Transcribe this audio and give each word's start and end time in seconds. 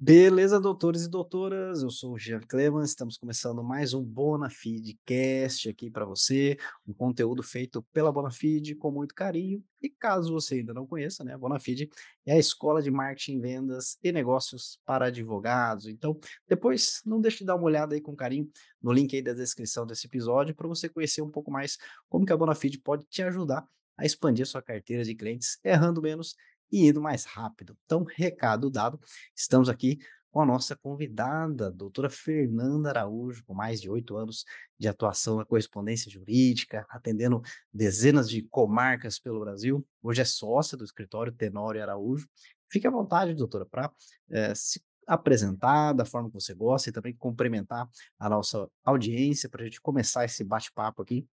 Beleza, 0.00 0.60
doutores 0.60 1.02
e 1.02 1.10
doutoras, 1.10 1.82
eu 1.82 1.90
sou 1.90 2.12
o 2.12 2.18
Jean 2.18 2.38
Clemens, 2.38 2.90
estamos 2.90 3.18
começando 3.18 3.64
mais 3.64 3.92
um 3.94 4.00
Bonafide 4.04 4.96
Cast 5.04 5.68
aqui 5.68 5.90
para 5.90 6.04
você, 6.04 6.56
um 6.86 6.92
conteúdo 6.94 7.42
feito 7.42 7.82
pela 7.92 8.12
Bonafide 8.12 8.76
com 8.76 8.92
muito 8.92 9.12
carinho. 9.12 9.60
E 9.82 9.88
caso 9.90 10.32
você 10.32 10.54
ainda 10.54 10.72
não 10.72 10.86
conheça, 10.86 11.24
né, 11.24 11.34
a 11.34 11.38
Bonafide 11.38 11.90
é 12.24 12.34
a 12.34 12.38
escola 12.38 12.80
de 12.80 12.92
marketing, 12.92 13.40
vendas 13.40 13.98
e 14.00 14.12
negócios 14.12 14.78
para 14.86 15.06
advogados. 15.06 15.88
Então, 15.88 16.16
depois 16.46 17.02
não 17.04 17.20
deixe 17.20 17.38
de 17.38 17.46
dar 17.46 17.56
uma 17.56 17.64
olhada 17.64 17.96
aí 17.96 18.00
com 18.00 18.14
carinho 18.14 18.48
no 18.80 18.92
link 18.92 19.16
aí 19.16 19.22
da 19.22 19.32
descrição 19.32 19.84
desse 19.84 20.06
episódio 20.06 20.54
para 20.54 20.68
você 20.68 20.88
conhecer 20.88 21.22
um 21.22 21.30
pouco 21.30 21.50
mais 21.50 21.76
como 22.08 22.24
que 22.24 22.32
a 22.32 22.36
Bonafide 22.36 22.78
pode 22.78 23.04
te 23.06 23.20
ajudar 23.20 23.66
a 23.96 24.06
expandir 24.06 24.46
sua 24.46 24.62
carteira 24.62 25.02
de 25.02 25.12
clientes 25.16 25.58
errando 25.64 26.00
menos 26.00 26.36
e 26.70 26.86
indo 26.88 27.00
mais 27.00 27.24
rápido. 27.24 27.76
Então, 27.84 28.04
recado 28.16 28.70
dado, 28.70 29.00
estamos 29.34 29.68
aqui 29.68 29.98
com 30.30 30.42
a 30.42 30.46
nossa 30.46 30.76
convidada, 30.76 31.68
a 31.68 31.70
doutora 31.70 32.10
Fernanda 32.10 32.90
Araújo, 32.90 33.42
com 33.44 33.54
mais 33.54 33.80
de 33.80 33.90
oito 33.90 34.16
anos 34.16 34.44
de 34.78 34.86
atuação 34.86 35.36
na 35.36 35.44
correspondência 35.44 36.10
jurídica, 36.10 36.86
atendendo 36.90 37.40
dezenas 37.72 38.28
de 38.28 38.42
comarcas 38.42 39.18
pelo 39.18 39.40
Brasil. 39.40 39.84
Hoje 40.02 40.20
é 40.20 40.24
sócia 40.24 40.76
do 40.76 40.84
escritório 40.84 41.32
Tenório 41.32 41.82
Araújo. 41.82 42.28
Fique 42.70 42.86
à 42.86 42.90
vontade, 42.90 43.34
doutora, 43.34 43.64
para 43.64 43.90
é, 44.30 44.54
se 44.54 44.82
apresentar 45.06 45.94
da 45.94 46.04
forma 46.04 46.28
que 46.28 46.34
você 46.34 46.54
gosta 46.54 46.90
e 46.90 46.92
também 46.92 47.16
cumprimentar 47.16 47.88
a 48.18 48.28
nossa 48.28 48.68
audiência 48.84 49.48
para 49.48 49.62
a 49.62 49.64
gente 49.64 49.80
começar 49.80 50.24
esse 50.26 50.44
bate-papo 50.44 51.00
aqui. 51.00 51.26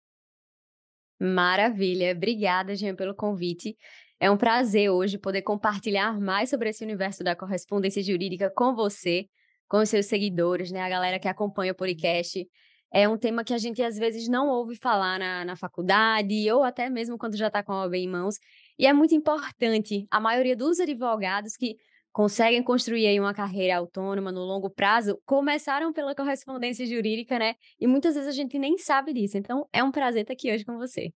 Maravilha, 1.20 2.12
obrigada, 2.12 2.74
Jean, 2.74 2.94
pelo 2.94 3.14
convite. 3.14 3.76
É 4.20 4.30
um 4.30 4.36
prazer 4.36 4.90
hoje 4.90 5.18
poder 5.18 5.42
compartilhar 5.42 6.18
mais 6.20 6.50
sobre 6.50 6.70
esse 6.70 6.84
universo 6.84 7.22
da 7.24 7.34
correspondência 7.34 8.02
jurídica 8.02 8.50
com 8.50 8.74
você, 8.74 9.26
com 9.68 9.78
os 9.78 9.88
seus 9.88 10.06
seguidores, 10.06 10.70
né? 10.70 10.82
A 10.82 10.88
galera 10.88 11.18
que 11.18 11.28
acompanha 11.28 11.72
o 11.72 11.74
podcast. 11.74 12.46
É 12.92 13.08
um 13.08 13.18
tema 13.18 13.42
que 13.42 13.52
a 13.52 13.58
gente 13.58 13.82
às 13.82 13.96
vezes 13.96 14.28
não 14.28 14.48
ouve 14.48 14.76
falar 14.76 15.18
na, 15.18 15.44
na 15.44 15.56
faculdade 15.56 16.50
ou 16.52 16.62
até 16.62 16.88
mesmo 16.88 17.18
quando 17.18 17.36
já 17.36 17.48
está 17.48 17.60
com 17.62 17.72
a 17.72 17.82
OAB 17.82 17.94
em 17.94 18.08
mãos. 18.08 18.36
E 18.78 18.86
é 18.86 18.92
muito 18.92 19.14
importante. 19.14 20.06
A 20.10 20.20
maioria 20.20 20.54
dos 20.54 20.78
advogados 20.78 21.56
que 21.56 21.76
conseguem 22.12 22.62
construir 22.62 23.08
aí 23.08 23.18
uma 23.18 23.34
carreira 23.34 23.76
autônoma 23.76 24.30
no 24.30 24.44
longo 24.44 24.70
prazo 24.70 25.20
começaram 25.26 25.92
pela 25.92 26.14
correspondência 26.14 26.86
jurídica, 26.86 27.36
né? 27.36 27.56
E 27.80 27.88
muitas 27.88 28.14
vezes 28.14 28.28
a 28.28 28.32
gente 28.32 28.56
nem 28.60 28.78
sabe 28.78 29.12
disso. 29.12 29.36
Então 29.36 29.68
é 29.72 29.82
um 29.82 29.90
prazer 29.90 30.22
estar 30.22 30.32
aqui 30.32 30.52
hoje 30.52 30.64
com 30.64 30.78
você. 30.78 31.12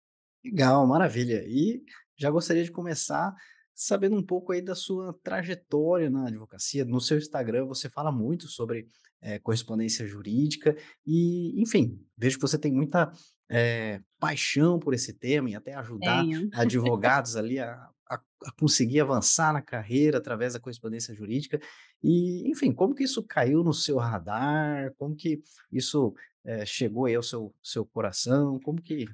Legal, 0.45 0.87
maravilha. 0.87 1.43
E 1.45 1.83
já 2.17 2.31
gostaria 2.31 2.65
de 2.65 2.71
começar 2.71 3.35
sabendo 3.75 4.17
um 4.17 4.23
pouco 4.23 4.53
aí 4.53 4.63
da 4.63 4.75
sua 4.75 5.13
trajetória 5.23 6.09
na 6.09 6.29
advocacia. 6.29 6.85
No 6.85 7.01
seu 7.01 7.19
Instagram 7.19 7.67
você 7.67 7.89
fala 7.89 8.13
muito 8.13 8.47
sobre 8.47 8.87
é, 9.21 9.39
correspondência 9.39 10.07
jurídica 10.07 10.77
e, 11.05 11.61
enfim, 11.61 11.99
vejo 12.17 12.37
que 12.37 12.43
você 12.43 12.59
tem 12.59 12.73
muita 12.73 13.11
é, 13.51 14.01
paixão 14.21 14.79
por 14.79 14.95
esse 14.95 15.13
tema 15.13 15.51
e 15.51 15.55
até 15.55 15.75
ajudar 15.75 16.23
Tenho. 16.23 16.49
advogados 16.53 17.35
ali 17.35 17.59
a, 17.59 17.73
a, 18.09 18.15
a, 18.17 18.53
conseguir 18.59 19.01
avançar 19.01 19.53
na 19.53 19.63
carreira 19.63 20.19
através 20.19 20.53
da 20.53 20.61
correspondência 20.61 21.15
jurídica. 21.15 21.61
E, 22.03 22.49
enfim, 22.51 22.73
como 22.73 22.95
que 22.95 23.05
isso 23.05 23.23
caiu 23.23 23.65
no 23.65 23.75
seu 23.75 23.97
radar? 23.97 24.93
Como 24.97 25.17
que 25.17 25.43
isso 25.73 26.15
é, 26.45 26.65
chegou 26.65 27.07
aí 27.07 27.15
ao 27.15 27.23
seu, 27.23 27.53
seu 27.63 27.85
coração? 27.85 28.61
Como 28.61 28.81
que 28.81 29.07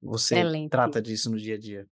você 0.00 0.34
Excelente. 0.36 0.70
trata 0.70 1.00
disso 1.00 1.30
no 1.30 1.38
dia 1.38 1.54
a 1.54 1.58
dia? 1.58 1.88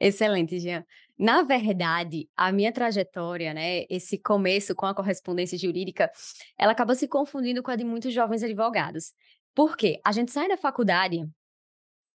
Excelente, 0.00 0.58
Jean. 0.58 0.84
Na 1.18 1.42
verdade, 1.42 2.26
a 2.34 2.50
minha 2.50 2.72
trajetória, 2.72 3.52
né, 3.52 3.84
esse 3.90 4.18
começo 4.18 4.74
com 4.74 4.86
a 4.86 4.94
correspondência 4.94 5.58
jurídica, 5.58 6.10
ela 6.58 6.72
acaba 6.72 6.94
se 6.94 7.06
confundindo 7.06 7.62
com 7.62 7.70
a 7.70 7.76
de 7.76 7.84
muitos 7.84 8.14
jovens 8.14 8.42
advogados. 8.42 9.12
Por 9.54 9.76
quê? 9.76 10.00
A 10.04 10.12
gente 10.12 10.32
sai 10.32 10.48
da 10.48 10.56
faculdade 10.56 11.22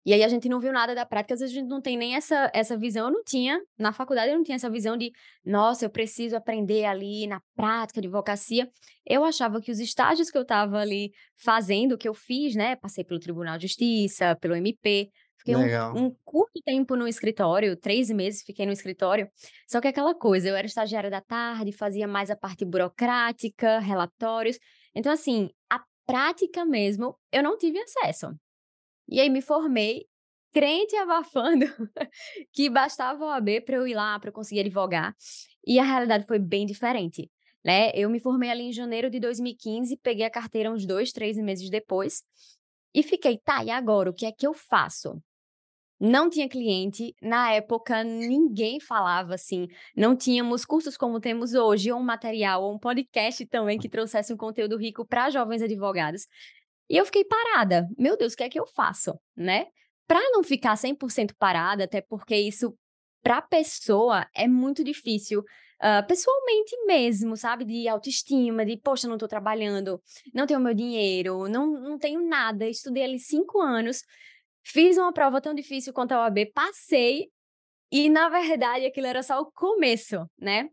e 0.06 0.12
aí 0.12 0.22
a 0.22 0.28
gente 0.28 0.50
não 0.50 0.60
viu 0.60 0.70
nada 0.70 0.94
da 0.94 1.06
prática, 1.06 1.32
às 1.32 1.40
vezes 1.40 1.56
a 1.56 1.60
gente 1.60 1.68
não 1.68 1.80
tem 1.80 1.96
nem 1.96 2.14
essa, 2.14 2.50
essa 2.52 2.76
visão. 2.76 3.06
Eu 3.06 3.12
não 3.12 3.24
tinha, 3.24 3.58
na 3.78 3.90
faculdade 3.90 4.30
eu 4.30 4.36
não 4.36 4.44
tinha 4.44 4.56
essa 4.56 4.68
visão 4.68 4.98
de, 4.98 5.10
nossa, 5.42 5.86
eu 5.86 5.90
preciso 5.90 6.36
aprender 6.36 6.84
ali 6.84 7.26
na 7.26 7.40
prática 7.56 8.00
advocacia. 8.00 8.70
Eu 9.06 9.24
achava 9.24 9.62
que 9.62 9.70
os 9.70 9.80
estágios 9.80 10.30
que 10.30 10.36
eu 10.36 10.42
estava 10.42 10.78
ali 10.78 11.10
fazendo, 11.36 11.96
que 11.96 12.06
eu 12.06 12.12
fiz, 12.12 12.54
né, 12.54 12.76
passei 12.76 13.02
pelo 13.02 13.18
Tribunal 13.18 13.56
de 13.56 13.66
Justiça, 13.66 14.36
pelo 14.36 14.54
MP, 14.54 15.10
Fiquei 15.44 15.56
um, 15.56 16.06
um 16.06 16.16
curto 16.24 16.58
tempo 16.64 16.96
no 16.96 17.06
escritório, 17.06 17.76
três 17.76 18.08
meses 18.08 18.42
fiquei 18.42 18.64
no 18.64 18.72
escritório. 18.72 19.28
Só 19.68 19.78
que 19.78 19.88
aquela 19.88 20.14
coisa, 20.14 20.48
eu 20.48 20.56
era 20.56 20.66
estagiária 20.66 21.10
da 21.10 21.20
tarde, 21.20 21.70
fazia 21.70 22.08
mais 22.08 22.30
a 22.30 22.36
parte 22.36 22.64
burocrática, 22.64 23.78
relatórios. 23.78 24.58
Então, 24.94 25.12
assim, 25.12 25.50
a 25.68 25.82
prática 26.06 26.64
mesmo, 26.64 27.18
eu 27.30 27.42
não 27.42 27.58
tive 27.58 27.78
acesso. 27.78 28.34
E 29.06 29.20
aí 29.20 29.28
me 29.28 29.42
formei, 29.42 30.06
crente 30.50 30.94
e 30.94 30.98
abafando, 30.98 31.66
que 32.50 32.70
bastava 32.70 33.22
o 33.22 33.28
OAB 33.28 33.60
para 33.66 33.76
eu 33.76 33.86
ir 33.86 33.94
lá, 33.94 34.18
para 34.18 34.30
eu 34.30 34.32
conseguir 34.32 34.60
advogar. 34.60 35.14
E 35.66 35.78
a 35.78 35.84
realidade 35.84 36.26
foi 36.26 36.38
bem 36.38 36.64
diferente. 36.64 37.30
Né? 37.62 37.90
Eu 37.94 38.08
me 38.08 38.18
formei 38.18 38.50
ali 38.50 38.62
em 38.62 38.72
janeiro 38.72 39.10
de 39.10 39.20
2015, 39.20 39.98
peguei 39.98 40.24
a 40.24 40.30
carteira 40.30 40.70
uns 40.70 40.86
dois, 40.86 41.12
três 41.12 41.36
meses 41.36 41.68
depois. 41.68 42.22
E 42.94 43.02
fiquei, 43.02 43.38
tá, 43.38 43.62
e 43.62 43.70
agora? 43.70 44.08
O 44.08 44.14
que 44.14 44.24
é 44.24 44.32
que 44.32 44.46
eu 44.46 44.54
faço? 44.54 45.20
Não 46.00 46.28
tinha 46.28 46.48
cliente, 46.48 47.14
na 47.22 47.52
época 47.52 48.02
ninguém 48.02 48.80
falava 48.80 49.34
assim, 49.34 49.68
não 49.96 50.16
tínhamos 50.16 50.64
cursos 50.64 50.96
como 50.96 51.20
temos 51.20 51.54
hoje, 51.54 51.92
ou 51.92 52.00
um 52.00 52.02
material, 52.02 52.62
ou 52.64 52.74
um 52.74 52.78
podcast 52.78 53.46
também 53.46 53.78
que 53.78 53.88
trouxesse 53.88 54.32
um 54.32 54.36
conteúdo 54.36 54.76
rico 54.76 55.06
para 55.06 55.30
jovens 55.30 55.62
advogados. 55.62 56.26
E 56.90 56.96
eu 56.96 57.06
fiquei 57.06 57.24
parada. 57.24 57.88
Meu 57.96 58.16
Deus, 58.16 58.34
o 58.34 58.36
que 58.36 58.42
é 58.42 58.48
que 58.48 58.58
eu 58.58 58.66
faço, 58.66 59.18
né? 59.36 59.66
Para 60.06 60.20
não 60.30 60.42
ficar 60.42 60.76
100% 60.76 61.32
parada, 61.38 61.84
até 61.84 62.00
porque 62.02 62.36
isso 62.36 62.76
para 63.22 63.38
a 63.38 63.42
pessoa 63.42 64.26
é 64.36 64.46
muito 64.46 64.84
difícil, 64.84 65.40
uh, 65.40 66.06
pessoalmente 66.06 66.76
mesmo, 66.86 67.36
sabe? 67.36 67.64
De 67.64 67.88
autoestima, 67.88 68.66
de, 68.66 68.76
poxa, 68.76 69.08
não 69.08 69.14
estou 69.14 69.28
trabalhando, 69.28 69.98
não 70.34 70.46
tenho 70.46 70.60
meu 70.60 70.74
dinheiro, 70.74 71.48
não, 71.48 71.66
não 71.66 71.98
tenho 71.98 72.20
nada, 72.28 72.68
estudei 72.68 73.02
ali 73.02 73.18
cinco 73.18 73.62
anos, 73.62 74.02
Fiz 74.64 74.96
uma 74.96 75.12
prova 75.12 75.40
tão 75.40 75.54
difícil 75.54 75.92
quanto 75.92 76.12
a 76.12 76.22
OAB, 76.22 76.46
passei, 76.54 77.28
e 77.92 78.08
na 78.08 78.28
verdade 78.28 78.86
aquilo 78.86 79.06
era 79.06 79.22
só 79.22 79.40
o 79.40 79.52
começo, 79.52 80.28
né? 80.38 80.68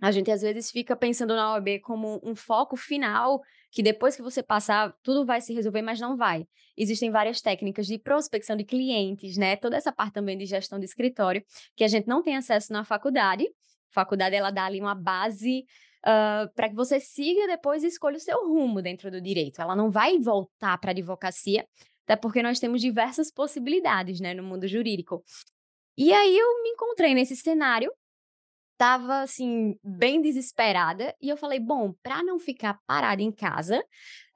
A 0.00 0.10
gente 0.10 0.30
às 0.30 0.42
vezes 0.42 0.70
fica 0.70 0.96
pensando 0.96 1.34
na 1.34 1.52
OAB 1.52 1.80
como 1.82 2.20
um 2.22 2.34
foco 2.34 2.76
final, 2.76 3.40
que 3.70 3.82
depois 3.82 4.16
que 4.16 4.22
você 4.22 4.42
passar, 4.42 4.94
tudo 5.02 5.24
vai 5.24 5.40
se 5.40 5.52
resolver, 5.52 5.82
mas 5.82 6.00
não 6.00 6.16
vai. 6.16 6.46
Existem 6.76 7.10
várias 7.10 7.40
técnicas 7.40 7.86
de 7.86 7.98
prospecção 7.98 8.56
de 8.56 8.64
clientes, 8.64 9.36
né? 9.36 9.56
Toda 9.56 9.76
essa 9.76 9.92
parte 9.92 10.14
também 10.14 10.36
de 10.36 10.46
gestão 10.46 10.78
de 10.78 10.84
escritório, 10.84 11.44
que 11.76 11.84
a 11.84 11.88
gente 11.88 12.06
não 12.06 12.22
tem 12.22 12.36
acesso 12.36 12.72
na 12.72 12.84
faculdade. 12.84 13.44
A 13.44 13.94
faculdade, 13.94 14.34
ela 14.34 14.50
dá 14.50 14.64
ali 14.64 14.80
uma 14.80 14.94
base 14.94 15.64
uh, 16.04 16.52
para 16.54 16.68
que 16.68 16.74
você 16.74 17.00
siga 17.00 17.46
depois 17.46 17.82
e 17.82 17.86
escolha 17.86 18.16
o 18.16 18.20
seu 18.20 18.46
rumo 18.46 18.82
dentro 18.82 19.10
do 19.10 19.20
direito. 19.20 19.60
Ela 19.60 19.74
não 19.74 19.90
vai 19.90 20.18
voltar 20.18 20.78
para 20.78 20.90
a 20.90 20.92
advocacia, 20.92 21.66
até 22.04 22.16
porque 22.16 22.42
nós 22.42 22.60
temos 22.60 22.80
diversas 22.80 23.30
possibilidades, 23.30 24.20
né, 24.20 24.34
no 24.34 24.42
mundo 24.42 24.68
jurídico. 24.68 25.24
E 25.96 26.12
aí 26.12 26.36
eu 26.36 26.62
me 26.62 26.70
encontrei 26.70 27.14
nesse 27.14 27.36
cenário, 27.36 27.92
tava 28.76 29.22
assim 29.22 29.76
bem 29.82 30.20
desesperada 30.20 31.14
e 31.20 31.28
eu 31.28 31.36
falei, 31.36 31.60
bom, 31.60 31.92
para 32.02 32.22
não 32.22 32.38
ficar 32.38 32.78
parada 32.86 33.22
em 33.22 33.32
casa, 33.32 33.80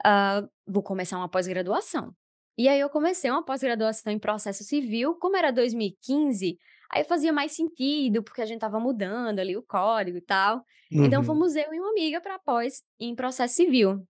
uh, 0.07 0.49
vou 0.67 0.83
começar 0.83 1.19
uma 1.19 1.29
pós-graduação. 1.29 2.15
E 2.57 2.69
aí 2.69 2.81
eu 2.81 2.89
comecei 2.91 3.31
uma 3.31 3.45
pós-graduação 3.45 4.13
em 4.13 4.19
processo 4.19 4.65
civil, 4.65 5.15
como 5.17 5.37
era 5.37 5.51
2015, 5.53 6.59
aí 6.93 7.05
fazia 7.05 7.33
mais 7.33 7.53
sentido, 7.53 8.23
porque 8.23 8.43
a 8.43 8.47
gente 8.47 8.61
tava 8.61 8.81
mudando 8.81 9.39
ali 9.41 9.57
o 9.57 9.63
código 9.63 10.19
e 10.19 10.23
tal. 10.23 10.65
Então 11.01 11.21
Uhum. 11.21 11.27
fomos 11.27 11.55
eu 11.57 11.73
e 11.73 11.81
uma 11.81 11.91
amiga 11.91 12.21
para 12.21 12.39
pós 12.39 12.83
em 12.99 13.15
processo 13.15 13.55
civil. 13.55 14.03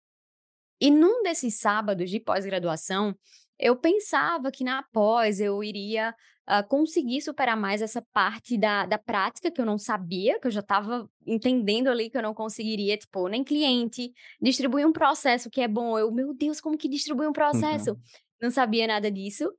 E 0.79 0.91
num 0.91 1.23
desses 1.23 1.59
sábados 1.59 2.09
de 2.09 2.19
pós-graduação, 2.19 3.15
eu 3.59 3.75
pensava 3.75 4.51
que 4.51 4.63
na 4.63 4.83
pós 4.91 5.39
eu 5.39 5.63
iria 5.63 6.13
uh, 6.47 6.67
conseguir 6.67 7.21
superar 7.21 7.57
mais 7.57 7.81
essa 7.81 8.01
parte 8.13 8.57
da, 8.57 8.85
da 8.85 8.97
prática 8.97 9.51
que 9.51 9.59
eu 9.59 9.65
não 9.65 9.77
sabia, 9.77 10.39
que 10.39 10.47
eu 10.47 10.51
já 10.51 10.61
estava 10.61 11.09
entendendo 11.25 11.89
ali 11.89 12.09
que 12.09 12.17
eu 12.17 12.21
não 12.21 12.33
conseguiria, 12.33 12.97
tipo, 12.97 13.27
nem 13.27 13.43
cliente, 13.43 14.11
distribuir 14.41 14.87
um 14.87 14.93
processo 14.93 15.49
que 15.49 15.61
é 15.61 15.67
bom. 15.67 15.97
Eu, 15.97 16.11
meu 16.11 16.33
Deus, 16.33 16.61
como 16.61 16.77
que 16.77 16.87
distribui 16.87 17.27
um 17.27 17.33
processo? 17.33 17.91
Uhum. 17.91 17.97
Não 18.41 18.51
sabia 18.51 18.87
nada 18.87 19.11
disso. 19.11 19.51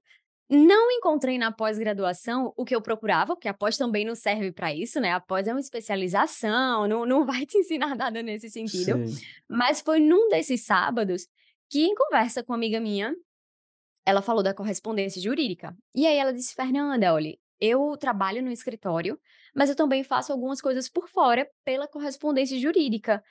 Não 0.50 0.90
encontrei 0.90 1.36
na 1.36 1.52
pós-graduação 1.52 2.54
o 2.56 2.64
que 2.64 2.74
eu 2.74 2.80
procurava, 2.80 3.34
porque 3.34 3.48
a 3.48 3.54
pós 3.54 3.76
também 3.76 4.02
não 4.02 4.14
serve 4.14 4.50
para 4.50 4.72
isso, 4.72 4.98
né? 4.98 5.12
A 5.12 5.20
pós 5.20 5.46
é 5.46 5.52
uma 5.52 5.60
especialização, 5.60 6.88
não, 6.88 7.04
não 7.04 7.26
vai 7.26 7.44
te 7.44 7.58
ensinar 7.58 7.94
nada 7.94 8.22
nesse 8.22 8.48
sentido. 8.48 9.06
Sim. 9.06 9.26
Mas 9.46 9.82
foi 9.82 10.00
num 10.00 10.30
desses 10.30 10.64
sábados 10.64 11.26
que, 11.68 11.84
em 11.84 11.94
conversa 11.94 12.42
com 12.42 12.52
uma 12.52 12.56
amiga 12.56 12.80
minha, 12.80 13.14
ela 14.08 14.22
falou 14.22 14.42
da 14.42 14.54
correspondência 14.54 15.20
jurídica. 15.20 15.76
E 15.94 16.06
aí 16.06 16.16
ela 16.16 16.32
disse: 16.32 16.54
Fernanda, 16.54 17.12
olha, 17.14 17.36
eu 17.60 17.96
trabalho 17.98 18.42
no 18.42 18.50
escritório, 18.50 19.18
mas 19.54 19.68
eu 19.70 19.76
também 19.76 20.02
faço 20.04 20.32
algumas 20.32 20.60
coisas 20.60 20.88
por 20.88 21.08
fora 21.08 21.48
pela 21.64 21.88
correspondência 21.88 22.58
jurídica. 22.58 23.22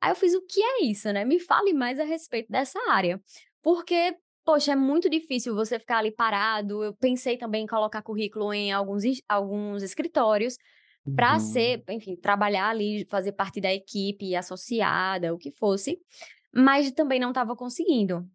Aí 0.00 0.10
eu 0.10 0.16
fiz 0.16 0.34
o 0.34 0.42
que 0.46 0.62
é 0.62 0.84
isso, 0.84 1.12
né? 1.12 1.24
Me 1.24 1.40
fale 1.40 1.72
mais 1.72 1.98
a 1.98 2.04
respeito 2.04 2.50
dessa 2.50 2.78
área. 2.90 3.20
Porque, 3.62 4.16
poxa, 4.44 4.72
é 4.72 4.76
muito 4.76 5.08
difícil 5.08 5.54
você 5.54 5.78
ficar 5.78 5.98
ali 5.98 6.12
parado. 6.12 6.84
Eu 6.84 6.94
pensei 6.96 7.38
também 7.38 7.64
em 7.64 7.66
colocar 7.66 8.02
currículo 8.02 8.52
em 8.52 8.72
alguns, 8.72 9.04
alguns 9.28 9.82
escritórios 9.82 10.56
para 11.14 11.38
Uhum. 11.38 11.40
ser, 11.40 11.82
enfim, 11.88 12.16
trabalhar 12.16 12.68
ali, 12.70 13.06
fazer 13.10 13.32
parte 13.32 13.60
da 13.60 13.72
equipe 13.72 14.36
associada, 14.36 15.34
o 15.34 15.38
que 15.38 15.50
fosse, 15.50 15.98
mas 16.54 16.90
também 16.92 17.18
não 17.20 17.30
estava 17.30 17.56
conseguindo. 17.56 18.28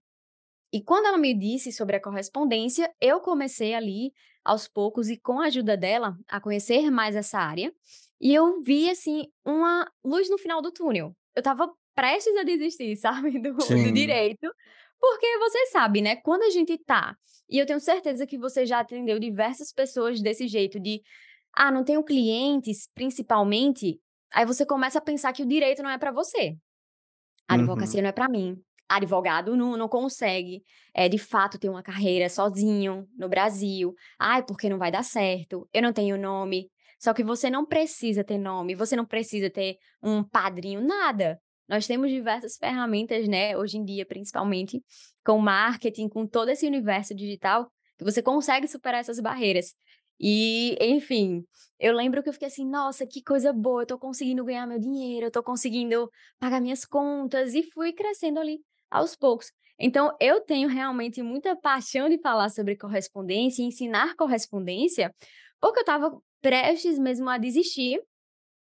E 0.74 0.84
quando 0.84 1.08
ela 1.08 1.18
me 1.18 1.34
disse 1.38 1.72
sobre 1.72 1.96
a 1.98 2.02
correspondência, 2.02 2.92
eu 3.02 3.20
comecei 3.20 3.74
ali, 3.74 4.12
aos 4.44 4.68
poucos, 4.68 5.10
e 5.10 5.18
com 5.20 5.40
a 5.40 5.46
ajuda 5.48 5.76
dela, 5.78 6.18
a 6.28 6.40
conhecer 6.40 6.90
mais 6.90 7.16
essa 7.16 7.40
área. 7.40 7.74
E 8.20 8.34
eu 8.34 8.62
vi, 8.62 8.90
assim, 8.90 9.26
uma 9.46 9.90
luz 10.04 10.30
no 10.30 10.38
final 10.38 10.62
do 10.62 10.72
túnel. 10.72 11.16
Eu 11.36 11.42
estava 11.42 11.70
prestes 11.96 12.36
a 12.38 12.44
desistir, 12.44 12.96
sabe, 12.98 13.40
do, 13.40 13.54
do 13.78 13.92
direito, 13.92 14.48
porque 15.00 15.38
você 15.40 15.66
sabe, 15.68 16.02
né? 16.02 16.16
Quando 16.18 16.44
a 16.44 16.50
gente 16.50 16.78
tá, 16.78 17.16
e 17.50 17.58
eu 17.58 17.66
tenho 17.66 17.80
certeza 17.80 18.26
que 18.26 18.38
você 18.38 18.66
já 18.66 18.80
atendeu 18.80 19.20
diversas 19.20 19.74
pessoas 19.74 20.22
desse 20.22 20.48
jeito, 20.48 20.80
de 20.80 21.02
ah, 21.56 21.72
não 21.72 21.84
tenho 21.84 22.04
clientes, 22.04 22.88
principalmente, 22.96 24.00
aí 24.34 24.46
você 24.46 24.66
começa 24.66 25.00
a 25.00 25.02
pensar 25.02 25.34
que 25.34 25.44
o 25.44 25.48
direito 25.48 25.84
não 25.84 25.90
é 25.90 25.98
para 25.98 26.12
você. 26.12 26.56
A 27.48 27.56
Uhum. 27.56 27.56
advocacia 27.56 28.02
não 28.02 28.10
é 28.10 28.14
para 28.14 28.30
mim. 28.30 28.58
Advogado 28.98 29.56
não 29.56 29.78
não 29.78 29.88
consegue, 29.88 30.64
eh, 30.94 31.08
de 31.10 31.18
fato 31.18 31.58
ter 31.60 31.70
uma 31.70 31.84
carreira 31.84 32.30
sozinho 32.30 33.08
no 33.18 33.30
Brasil. 33.30 33.94
"Ai, 34.20 34.44
porque 34.44 34.70
não 34.70 34.78
vai 34.78 34.92
dar 34.92 35.04
certo, 35.04 35.68
eu 35.74 35.82
não 35.82 35.94
tenho 35.94 36.18
nome". 36.18 36.70
Só 37.00 37.14
que 37.14 37.24
você 37.24 37.50
não 37.50 37.66
precisa 37.66 38.24
ter 38.24 38.38
nome, 38.38 38.76
você 38.76 38.96
não 38.96 39.06
precisa 39.06 39.50
ter 39.50 39.78
um 40.04 40.24
padrinho, 40.24 40.82
nada. 40.86 41.40
Nós 41.68 41.88
temos 41.88 42.12
diversas 42.12 42.58
ferramentas, 42.58 43.28
né, 43.28 43.58
hoje 43.58 43.78
em 43.78 43.86
dia, 43.86 44.06
principalmente, 44.06 44.82
com 45.26 45.38
marketing, 45.40 46.10
com 46.10 46.28
todo 46.28 46.50
esse 46.50 46.66
universo 46.68 47.16
digital, 47.16 47.72
que 47.98 48.04
você 48.04 48.22
consegue 48.22 48.68
superar 48.68 49.00
essas 49.02 49.20
barreiras. 49.20 49.74
E, 50.20 50.78
enfim, 50.80 51.44
eu 51.80 51.94
lembro 51.94 52.22
que 52.22 52.30
eu 52.30 52.34
fiquei 52.34 52.48
assim: 52.48 52.66
"Nossa, 52.68 53.08
que 53.08 53.24
coisa 53.24 53.52
boa, 53.54 53.82
eu 53.84 53.86
tô 53.88 53.98
conseguindo 54.00 54.44
ganhar 54.46 54.68
meu 54.68 54.80
dinheiro, 54.80 55.28
eu 55.28 55.32
tô 55.32 55.42
conseguindo 55.44 56.10
pagar 56.40 56.62
minhas 56.62 56.86
contas", 56.86 57.54
e 57.56 57.64
fui 57.64 57.92
crescendo 57.94 58.40
ali 58.40 58.60
aos 58.92 59.16
poucos. 59.16 59.52
Então 59.80 60.16
eu 60.20 60.42
tenho 60.42 60.70
realmente 60.70 61.24
muita 61.24 61.56
paixão 61.56 62.08
de 62.10 62.20
falar 62.20 62.50
sobre 62.50 62.78
correspondência 62.78 63.64
e 63.64 63.66
ensinar 63.66 64.16
correspondência, 64.16 65.12
porque 65.60 65.80
eu 65.80 65.84
estava 65.84 66.16
prestes 66.42 67.00
mesmo 67.00 67.30
a 67.30 67.38
desistir. 67.38 68.00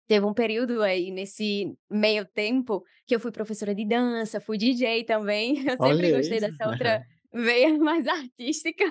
Teve 0.06 0.26
um 0.26 0.34
período 0.34 0.82
aí 0.82 1.10
nesse 1.10 1.74
meio 1.90 2.26
tempo 2.26 2.82
que 3.06 3.14
eu 3.14 3.20
fui 3.20 3.30
professora 3.30 3.74
de 3.74 3.86
dança, 3.86 4.40
fui 4.40 4.58
DJ 4.58 5.04
também, 5.04 5.64
eu 5.68 5.76
Olha 5.78 5.94
sempre 5.94 6.12
gostei 6.12 6.40
dessa 6.40 6.68
outra 6.68 7.02
veia 7.32 7.76
mais 7.78 8.06
artística. 8.06 8.84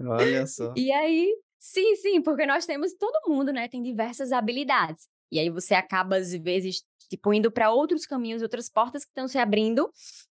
Olha 0.00 0.46
só. 0.46 0.72
E 0.76 0.90
aí 0.92 1.34
sim, 1.58 1.96
sim, 1.96 2.22
porque 2.22 2.46
nós 2.46 2.66
temos 2.66 2.94
todo 2.94 3.28
mundo, 3.28 3.52
né, 3.52 3.68
tem 3.68 3.82
diversas 3.82 4.32
habilidades. 4.32 5.06
E 5.30 5.38
aí 5.38 5.50
você 5.50 5.74
acaba, 5.74 6.16
às 6.16 6.32
vezes, 6.32 6.82
tipo, 7.10 7.34
indo 7.34 7.50
para 7.50 7.70
outros 7.70 8.06
caminhos, 8.06 8.42
outras 8.42 8.70
portas 8.70 9.04
que 9.04 9.10
estão 9.10 9.28
se 9.28 9.38
abrindo. 9.38 9.90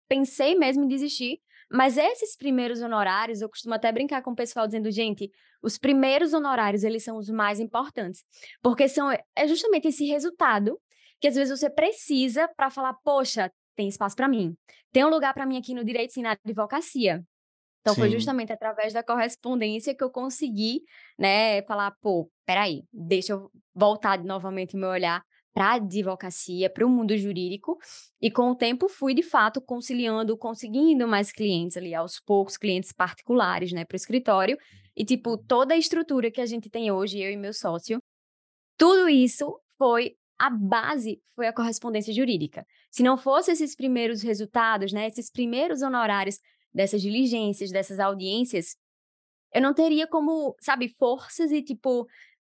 Pensei 0.09 0.55
mesmo 0.55 0.83
em 0.83 0.87
desistir, 0.87 1.39
mas 1.71 1.97
esses 1.97 2.35
primeiros 2.35 2.81
honorários, 2.81 3.41
eu 3.41 3.49
costumo 3.49 3.73
até 3.73 3.91
brincar 3.91 4.21
com 4.21 4.31
o 4.31 4.35
pessoal 4.35 4.67
dizendo: 4.67 4.91
"Gente, 4.91 5.29
os 5.61 5.77
primeiros 5.77 6.33
honorários, 6.33 6.83
eles 6.83 7.03
são 7.03 7.17
os 7.17 7.29
mais 7.29 7.59
importantes", 7.59 8.23
porque 8.61 8.87
são 8.89 9.11
é 9.11 9.47
justamente 9.47 9.87
esse 9.87 10.05
resultado 10.05 10.79
que 11.21 11.27
às 11.27 11.35
vezes 11.35 11.57
você 11.59 11.69
precisa 11.69 12.47
para 12.55 12.69
falar: 12.69 12.93
"Poxa, 13.03 13.51
tem 13.75 13.87
espaço 13.87 14.15
para 14.15 14.27
mim, 14.27 14.55
tem 14.91 15.05
um 15.05 15.09
lugar 15.09 15.33
para 15.33 15.45
mim 15.45 15.57
aqui 15.57 15.73
no 15.73 15.83
direito 15.85 16.17
e 16.17 16.21
na 16.21 16.35
advocacia". 16.45 17.23
Então 17.81 17.95
foi 17.95 18.09
Sim. 18.09 18.09
justamente 18.09 18.53
através 18.53 18.93
da 18.93 19.03
correspondência 19.03 19.95
que 19.95 20.03
eu 20.03 20.09
consegui, 20.11 20.81
né, 21.19 21.61
falar: 21.63 21.91
"Pô, 22.01 22.29
espera 22.41 22.63
aí, 22.63 22.83
deixa 22.93 23.33
eu 23.33 23.51
voltar 23.75 24.23
novamente 24.23 24.75
o 24.75 24.79
meu 24.79 24.89
olhar 24.89 25.23
para 25.53 25.67
a 25.71 25.73
advocacia, 25.75 26.69
para 26.69 26.85
o 26.85 26.89
mundo 26.89 27.17
jurídico", 27.17 27.77
e 28.21 28.31
com 28.31 28.51
o 28.51 28.55
tempo 28.55 28.89
fui 28.89 29.13
de 29.13 29.23
fato 29.23 29.61
conciliando, 29.61 30.37
conseguindo 30.37 31.07
mais 31.07 31.31
clientes 31.31 31.77
ali 31.77 31.93
aos 31.95 32.19
poucos, 32.19 32.57
clientes 32.57 32.91
particulares, 32.91 33.71
né, 33.71 33.85
para 33.85 33.95
o 33.95 33.97
escritório, 33.97 34.57
e 34.95 35.05
tipo, 35.05 35.37
toda 35.37 35.73
a 35.73 35.77
estrutura 35.77 36.31
que 36.31 36.41
a 36.41 36.45
gente 36.45 36.69
tem 36.69 36.91
hoje, 36.91 37.19
eu 37.21 37.31
e 37.31 37.37
meu 37.37 37.53
sócio, 37.53 37.99
tudo 38.77 39.09
isso 39.09 39.59
foi 39.77 40.15
a 40.39 40.49
base 40.49 41.21
foi 41.35 41.47
a 41.47 41.53
correspondência 41.53 42.13
jurídica. 42.13 42.65
Se 42.91 43.03
não 43.03 43.17
fosse 43.17 43.51
esses 43.51 43.75
primeiros 43.75 44.21
resultados, 44.23 44.91
né, 44.93 45.07
esses 45.07 45.31
primeiros 45.31 45.81
honorários 45.81 46.39
dessas 46.73 47.01
diligências, 47.01 47.71
dessas 47.71 47.99
audiências, 47.99 48.75
eu 49.53 49.61
não 49.61 49.73
teria 49.73 50.07
como, 50.07 50.55
sabe, 50.61 50.89
forças 50.99 51.51
e 51.51 51.61
tipo, 51.63 52.07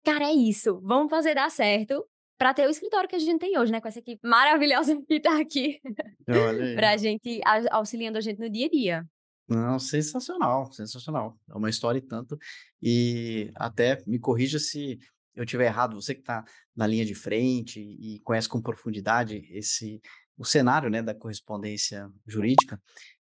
cara, 0.05 0.25
é 0.25 0.33
isso, 0.33 0.81
vamos 0.83 1.09
fazer 1.11 1.35
dar 1.35 1.51
certo 1.51 2.05
para 2.37 2.53
ter 2.53 2.67
o 2.67 2.69
escritório 2.69 3.09
que 3.09 3.15
a 3.15 3.19
gente 3.19 3.39
tem 3.39 3.57
hoje, 3.57 3.71
né, 3.71 3.79
com 3.79 3.87
essa 3.87 3.99
equipe 3.99 4.27
maravilhosa 4.27 4.95
que 5.07 5.19
tá 5.19 5.39
aqui 5.39 5.79
aí. 6.27 6.75
pra 6.75 6.97
gente 6.97 7.41
a 7.45 7.77
auxiliando 7.77 8.17
a 8.17 8.21
gente 8.21 8.39
no 8.39 8.49
dia 8.49 8.67
a 8.67 8.69
dia. 8.69 9.05
Não, 9.47 9.77
sensacional, 9.77 10.71
sensacional. 10.71 11.37
É 11.49 11.55
uma 11.55 11.69
história 11.69 11.99
e 11.99 12.01
tanto. 12.01 12.37
E 12.81 13.51
até 13.55 14.01
me 14.07 14.17
corrija 14.17 14.57
se 14.57 14.97
eu 15.35 15.43
estiver 15.43 15.65
errado, 15.65 16.01
você 16.01 16.15
que 16.15 16.21
está 16.21 16.43
na 16.75 16.87
linha 16.87 17.05
de 17.05 17.13
frente 17.13 17.79
e 17.79 18.19
conhece 18.21 18.49
com 18.49 18.61
profundidade 18.61 19.47
esse 19.51 20.01
o 20.37 20.43
cenário, 20.43 20.89
né, 20.89 21.01
da 21.01 21.15
correspondência 21.15 22.09
jurídica, 22.27 22.81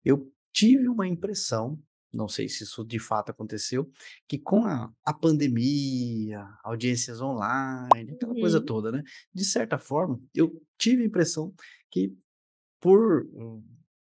eu 0.04 0.30
tive 0.52 0.88
uma 0.88 1.06
impressão, 1.06 1.78
não 2.14 2.28
sei 2.28 2.48
se 2.48 2.64
isso 2.64 2.84
de 2.84 2.98
fato 2.98 3.30
aconteceu, 3.30 3.90
que 4.28 4.38
com 4.38 4.64
a 4.66 4.92
a 5.04 5.12
pandemia, 5.14 6.46
audiências 6.64 7.20
online, 7.20 8.12
aquela 8.12 8.36
coisa 8.36 8.60
Uhum. 8.60 8.64
toda, 8.64 8.92
né, 8.92 9.02
de 9.34 9.44
certa 9.44 9.78
forma, 9.78 10.20
eu 10.34 10.52
tive 10.78 11.02
a 11.02 11.06
impressão 11.06 11.54
que 11.90 12.14
por 12.80 13.26
um 13.34 13.62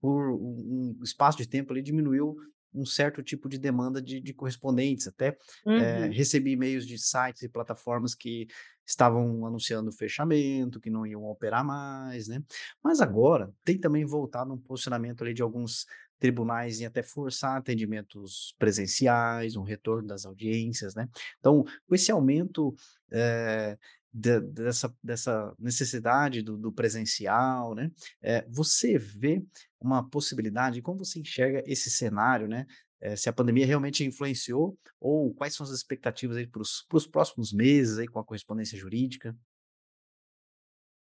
por 0.00 0.30
um 0.32 0.98
espaço 1.02 1.38
de 1.38 1.48
tempo 1.48 1.72
ali 1.72 1.82
diminuiu 1.82 2.36
um 2.74 2.84
certo 2.84 3.22
tipo 3.22 3.48
de 3.48 3.58
demanda 3.58 4.02
de 4.02 4.20
de 4.20 4.34
correspondentes, 4.34 5.06
até, 5.08 5.36
eh, 5.74 6.08
Uhum. 6.08 6.12
recebi 6.12 6.52
e-mails 6.52 6.86
de 6.86 6.98
sites 6.98 7.42
e 7.42 7.48
plataformas 7.48 8.14
que 8.14 8.46
estavam 8.86 9.46
anunciando 9.46 9.90
fechamento, 9.92 10.80
que 10.80 10.90
não 10.90 11.06
iam 11.06 11.24
operar 11.24 11.64
mais, 11.64 12.28
né. 12.28 12.42
Mas 12.84 13.00
agora 13.00 13.52
tem 13.64 13.78
também 13.80 14.04
voltado 14.04 14.52
um 14.52 14.58
posicionamento 14.60 15.22
ali 15.22 15.32
de 15.34 15.42
alguns 15.42 15.86
tribunais 16.18 16.80
em 16.80 16.86
até 16.86 17.02
forçar 17.02 17.56
atendimentos 17.56 18.54
presenciais, 18.58 19.56
um 19.56 19.62
retorno 19.62 20.06
das 20.08 20.24
audiências, 20.26 20.94
né. 20.94 21.08
Então, 21.38 21.64
com 21.86 21.94
esse 21.94 22.10
aumento, 22.12 22.74
eh, 23.12 23.76
da 24.12 24.40
dessa 24.40 24.94
dessa 25.02 25.54
necessidade 25.58 26.42
do 26.42 26.56
do 26.56 26.72
presencial, 26.72 27.74
né, 27.74 27.90
eh, 28.22 28.46
você 28.48 28.96
vê 28.98 29.44
uma 29.80 30.08
possibilidade 30.08 30.80
como 30.82 30.98
você 31.04 31.20
enxerga 31.20 31.62
esse 31.66 31.90
cenário, 31.90 32.48
né, 32.48 32.66
eh, 33.00 33.14
se 33.16 33.28
a 33.28 33.32
pandemia 33.32 33.66
realmente 33.66 34.04
influenciou 34.04 34.78
ou 35.00 35.34
quais 35.34 35.54
são 35.54 35.64
as 35.64 35.72
expectativas 35.72 36.36
aí 36.36 36.46
para 36.46 36.62
os 36.62 37.06
próximos 37.06 37.52
meses 37.52 37.98
aí 37.98 38.06
com 38.08 38.18
a 38.18 38.24
correspondência 38.24 38.78
jurídica? 38.78 39.36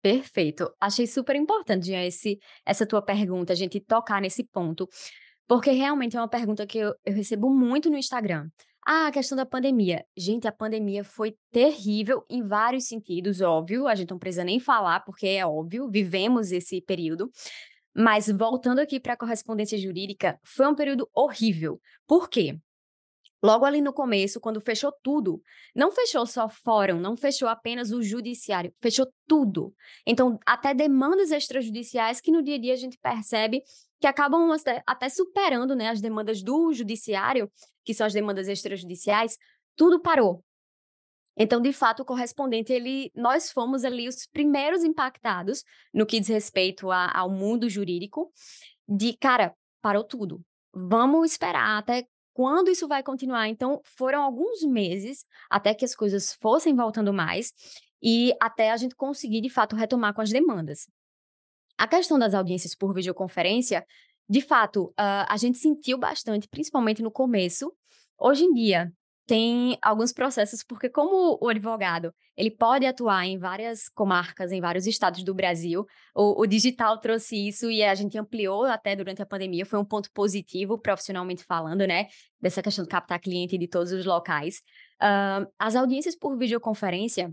Perfeito. 0.04 0.70
Achei 0.78 1.06
super 1.06 1.34
importante, 1.34 1.86
Jean, 1.86 2.02
esse 2.04 2.38
essa 2.66 2.84
tua 2.86 3.00
pergunta, 3.00 3.54
a 3.54 3.56
gente 3.56 3.80
tocar 3.80 4.20
nesse 4.20 4.44
ponto, 4.44 4.86
porque 5.48 5.70
realmente 5.70 6.16
é 6.16 6.20
uma 6.20 6.28
pergunta 6.28 6.66
que 6.66 6.78
eu 6.78 6.94
eu 7.06 7.14
recebo 7.14 7.48
muito 7.50 7.88
no 7.90 7.96
Instagram. 7.96 8.48
"Ah, 8.86 9.06
a 9.08 9.12
questão 9.12 9.36
da 9.36 9.46
pandemia". 9.46 10.04
Gente, 10.16 10.48
a 10.48 10.52
pandemia 10.52 11.04
foi 11.04 11.36
terrível 11.52 12.24
em 12.30 12.42
vários 12.46 12.86
sentidos, 12.86 13.40
óbvio, 13.40 13.86
a 13.88 13.94
gente 13.94 14.10
não 14.10 14.18
precisa 14.18 14.44
nem 14.44 14.60
falar, 14.60 15.00
porque 15.06 15.26
é 15.28 15.46
óbvio, 15.46 15.88
vivemos 15.90 16.52
esse 16.52 16.82
período. 16.82 17.30
Mas 17.96 18.28
voltando 18.28 18.80
aqui 18.80 19.00
para 19.00 19.14
a 19.14 19.18
correspondência 19.18 19.78
jurídica, 19.78 20.38
foi 20.44 20.66
um 20.68 20.74
período 20.74 21.08
horrível. 21.14 21.80
Por 22.06 22.28
quê? 22.28 22.58
Logo 23.44 23.66
ali 23.66 23.82
no 23.82 23.92
começo, 23.92 24.40
quando 24.40 24.58
fechou 24.58 24.90
tudo, 25.02 25.38
não 25.76 25.92
fechou 25.92 26.24
só 26.24 26.48
fórum, 26.48 26.98
não 26.98 27.14
fechou 27.14 27.46
apenas 27.46 27.92
o 27.92 28.02
judiciário, 28.02 28.72
fechou 28.80 29.06
tudo. 29.28 29.74
Então, 30.06 30.38
até 30.46 30.72
demandas 30.72 31.30
extrajudiciais 31.30 32.22
que 32.22 32.32
no 32.32 32.42
dia 32.42 32.54
a 32.54 32.58
dia 32.58 32.72
a 32.72 32.76
gente 32.76 32.96
percebe 32.96 33.60
que 34.00 34.06
acabam 34.06 34.50
até 34.86 35.08
superando, 35.10 35.76
né, 35.76 35.90
as 35.90 36.00
demandas 36.00 36.42
do 36.42 36.72
judiciário, 36.72 37.50
que 37.84 37.92
são 37.92 38.06
as 38.06 38.14
demandas 38.14 38.48
extrajudiciais, 38.48 39.36
tudo 39.76 40.00
parou. 40.00 40.42
Então, 41.36 41.60
de 41.60 41.70
fato, 41.70 42.00
o 42.00 42.06
correspondente, 42.06 42.72
ele 42.72 43.10
nós 43.14 43.52
fomos 43.52 43.84
ali 43.84 44.08
os 44.08 44.26
primeiros 44.26 44.82
impactados 44.82 45.62
no 45.92 46.06
que 46.06 46.18
diz 46.18 46.30
respeito 46.30 46.90
a 46.90 47.14
ao 47.14 47.30
mundo 47.30 47.68
jurídico, 47.68 48.32
de: 48.88 49.14
"Cara, 49.18 49.54
parou 49.82 50.02
tudo, 50.02 50.40
vamos 50.72 51.32
esperar 51.32 51.76
até 51.76 52.06
quando 52.34 52.70
isso 52.70 52.86
vai 52.88 53.02
continuar. 53.02 53.48
Então, 53.48 53.80
foram 53.84 54.22
alguns 54.22 54.62
meses 54.62 55.24
até 55.48 55.72
que 55.72 55.84
as 55.84 55.94
coisas 55.94 56.34
fossem 56.34 56.74
voltando 56.74 57.12
mais 57.12 57.52
e 58.02 58.34
até 58.40 58.70
a 58.70 58.76
gente 58.76 58.94
conseguir, 58.94 59.40
de 59.40 59.48
fato, 59.48 59.76
retomar 59.76 60.12
com 60.12 60.20
as 60.20 60.30
demandas. 60.30 60.86
A 61.78 61.88
questão 61.88 62.18
das 62.18 62.34
audiências 62.34 62.74
por 62.74 62.92
videoconferência, 62.92 63.86
de 64.28 64.40
fato, 64.40 64.86
uh, 64.90 65.26
a 65.28 65.36
gente 65.36 65.58
sentiu 65.58 65.96
bastante, 65.96 66.48
principalmente 66.48 67.02
no 67.02 67.10
começo. 67.10 67.72
Hoje 68.18 68.44
em 68.44 68.52
dia, 68.52 68.92
tem 69.26 69.78
alguns 69.80 70.12
processos, 70.12 70.62
porque 70.62 70.88
como 70.90 71.38
o 71.40 71.48
advogado, 71.48 72.12
ele 72.36 72.50
pode 72.50 72.84
atuar 72.84 73.24
em 73.24 73.38
várias 73.38 73.88
comarcas, 73.88 74.52
em 74.52 74.60
vários 74.60 74.86
estados 74.86 75.22
do 75.24 75.34
Brasil, 75.34 75.86
o, 76.14 76.42
o, 76.42 76.46
digital 76.46 76.98
trouxe 77.00 77.48
isso 77.48 77.70
e 77.70 77.82
a 77.82 77.94
gente 77.94 78.18
ampliou 78.18 78.64
até 78.64 78.94
durante 78.94 79.22
a 79.22 79.26
pandemia, 79.26 79.64
foi 79.64 79.78
um 79.78 79.84
ponto 79.84 80.10
positivo, 80.12 80.78
profissionalmente 80.78 81.42
falando, 81.44 81.86
né, 81.86 82.08
dessa 82.40 82.62
questão 82.62 82.84
de 82.84 82.90
captar 82.90 83.18
cliente 83.18 83.56
de 83.56 83.66
todos 83.66 83.92
os 83.92 84.04
locais. 84.04 84.56
Uh, 85.00 85.50
as 85.58 85.74
audiências 85.74 86.14
por 86.14 86.36
videoconferência, 86.36 87.32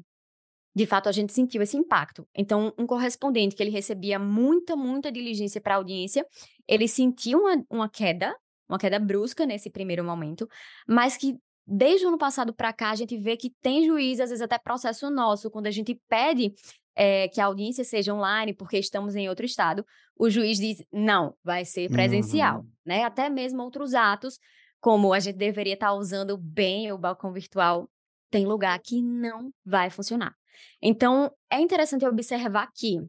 de 0.74 0.86
fato, 0.86 1.10
a 1.10 1.12
gente 1.12 1.34
sentiu 1.34 1.62
esse 1.62 1.76
impacto. 1.76 2.26
Então, 2.34 2.74
um 2.78 2.88
correspondente 2.88 3.56
que 3.56 3.62
ele 3.62 3.72
recebia 3.72 4.18
muita, 4.18 4.76
muita 4.76 5.12
diligência 5.12 5.60
para 5.60 5.76
audiência, 5.76 6.26
ele 6.66 6.88
sentiu 6.88 7.40
uma, 7.40 7.66
uma 7.70 7.90
queda, 7.90 8.34
uma 8.70 8.80
queda 8.80 8.98
brusca 8.98 9.46
nesse 9.46 9.70
primeiro 9.70 10.04
momento, 10.06 10.48
mas 10.88 11.18
que 11.18 11.38
desde 11.72 12.06
o 12.06 12.10
ano 12.10 12.18
passado 12.18 12.54
para 12.54 12.74
cá, 12.74 12.92
a 12.92 12.96
gente 12.96 13.18
vê 13.18 13.38
que 13.38 13.50
tem 13.62 13.86
juiz, 13.86 14.20
às 14.20 14.30
vezes 14.30 14.42
até 14.42 14.58
processo 14.58 15.10
nosso, 15.10 15.50
quando 15.50 15.68
a 15.68 15.72
gente 15.72 16.00
pede 16.10 16.54
é, 16.96 17.28
que 17.30 17.40
a 17.40 17.46
audiência 17.46 17.84
seja 17.84 18.14
online 18.14 18.54
porque 18.54 18.78
estamos 18.78 19.16
em 19.16 19.30
outro 19.30 19.46
estado, 19.46 19.86
o 20.18 20.30
juiz 20.30 20.58
diz, 20.58 20.84
não, 20.92 21.34
vai 21.44 21.64
ser 21.64 21.90
presencial, 21.90 22.60
uhum. 22.60 22.70
né? 22.86 23.04
Até 23.04 23.30
mesmo 23.30 23.64
outros 23.64 23.94
atos, 23.94 24.38
como 24.80 25.14
a 25.14 25.20
gente 25.20 25.38
deveria 25.38 25.76
estar 25.76 25.88
tá 25.88 25.94
usando 25.94 26.38
bem 26.38 26.92
o 26.92 26.98
balcão 26.98 27.32
virtual, 27.32 27.90
tem 28.30 28.46
lugar 28.46 28.78
que 28.80 29.02
não 29.02 29.52
vai 29.66 29.90
funcionar. 29.90 30.36
Então, 30.82 31.32
é 31.50 31.60
interessante 31.60 32.06
observar 32.06 32.70
que 32.76 33.00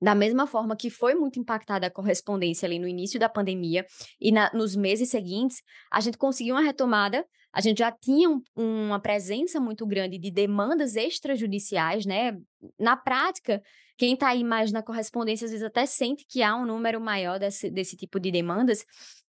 da 0.00 0.14
mesma 0.14 0.46
forma 0.46 0.76
que 0.76 0.90
foi 0.90 1.14
muito 1.14 1.38
impactada 1.38 1.86
a 1.86 1.90
correspondência 1.90 2.66
ali 2.66 2.78
no 2.78 2.86
início 2.86 3.18
da 3.18 3.28
pandemia 3.28 3.86
e 4.20 4.30
na, 4.30 4.50
nos 4.52 4.76
meses 4.76 5.08
seguintes, 5.08 5.62
a 5.90 6.00
gente 6.00 6.18
conseguiu 6.18 6.54
uma 6.54 6.62
retomada. 6.62 7.24
A 7.56 7.62
gente 7.62 7.78
já 7.78 7.90
tinha 7.90 8.28
um, 8.28 8.42
uma 8.54 9.00
presença 9.00 9.58
muito 9.58 9.86
grande 9.86 10.18
de 10.18 10.30
demandas 10.30 10.94
extrajudiciais, 10.94 12.04
né? 12.04 12.36
Na 12.78 12.98
prática, 12.98 13.62
quem 13.96 14.12
está 14.12 14.28
aí 14.28 14.44
mais 14.44 14.70
na 14.70 14.82
correspondência 14.82 15.46
às 15.46 15.52
vezes 15.52 15.66
até 15.66 15.86
sente 15.86 16.26
que 16.28 16.42
há 16.42 16.54
um 16.54 16.66
número 16.66 17.00
maior 17.00 17.38
desse, 17.38 17.70
desse 17.70 17.96
tipo 17.96 18.20
de 18.20 18.30
demandas. 18.30 18.84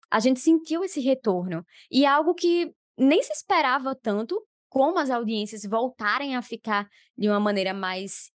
A 0.10 0.22
gente 0.22 0.39
sentiu 0.39 0.86
esse 0.86 1.01
retorno. 1.01 1.65
E 1.92 2.06
é 2.06 2.08
algo 2.08 2.34
que 2.34 2.72
nem 2.98 3.22
se 3.22 3.34
esperava 3.34 3.94
tanto, 3.94 4.42
como 4.70 5.00
as 5.00 5.10
audiências 5.10 5.63
voltarem 5.70 6.38
a 6.38 6.42
ficar 6.42 6.88
de 7.18 7.27
uma 7.27 7.42
maneira 7.42 7.74
mais 7.74 8.32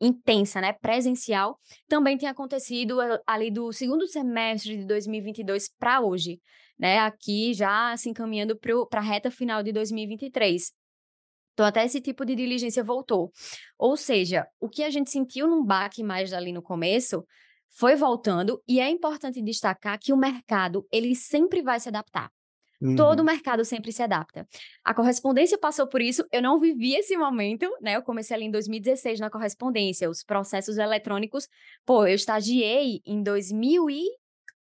intensa, 0.00 0.60
né, 0.60 0.72
presencial, 0.72 1.58
também 1.88 2.16
tem 2.16 2.28
acontecido 2.28 2.98
ali 3.26 3.50
do 3.50 3.72
segundo 3.72 4.06
semestre 4.06 4.76
de 4.76 4.86
2022 4.86 5.68
para 5.78 6.00
hoje, 6.00 6.38
né, 6.82 6.98
aqui 6.98 7.54
já 7.54 7.96
se 7.96 8.10
encaminhando 8.10 8.58
para 8.58 8.98
a 8.98 9.04
reta 9.04 9.30
final 9.30 9.62
de 9.62 9.70
2023. 9.70 10.72
Então, 11.52 11.64
até 11.64 11.84
esse 11.84 12.00
tipo 12.00 12.24
de 12.24 12.34
diligência 12.34 12.82
voltou. 12.82 13.30
Ou 13.78 13.96
seja, 13.96 14.48
o 14.58 14.68
que 14.68 14.82
a 14.82 14.90
gente 14.90 15.08
sentiu 15.08 15.46
num 15.46 15.64
baque 15.64 16.02
mais 16.02 16.32
ali 16.32 16.50
no 16.50 16.60
começo 16.60 17.24
foi 17.70 17.94
voltando, 17.94 18.60
e 18.66 18.80
é 18.80 18.90
importante 18.90 19.40
destacar 19.40 19.98
que 19.98 20.12
o 20.12 20.16
mercado, 20.16 20.84
ele 20.92 21.14
sempre 21.14 21.62
vai 21.62 21.78
se 21.78 21.88
adaptar. 21.88 22.30
Uhum. 22.80 22.96
Todo 22.96 23.20
o 23.20 23.24
mercado 23.24 23.64
sempre 23.64 23.92
se 23.92 24.02
adapta. 24.02 24.46
A 24.84 24.92
correspondência 24.92 25.56
passou 25.56 25.86
por 25.86 26.02
isso, 26.02 26.26
eu 26.32 26.42
não 26.42 26.58
vivi 26.58 26.94
esse 26.96 27.16
momento, 27.16 27.70
né? 27.80 27.96
Eu 27.96 28.02
comecei 28.02 28.34
ali 28.34 28.46
em 28.46 28.50
2016 28.50 29.20
na 29.20 29.30
correspondência, 29.30 30.10
os 30.10 30.24
processos 30.24 30.78
eletrônicos. 30.78 31.48
Pô, 31.86 32.04
eu 32.06 32.14
estagiei 32.14 33.00
em 33.06 33.22
2000 33.22 33.88
e 33.88 34.04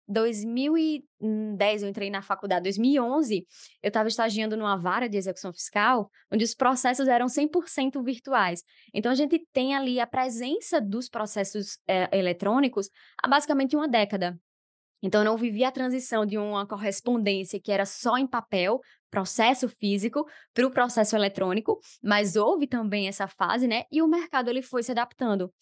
2010 0.08 1.84
eu 1.84 1.90
entrei 1.90 2.10
na 2.10 2.22
faculdade, 2.22 2.64
2011 2.64 3.46
eu 3.82 3.88
estava 3.88 4.08
estagiando 4.08 4.56
numa 4.56 4.78
vara 4.78 5.10
de 5.10 5.18
execução 5.18 5.52
fiscal, 5.52 6.10
onde 6.32 6.44
os 6.44 6.54
processos 6.54 7.08
eram 7.08 7.28
100% 7.28 8.04
virtuais. 8.04 8.64
Então 8.94 9.12
a 9.12 9.16
gente 9.16 9.46
tem 9.52 9.76
ali 9.76 10.00
a 10.00 10.08
presença 10.08 10.80
dos 10.80 11.10
processos 11.10 11.80
é, 11.88 12.10
eletrônicos 12.18 12.90
há 13.22 13.28
basicamente 13.28 13.76
uma 13.76 13.88
década. 13.88 14.38
Então, 15.06 15.22
eu 15.22 15.26
não 15.26 15.38
vivi 15.38 15.64
a 15.64 15.72
transição 15.72 16.26
de 16.26 16.36
uma 16.36 16.66
correspondência 16.66 17.60
que 17.62 17.72
era 17.72 17.86
só 17.86 18.18
em 18.18 18.26
papel, 18.26 18.80
processo 19.12 19.70
físico, 19.70 20.26
para 20.52 20.66
o 20.66 20.72
processo 20.72 21.16
eletrônico, 21.16 21.80
mas 22.04 22.36
houve 22.36 22.66
também 22.66 23.08
essa 23.08 23.28
fase, 23.28 23.68
né? 23.68 23.84
E 23.92 24.02
o 24.02 24.08
mercado 24.08 24.50
ele 24.50 24.64
foi 24.64 24.82
se 24.82 24.92
adaptando. 24.92 25.54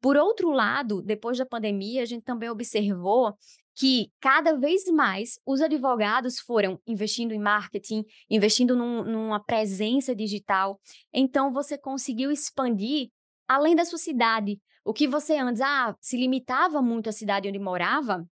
Por 0.00 0.16
outro 0.16 0.50
lado, 0.50 1.02
depois 1.02 1.38
da 1.38 1.46
pandemia, 1.46 2.02
a 2.02 2.06
gente 2.06 2.22
também 2.22 2.50
observou 2.50 3.36
que 3.74 4.10
cada 4.20 4.56
vez 4.56 4.84
mais 4.86 5.38
os 5.44 5.60
advogados 5.60 6.38
foram 6.38 6.80
investindo 6.86 7.32
em 7.32 7.38
marketing, 7.38 8.04
investindo 8.30 8.74
num, 8.74 9.04
numa 9.04 9.38
presença 9.38 10.14
digital. 10.14 10.80
Então, 11.12 11.52
você 11.52 11.76
conseguiu 11.76 12.30
expandir 12.30 13.08
além 13.46 13.76
da 13.76 13.84
sua 13.84 13.98
cidade. 13.98 14.58
O 14.84 14.94
que 14.94 15.06
você 15.06 15.36
antes 15.36 15.60
ah, 15.60 15.94
se 16.00 16.16
limitava 16.16 16.80
muito 16.80 17.08
à 17.08 17.12
cidade 17.12 17.48
onde 17.48 17.58
morava, 17.58 18.24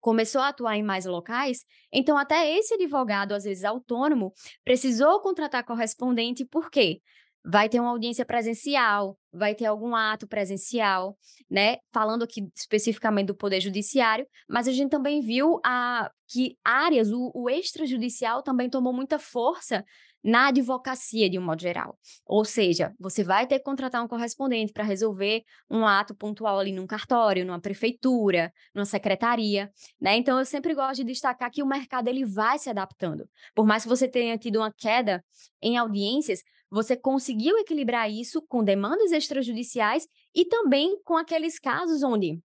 começou 0.00 0.42
a 0.42 0.48
atuar 0.48 0.76
em 0.76 0.82
mais 0.82 1.06
locais, 1.06 1.64
então 1.90 2.18
até 2.18 2.58
esse 2.58 2.74
advogado, 2.74 3.32
às 3.32 3.44
vezes 3.44 3.64
autônomo, 3.64 4.34
precisou 4.62 5.22
contratar 5.22 5.64
correspondente, 5.64 6.44
por 6.44 6.70
quê? 6.70 7.00
Vai 7.42 7.70
ter 7.70 7.80
uma 7.80 7.88
audiência 7.88 8.26
presencial, 8.26 9.16
vai 9.34 9.54
ter 9.54 9.66
algum 9.66 9.94
ato 9.94 10.26
presencial, 10.26 11.16
né? 11.50 11.78
Falando 11.92 12.22
aqui 12.22 12.48
especificamente 12.54 13.26
do 13.26 13.34
Poder 13.34 13.60
Judiciário, 13.60 14.26
mas 14.48 14.68
a 14.68 14.72
gente 14.72 14.90
também 14.90 15.20
viu 15.20 15.60
a, 15.64 16.10
que 16.28 16.56
áreas, 16.64 17.10
o, 17.12 17.30
o 17.34 17.50
extrajudicial 17.50 18.42
também 18.42 18.70
tomou 18.70 18.92
muita 18.92 19.18
força 19.18 19.84
na 20.24 20.46
advocacia 20.48 21.28
de 21.28 21.38
um 21.38 21.42
modo 21.42 21.60
geral. 21.60 21.98
Ou 22.24 22.46
seja, 22.46 22.94
você 22.98 23.22
vai 23.22 23.46
ter 23.46 23.58
que 23.58 23.64
contratar 23.64 24.02
um 24.02 24.08
correspondente 24.08 24.72
para 24.72 24.82
resolver 24.82 25.42
um 25.70 25.86
ato 25.86 26.14
pontual 26.14 26.58
ali 26.58 26.72
num 26.72 26.86
cartório, 26.86 27.44
numa 27.44 27.60
prefeitura, 27.60 28.50
numa 28.74 28.86
secretaria, 28.86 29.70
né? 30.00 30.16
Então 30.16 30.38
eu 30.38 30.46
sempre 30.46 30.74
gosto 30.74 30.96
de 30.96 31.04
destacar 31.04 31.50
que 31.50 31.62
o 31.62 31.66
mercado 31.66 32.08
ele 32.08 32.24
vai 32.24 32.58
se 32.58 32.70
adaptando. 32.70 33.28
Por 33.54 33.66
mais 33.66 33.82
que 33.82 33.88
você 33.88 34.08
tenha 34.08 34.38
tido 34.38 34.56
uma 34.56 34.72
queda 34.72 35.22
em 35.60 35.76
audiências, 35.76 36.40
você 36.74 36.96
conseguiu 36.96 37.56
equilibrar 37.58 38.10
isso 38.10 38.42
com 38.42 38.64
demandas 38.64 39.12
extrajudiciais 39.12 40.06
e 40.34 40.44
também 40.44 41.00
com 41.04 41.16
aqueles 41.16 41.58
casos 41.58 42.02
onde 42.02 42.42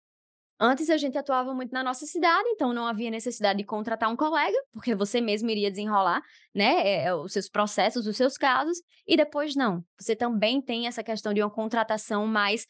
Antes 0.60 0.90
a 0.90 0.96
gente 0.96 1.18
atuava 1.18 1.54
muito 1.54 1.74
na 1.74 1.84
nossa 1.84 2.06
cidade, 2.06 2.48
então 2.50 2.72
não 2.74 2.88
havia 2.88 3.12
necessidade 3.12 3.58
de 3.58 3.66
contratar 3.66 4.10
um 4.10 4.16
colega, 4.16 4.56
porque 4.72 4.96
você 4.96 5.20
mesmo 5.20 5.50
iria 5.50 5.70
desenrolar, 5.70 6.22
né, 6.56 6.76
é, 6.88 7.06
é, 7.06 7.14
os 7.14 7.34
seus 7.34 7.50
processos, 7.50 8.08
os 8.08 8.16
seus 8.16 8.38
casos, 8.38 8.78
e 9.06 9.18
depois 9.18 9.56
não. 9.56 9.84
Você 10.00 10.16
também 10.16 10.62
tem 10.62 10.88
essa 10.88 11.04
questão 11.04 11.34
de 11.34 11.42
uma 11.42 11.50
contratação 11.50 12.26
mais 12.28 12.66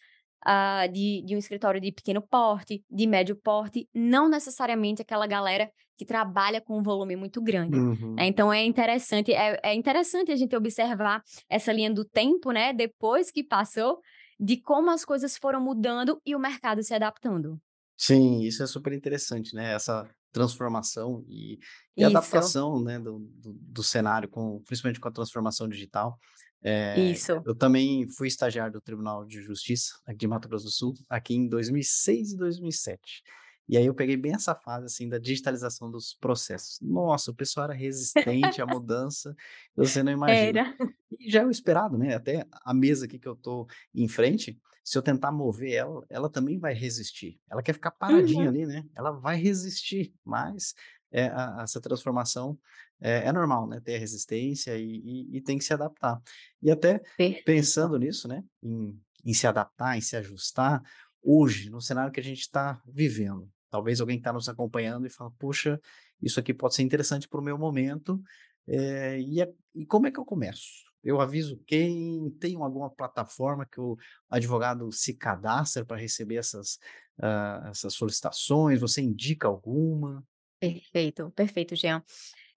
uh, 0.47 0.91
de, 0.91 1.23
de 1.25 1.35
um 1.35 1.39
escritório 1.39 1.81
de 1.81 1.91
pequeno 1.91 2.21
porte, 2.21 2.83
de 2.89 3.07
médio 3.07 3.35
porte, 3.35 3.87
não 3.93 4.29
necessariamente 4.29 5.01
aquela 5.01 5.27
galera 5.27 5.69
que 5.97 6.05
trabalha 6.05 6.59
com 6.61 6.79
um 6.79 6.83
volume 6.83 7.15
muito 7.15 7.41
grande. 7.41 7.77
Uhum. 7.77 8.15
Né? 8.15 8.27
Então 8.27 8.51
é 8.51 8.63
interessante, 8.63 9.31
é, 9.31 9.59
é 9.63 9.73
interessante 9.73 10.31
a 10.31 10.35
gente 10.35 10.55
observar 10.55 11.21
essa 11.49 11.71
linha 11.71 11.93
do 11.93 12.03
tempo, 12.03 12.51
né, 12.51 12.73
depois 12.73 13.31
que 13.31 13.43
passou, 13.43 13.99
de 14.39 14.57
como 14.57 14.89
as 14.89 15.05
coisas 15.05 15.37
foram 15.37 15.61
mudando 15.61 16.19
e 16.25 16.35
o 16.35 16.39
mercado 16.39 16.83
se 16.83 16.93
adaptando. 16.93 17.59
Sim, 17.95 18.41
isso 18.41 18.63
é 18.63 18.67
super 18.67 18.91
interessante, 18.91 19.55
né? 19.55 19.73
Essa 19.73 20.09
transformação 20.31 21.23
e, 21.29 21.59
e 21.95 22.03
adaptação, 22.03 22.83
né, 22.83 22.99
do, 22.99 23.19
do, 23.19 23.53
do, 23.53 23.83
cenário, 23.83 24.27
com, 24.27 24.61
principalmente 24.65 24.99
com 24.99 25.07
a 25.07 25.11
transformação 25.11 25.69
digital. 25.69 26.17
É, 26.63 26.97
isso. 26.99 27.41
Eu 27.45 27.53
também 27.53 28.07
fui 28.07 28.27
estagiário 28.27 28.73
do 28.73 28.81
Tribunal 28.81 29.25
de 29.25 29.41
Justiça 29.41 29.99
aqui 30.05 30.19
de 30.19 30.27
Mato 30.27 30.47
Grosso 30.47 30.65
do 30.65 30.71
Sul, 30.71 30.93
aqui 31.09 31.35
em 31.35 31.47
2006 31.47 32.31
e 32.31 32.37
2007. 32.37 33.23
E 33.67 33.77
aí 33.77 33.85
eu 33.85 33.93
peguei 33.93 34.17
bem 34.17 34.33
essa 34.33 34.53
fase 34.53 34.85
assim 34.85 35.07
da 35.07 35.17
digitalização 35.17 35.89
dos 35.89 36.13
processos. 36.13 36.79
Nossa, 36.81 37.31
o 37.31 37.35
pessoal 37.35 37.65
era 37.65 37.73
resistente 37.73 38.61
à 38.61 38.65
mudança, 38.65 39.35
você 39.75 40.03
não 40.03 40.11
imagina. 40.11 40.75
Era. 40.77 40.77
E 41.19 41.29
já 41.29 41.41
é 41.41 41.45
o 41.45 41.51
esperado, 41.51 41.97
né? 41.97 42.15
Até 42.15 42.45
a 42.51 42.73
mesa 42.73 43.05
aqui 43.05 43.17
que 43.17 43.27
eu 43.27 43.35
tô 43.35 43.67
em 43.93 44.07
frente, 44.07 44.59
se 44.83 44.97
eu 44.97 45.01
tentar 45.01 45.31
mover 45.31 45.73
ela, 45.73 46.05
ela 46.09 46.29
também 46.29 46.59
vai 46.59 46.73
resistir. 46.73 47.39
Ela 47.49 47.63
quer 47.63 47.73
ficar 47.73 47.91
paradinha 47.91 48.43
uhum. 48.43 48.49
ali, 48.49 48.65
né? 48.65 48.83
Ela 48.95 49.11
vai 49.11 49.37
resistir, 49.37 50.13
mas 50.25 50.75
é, 51.13 51.27
a, 51.27 51.59
essa 51.61 51.79
transformação 51.79 52.57
é, 52.99 53.27
é, 53.27 53.31
normal, 53.31 53.67
né? 53.67 53.79
Ter 53.79 53.97
resistência 53.97 54.75
e, 54.77 54.83
e, 54.83 55.37
e, 55.37 55.41
tem 55.41 55.57
que 55.57 55.63
se 55.63 55.73
adaptar. 55.73 56.19
E 56.61 56.71
até 56.71 56.99
Perfeito. 57.17 57.45
pensando 57.45 57.97
nisso, 57.97 58.27
né? 58.27 58.43
Em, 58.61 58.99
em 59.23 59.33
se 59.33 59.45
adaptar, 59.45 59.95
em 59.95 60.01
se 60.01 60.17
ajustar, 60.17 60.81
hoje, 61.21 61.69
no 61.69 61.79
cenário 61.79 62.11
que 62.11 62.19
a 62.19 62.23
gente 62.23 62.41
está 62.41 62.81
vivendo, 62.85 63.49
talvez 63.69 64.01
alguém 64.01 64.17
que 64.17 64.21
está 64.21 64.33
nos 64.33 64.49
acompanhando 64.49 65.05
e 65.05 65.09
fala, 65.09 65.31
poxa, 65.37 65.79
isso 66.21 66.39
aqui 66.39 66.53
pode 66.53 66.75
ser 66.75 66.81
interessante 66.81 67.27
para 67.27 67.39
o 67.39 67.43
meu 67.43 67.57
momento, 67.57 68.21
é, 68.67 69.19
e, 69.19 69.41
é, 69.41 69.49
e 69.75 69.85
como 69.85 70.07
é 70.07 70.11
que 70.11 70.19
eu 70.19 70.25
começo? 70.25 70.83
Eu 71.03 71.19
aviso 71.19 71.61
quem, 71.67 72.31
tem 72.39 72.55
alguma 72.55 72.89
plataforma 72.89 73.65
que 73.65 73.79
o 73.79 73.97
advogado 74.29 74.89
se 74.91 75.13
cadastra 75.13 75.85
para 75.85 75.97
receber 75.97 76.35
essas, 76.35 76.75
uh, 77.19 77.67
essas 77.69 77.93
solicitações? 77.93 78.79
Você 78.79 79.01
indica 79.01 79.47
alguma? 79.47 80.25
Perfeito, 80.63 81.29
perfeito, 81.35 81.75
Jean. 81.75 82.01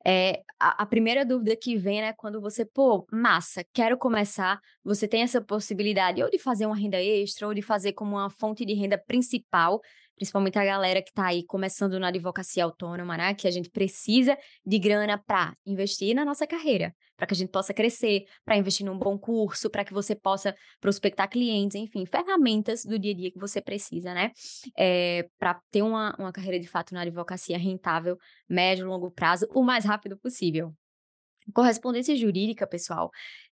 É, 0.06 0.44
a, 0.60 0.84
a, 0.84 0.86
primeira 0.86 1.26
dúvida 1.26 1.56
que 1.56 1.76
vem, 1.76 2.00
né, 2.00 2.12
quando 2.12 2.40
você, 2.40 2.64
pô, 2.64 3.04
massa, 3.10 3.66
quero 3.72 3.98
começar, 3.98 4.60
você 4.84 5.08
tem 5.08 5.22
essa 5.22 5.40
possibilidade 5.40 6.22
ou 6.22 6.30
de 6.30 6.38
fazer 6.38 6.66
uma 6.66 6.76
renda 6.76 7.02
extra 7.02 7.48
ou 7.48 7.52
de 7.52 7.62
fazer 7.62 7.94
como 7.94 8.12
uma 8.12 8.30
fonte 8.30 8.64
de 8.64 8.74
renda 8.74 8.96
principal 8.96 9.80
principalmente 10.16 10.58
a 10.58 10.64
galera 10.64 11.02
que 11.02 11.10
está 11.10 11.26
aí 11.26 11.44
começando 11.44 11.98
na 12.00 12.08
advocacia 12.08 12.64
autônoma, 12.64 13.16
né? 13.16 13.34
Que 13.34 13.46
a 13.46 13.50
gente 13.50 13.70
precisa 13.70 14.36
de 14.64 14.78
grana 14.78 15.18
para 15.18 15.54
investir 15.64 16.14
na 16.14 16.24
nossa 16.24 16.46
carreira, 16.46 16.94
para 17.16 17.26
que 17.26 17.34
a 17.34 17.36
gente 17.36 17.50
possa 17.50 17.72
crescer, 17.72 18.24
para 18.44 18.56
investir 18.56 18.84
num 18.84 18.98
bom 18.98 19.18
curso, 19.18 19.70
para 19.70 19.84
que 19.84 19.92
você 19.92 20.14
possa 20.14 20.54
prospectar 20.80 21.28
clientes, 21.28 21.76
enfim, 21.76 22.04
ferramentas 22.06 22.82
do 22.84 22.98
dia 22.98 23.12
a 23.12 23.16
dia 23.16 23.30
que 23.30 23.38
você 23.38 23.60
precisa, 23.60 24.12
né? 24.14 24.32
É, 24.76 25.18
eh, 25.18 25.28
para 25.38 25.60
ter 25.70 25.82
uma, 25.82 26.14
uma 26.18 26.32
carreira 26.32 26.58
de 26.58 26.68
fato 26.68 26.94
na 26.94 27.02
advocacia 27.02 27.58
rentável, 27.58 28.16
médio 28.48 28.86
longo 28.86 29.10
prazo, 29.10 29.46
o 29.54 29.62
mais 29.62 29.84
rápido 29.84 30.16
possível. 30.16 30.72
Correspondência 31.54 32.16
jurídica, 32.16 32.66
pessoal, 32.66 33.10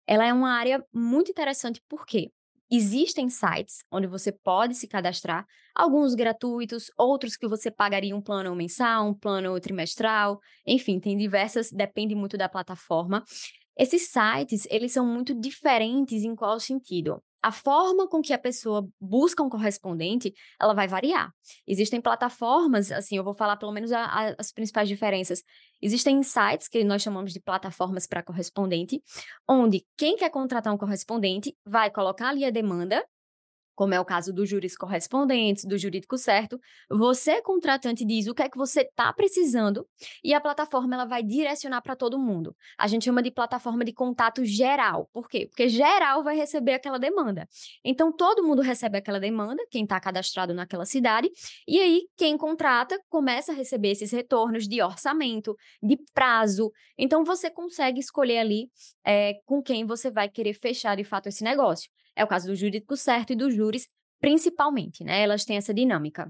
ela 0.07 0.27
é 0.27 0.33
uma 0.33 0.53
área 0.53 0.85
muito 0.93 1.31
interessante, 1.31 1.83
por 1.88 2.05
quê? 2.07 2.31
Existem 2.70 3.30
sites 3.30 3.78
onde 3.90 4.06
você 4.06 4.30
pode 4.30 4.75
se 4.75 4.87
cadastrar, 4.87 5.46
alguns 5.75 6.14
gratuitos, 6.14 6.90
outros 6.98 7.37
que 7.37 7.48
você 7.48 7.70
pagaria 7.70 8.14
um 8.14 8.20
plano 8.22 8.54
mensal, 8.54 9.08
um 9.08 9.14
plano 9.14 9.58
trimestral, 9.60 10.38
enfim, 10.66 11.00
tem 11.00 11.16
diversas, 11.16 11.70
depende 11.70 12.14
muito 12.14 12.37
da 12.37 12.48
plataforma. 12.48 13.25
Esses 13.78 14.10
sites, 14.10 14.66
eles 14.70 14.92
são 14.92 15.06
muito 15.06 15.34
diferentes 15.38 16.25
em 16.25 16.34
qual 16.34 16.60
sentido? 16.60 17.22
A 17.42 17.52
forma 17.52 18.09
com 18.09 18.21
que 18.21 18.33
a 18.33 18.38
pessoa 18.38 18.88
busca 19.00 19.42
um 19.42 19.49
correspondente, 19.49 20.35
ela 20.61 20.75
vai 20.75 20.88
variar. 20.88 21.33
Existem 21.66 22.00
plataformas, 22.00 22.90
assim, 22.90 23.16
eu 23.16 23.25
vou 23.25 23.35
falar 23.35 23.57
pelo 23.57 23.73
menos 23.73 23.92
a, 23.92 24.04
a, 24.04 24.35
as 24.38 24.52
principais 24.52 24.88
diferenças. 24.88 25.42
Existem 25.80 26.23
sites 26.23 26.68
que 26.68 26.83
nós 26.83 27.02
chamamos 27.02 27.33
de 27.33 27.40
plataformas 27.40 28.07
para 28.07 28.23
correspondente, 28.23 29.02
onde 29.49 29.87
quem 29.97 30.16
quer 30.16 30.30
contratar 30.30 30.75
um 30.75 30.78
correspondente 30.78 31.57
vai 31.64 31.90
colocar 31.90 32.30
ali 32.30 32.45
a 32.45 32.50
demanda, 32.50 33.04
como 33.78 33.94
é 33.94 34.00
o 34.00 34.04
caso 34.04 34.32
dos 34.32 34.49
júris 34.49 34.76
correspondentes, 34.76 35.64
do 35.64 35.78
jurídico 35.78 36.18
certo, 36.18 36.58
você, 36.90 37.40
contratante, 37.40 38.04
diz 38.04 38.26
o 38.26 38.35
que 38.35 38.42
é 38.42 38.49
que 38.49 38.58
você 38.58 38.80
está 38.80 39.12
precisando 39.12 39.87
e 40.25 40.35
a 40.35 40.40
plataforma 40.40 40.97
ela 40.97 41.04
vai 41.04 41.23
direcionar 41.23 41.80
para 41.80 41.94
todo 41.94 42.18
mundo. 42.18 42.56
A 42.76 42.88
gente 42.88 43.04
chama 43.04 43.23
de 43.23 43.30
plataforma 43.30 43.85
de 43.85 43.92
contato 43.92 44.44
geral. 44.44 45.08
Por 45.12 45.28
quê? 45.28 45.47
Porque 45.47 45.68
geral 45.68 46.25
vai 46.25 46.37
receber 46.37 46.73
aquela 46.73 46.99
demanda. 46.99 47.49
Então, 47.85 48.11
todo 48.11 48.42
mundo 48.42 48.62
recebe 48.62 48.99
aquela 48.99 49.20
demanda, 49.20 49.64
quem 49.70 49.85
está 49.85 50.00
cadastrado 50.00 50.52
naquela 50.52 50.85
cidade, 50.85 51.30
e 51.64 51.78
aí 51.78 52.08
quem 52.16 52.37
contrata 52.37 53.00
começa 53.08 53.52
a 53.52 53.54
receber 53.54 53.92
esses 53.92 54.11
retornos 54.11 54.66
de 54.66 54.82
orçamento, 54.82 55.54
de 55.80 55.97
prazo. 56.12 56.73
Então, 56.99 57.23
você 57.23 57.49
consegue 57.49 58.00
escolher 58.00 58.38
ali 58.38 58.68
é, 59.06 59.35
com 59.47 59.62
quem 59.62 59.87
você 59.87 60.11
vai 60.11 60.28
querer 60.28 60.54
fechar 60.54 60.97
de 60.97 61.04
fato 61.04 61.28
esse 61.28 61.44
negócio. 61.44 61.88
É 62.18 62.25
o 62.25 62.26
caso 62.26 62.48
do 62.48 62.56
jurídico 62.56 62.96
certo 62.96 63.32
e 63.32 63.37
dos 63.37 63.54
júris, 63.54 63.87
principalmente, 64.20 65.04
né? 65.04 65.22
Elas 65.22 65.44
têm 65.44 65.56
essa 65.56 65.72
dinâmica. 65.72 66.28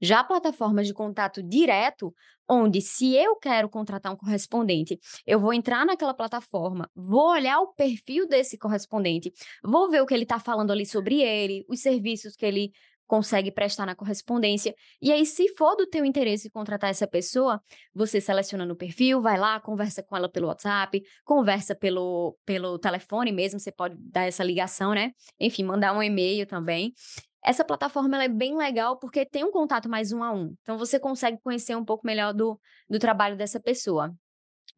Já 0.00 0.22
plataformas 0.22 0.86
de 0.86 0.92
contato 0.92 1.42
direto, 1.42 2.14
onde 2.48 2.80
se 2.82 3.16
eu 3.16 3.36
quero 3.36 3.70
contratar 3.70 4.12
um 4.12 4.16
correspondente, 4.16 4.98
eu 5.26 5.40
vou 5.40 5.52
entrar 5.52 5.86
naquela 5.86 6.14
plataforma, 6.14 6.88
vou 6.94 7.30
olhar 7.30 7.58
o 7.60 7.72
perfil 7.74 8.28
desse 8.28 8.58
correspondente, 8.58 9.32
vou 9.64 9.90
ver 9.90 10.02
o 10.02 10.06
que 10.06 10.14
ele 10.14 10.24
está 10.24 10.38
falando 10.38 10.70
ali 10.70 10.86
sobre 10.86 11.22
ele, 11.22 11.64
os 11.68 11.80
serviços 11.80 12.36
que 12.36 12.46
ele 12.46 12.70
consegue 13.08 13.50
prestar 13.50 13.86
na 13.86 13.96
correspondência. 13.96 14.74
E 15.02 15.10
aí, 15.10 15.24
se 15.24 15.48
for 15.56 15.74
do 15.74 15.86
teu 15.86 16.04
interesse 16.04 16.50
contratar 16.50 16.90
essa 16.90 17.06
pessoa, 17.06 17.60
você 17.92 18.20
seleciona 18.20 18.66
no 18.66 18.76
perfil, 18.76 19.20
vai 19.20 19.38
lá, 19.38 19.58
conversa 19.58 20.02
com 20.02 20.16
ela 20.16 20.28
pelo 20.28 20.46
WhatsApp, 20.46 21.02
conversa 21.24 21.74
pelo, 21.74 22.36
pelo 22.44 22.78
telefone 22.78 23.32
mesmo, 23.32 23.58
você 23.58 23.72
pode 23.72 23.96
dar 23.98 24.26
essa 24.26 24.44
ligação, 24.44 24.92
né? 24.92 25.12
Enfim, 25.40 25.64
mandar 25.64 25.96
um 25.96 26.02
e-mail 26.02 26.46
também. 26.46 26.92
Essa 27.42 27.64
plataforma 27.64 28.22
é 28.22 28.28
bem 28.28 28.56
legal 28.56 28.98
porque 28.98 29.24
tem 29.24 29.42
um 29.42 29.50
contato 29.50 29.88
mais 29.88 30.12
um 30.12 30.22
a 30.22 30.30
um. 30.30 30.54
Então, 30.60 30.76
você 30.76 31.00
consegue 31.00 31.38
conhecer 31.42 31.74
um 31.74 31.84
pouco 31.84 32.06
melhor 32.06 32.34
do, 32.34 32.60
do 32.90 32.98
trabalho 32.98 33.36
dessa 33.36 33.58
pessoa. 33.58 34.14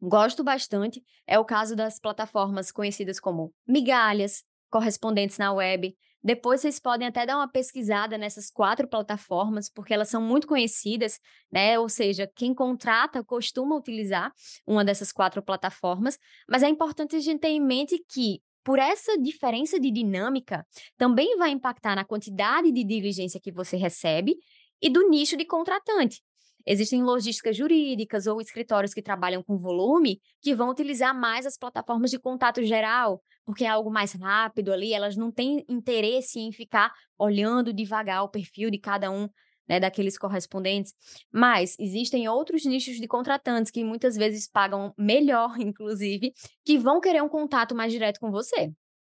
Gosto 0.01 0.41
bastante. 0.41 1.03
É 1.27 1.37
o 1.37 1.43
caso 1.43 1.75
das 1.75 1.99
plataformas 1.99 2.71
conhecidas 2.71 3.19
como 3.19 3.53
migalhas, 3.67 4.43
correspondentes 4.69 5.37
na 5.37 5.51
web, 5.51 5.93
depois 6.23 6.61
vocês 6.61 6.79
podem 6.79 7.07
até 7.07 7.25
dar 7.25 7.37
uma 7.37 7.49
pesquisada 7.49 8.17
nessas 8.17 8.49
quatro 8.49 8.87
plataformas, 8.87 9.69
porque 9.69 9.93
elas 9.93 10.09
são 10.09 10.21
muito 10.21 10.47
conhecidas, 10.47 11.19
né? 11.51 11.79
Ou 11.79 11.89
seja, 11.89 12.29
quem 12.35 12.53
contrata 12.53 13.23
costuma 13.23 13.75
utilizar 13.75 14.31
uma 14.65 14.85
dessas 14.85 15.11
quatro 15.11 15.41
plataformas, 15.41 16.17
mas 16.47 16.63
é 16.63 16.69
importante 16.69 17.15
a 17.15 17.19
gente 17.19 17.39
ter 17.39 17.49
em 17.49 17.59
mente 17.59 18.03
que 18.09 18.41
por 18.63 18.79
essa 18.79 19.17
diferença 19.17 19.79
de 19.79 19.91
dinâmica, 19.91 20.65
também 20.97 21.35
vai 21.37 21.49
impactar 21.49 21.95
na 21.95 22.05
quantidade 22.05 22.71
de 22.71 22.83
diligência 22.83 23.39
que 23.41 23.51
você 23.51 23.75
recebe 23.75 24.35
e 24.81 24.89
do 24.89 25.09
nicho 25.09 25.35
de 25.35 25.45
contratante. 25.45 26.21
Existem 26.65 27.03
logísticas 27.03 27.55
jurídicas 27.55 28.27
ou 28.27 28.39
escritórios 28.41 28.93
que 28.93 29.01
trabalham 29.01 29.43
com 29.43 29.57
volume 29.57 30.19
que 30.41 30.55
vão 30.55 30.69
utilizar 30.69 31.17
mais 31.17 31.45
as 31.45 31.57
plataformas 31.57 32.11
de 32.11 32.19
contato 32.19 32.63
geral, 32.63 33.21
porque 33.45 33.65
é 33.65 33.67
algo 33.67 33.91
mais 33.91 34.13
rápido 34.13 34.71
ali, 34.71 34.93
elas 34.93 35.15
não 35.15 35.31
têm 35.31 35.65
interesse 35.67 36.39
em 36.39 36.51
ficar 36.51 36.91
olhando 37.17 37.73
devagar 37.73 38.23
o 38.23 38.29
perfil 38.29 38.69
de 38.69 38.79
cada 38.79 39.09
um 39.11 39.27
né, 39.67 39.79
daqueles 39.79 40.17
correspondentes. 40.17 40.93
Mas 41.31 41.75
existem 41.79 42.27
outros 42.27 42.65
nichos 42.65 42.97
de 42.97 43.07
contratantes 43.07 43.71
que 43.71 43.83
muitas 43.83 44.15
vezes 44.15 44.49
pagam 44.49 44.93
melhor, 44.97 45.55
inclusive, 45.59 46.33
que 46.65 46.77
vão 46.77 46.99
querer 46.99 47.23
um 47.23 47.29
contato 47.29 47.73
mais 47.73 47.91
direto 47.91 48.19
com 48.19 48.29
você. 48.29 48.71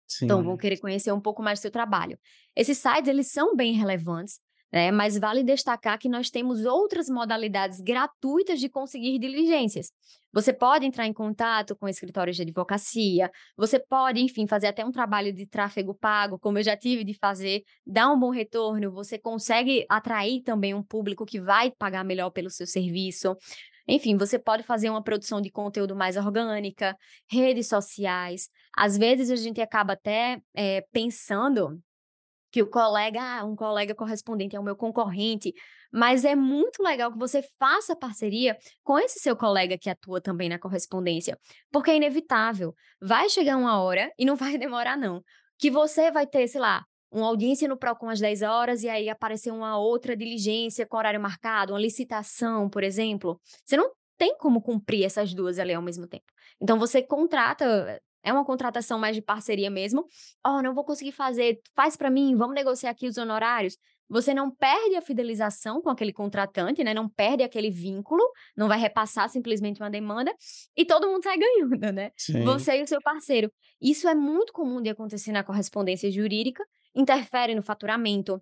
Sim. 0.08 0.26
Então, 0.26 0.44
vão 0.44 0.56
querer 0.56 0.78
conhecer 0.78 1.12
um 1.12 1.20
pouco 1.20 1.42
mais 1.42 1.60
do 1.60 1.64
seu 1.64 1.72
trabalho. 1.72 2.18
Esses 2.56 2.78
sites, 2.78 3.10
eles 3.10 3.32
são 3.32 3.56
bem 3.56 3.74
relevantes, 3.74 4.40
né? 4.72 4.92
Mas 4.92 5.18
vale 5.18 5.44
destacar 5.44 5.98
que 5.98 6.10
nós 6.10 6.30
temos 6.30 6.66
outras 6.66 7.08
modalidades 7.10 7.80
gratuitas 7.80 8.60
de 8.60 8.70
conseguir 8.70 9.18
diligências. 9.20 9.92
Você 10.34 10.52
pode 10.52 10.86
entrar 10.86 11.08
em 11.08 11.14
contato 11.14 11.76
com 11.78 11.88
escritórios 11.88 12.36
de 12.36 12.42
advocacia, 12.42 13.32
você 13.56 13.80
pode, 13.80 14.20
enfim, 14.20 14.46
fazer 14.46 14.68
até 14.68 14.84
um 14.84 14.92
trabalho 14.92 15.32
de 15.32 15.48
tráfego 15.48 15.96
pago, 15.96 16.38
como 16.38 16.58
eu 16.58 16.64
já 16.64 16.76
tive 16.76 17.06
de 17.06 17.14
fazer, 17.14 17.64
dar 17.88 18.12
um 18.12 18.20
bom 18.20 18.32
retorno, 18.32 18.92
você 18.92 19.18
consegue 19.18 19.86
atrair 19.90 20.42
também 20.44 20.74
um 20.74 20.84
público 20.84 21.26
que 21.26 21.40
vai 21.40 21.72
pagar 21.72 22.04
melhor 22.04 22.32
pelo 22.32 22.50
seu 22.50 22.68
serviço. 22.68 23.34
Enfim, 23.88 24.18
você 24.18 24.40
pode 24.40 24.64
fazer 24.64 24.90
uma 24.90 25.04
produção 25.04 25.40
de 25.40 25.52
conteúdo 25.52 25.96
mais 25.96 26.18
orgânica, 26.18 26.98
redes 27.30 27.68
sociais. 27.68 28.50
Às 28.76 28.98
vezes 28.98 29.30
a 29.30 29.36
gente 29.36 29.62
acaba 29.62 29.94
até 29.94 30.42
é, 30.54 30.82
pensando 30.92 31.80
que 32.56 32.64
o 32.64 32.70
colega, 32.70 33.22
ah, 33.22 33.44
um 33.44 33.54
colega 33.54 33.94
correspondente 33.94 34.56
é 34.56 34.60
o 34.62 34.64
meu 34.64 34.78
concorrente, 34.78 35.54
mas 35.92 36.24
é 36.24 36.38
muito 36.38 36.82
legal 36.82 37.12
que 37.12 37.20
você 37.20 37.44
faça 37.60 37.98
parceria 37.98 38.58
com 38.82 38.98
esse 38.98 39.20
seu 39.20 39.36
colega 39.36 39.78
que 39.78 39.90
atua 39.90 40.22
também 40.22 40.48
na 40.48 40.58
correspondência, 40.58 41.38
porque 41.70 41.92
é 41.92 41.98
inevitável. 41.98 42.74
Vai 43.02 43.28
chegar 43.28 43.58
uma 43.58 43.82
hora 43.82 44.10
e 44.18 44.24
não 44.24 44.38
vai 44.56 44.58
demorar 44.58 44.96
não, 44.96 45.22
que 45.60 45.70
você 45.70 46.10
vai 46.10 46.26
ter, 46.26 46.48
sei 46.48 46.62
lá, 46.62 46.86
uma 47.12 47.28
audiência 47.28 47.68
no 47.68 47.76
PROCON 47.76 48.08
às 48.08 48.22
10 48.22 48.42
horas 48.44 48.84
e 48.84 48.88
aí 48.88 49.10
aparecer 49.10 49.52
uma 49.52 49.78
outra 49.78 50.16
diligência 50.16 50.88
com 50.88 50.96
horário 50.96 51.20
marcado, 51.20 51.74
uma 51.74 51.80
licitação, 51.80 52.70
por 52.70 52.86
exemplo. 52.86 53.38
Você 53.66 53.76
não 53.76 53.92
tem 54.18 54.38
como 54.38 54.62
cumprir 54.62 55.04
essas 55.04 55.34
duas 55.34 55.60
ali 55.60 55.74
ao 55.74 55.82
mesmo 55.82 56.08
tempo. 56.08 56.32
Então 56.62 56.80
você 56.80 57.04
contrata 57.04 58.02
é 58.26 58.34
uma 58.34 58.44
contratação 58.44 58.98
mais 58.98 59.16
de 59.16 59.22
parceria 59.22 59.70
mesmo. 59.70 60.06
Oh, 60.46 60.62
não 60.62 60.74
vou 60.74 60.84
conseguir 60.84 61.12
fazer, 61.12 61.62
faz 61.76 61.96
para 61.96 62.10
mim, 62.10 62.36
vamos 62.36 62.56
negociar 62.56 62.90
aqui 62.90 63.08
os 63.08 63.18
honorários. 63.18 63.78
Você 64.10 64.34
não 64.34 64.52
perde 64.52 64.96
a 64.96 65.02
fidelização 65.02 65.82
com 65.82 65.90
aquele 65.90 66.14
contratante, 66.14 66.84
né? 66.84 66.94
Não 66.94 67.10
perde 67.10 67.44
aquele 67.44 67.72
vínculo, 67.72 68.22
não 68.56 68.68
vai 68.68 68.80
repassar 68.80 69.30
simplesmente 69.30 69.82
uma 69.82 69.90
demanda 69.90 70.34
e 70.76 70.86
todo 70.86 71.08
mundo 71.08 71.24
sai 71.24 71.38
ganhando, 71.40 71.92
né? 71.94 72.12
Sim. 72.18 72.44
Você 72.44 72.80
e 72.80 72.84
o 72.84 72.88
seu 72.88 73.02
parceiro. 73.02 73.52
Isso 73.82 74.08
é 74.08 74.16
muito 74.16 74.54
comum 74.54 74.82
de 74.82 74.90
acontecer 74.90 75.32
na 75.32 75.44
correspondência 75.44 76.12
jurídica, 76.12 76.64
interfere 76.96 77.56
no 77.56 77.64
faturamento, 77.64 78.42